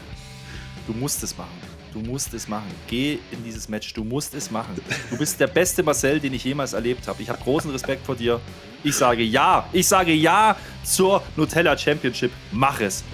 Du 0.86 0.92
musst 0.92 1.22
es 1.22 1.36
machen. 1.36 1.50
Du 1.92 2.00
musst 2.00 2.34
es 2.34 2.48
machen. 2.48 2.70
Geh 2.88 3.18
in 3.30 3.42
dieses 3.44 3.68
Match. 3.68 3.94
Du 3.94 4.04
musst 4.04 4.34
es 4.34 4.50
machen. 4.50 4.74
Du 5.10 5.16
bist 5.16 5.38
der 5.40 5.46
beste 5.46 5.82
Marcel, 5.82 6.20
den 6.20 6.34
ich 6.34 6.44
jemals 6.44 6.72
erlebt 6.72 7.06
habe. 7.08 7.22
Ich 7.22 7.28
habe 7.28 7.42
großen 7.42 7.70
Respekt 7.70 8.04
vor 8.04 8.16
dir. 8.16 8.40
Ich 8.82 8.96
sage 8.96 9.22
ja. 9.22 9.66
Ich 9.72 9.86
sage 9.88 10.12
ja 10.12 10.56
zur 10.82 11.22
Nutella 11.36 11.78
Championship. 11.78 12.32
Mach 12.52 12.80
es. 12.80 13.04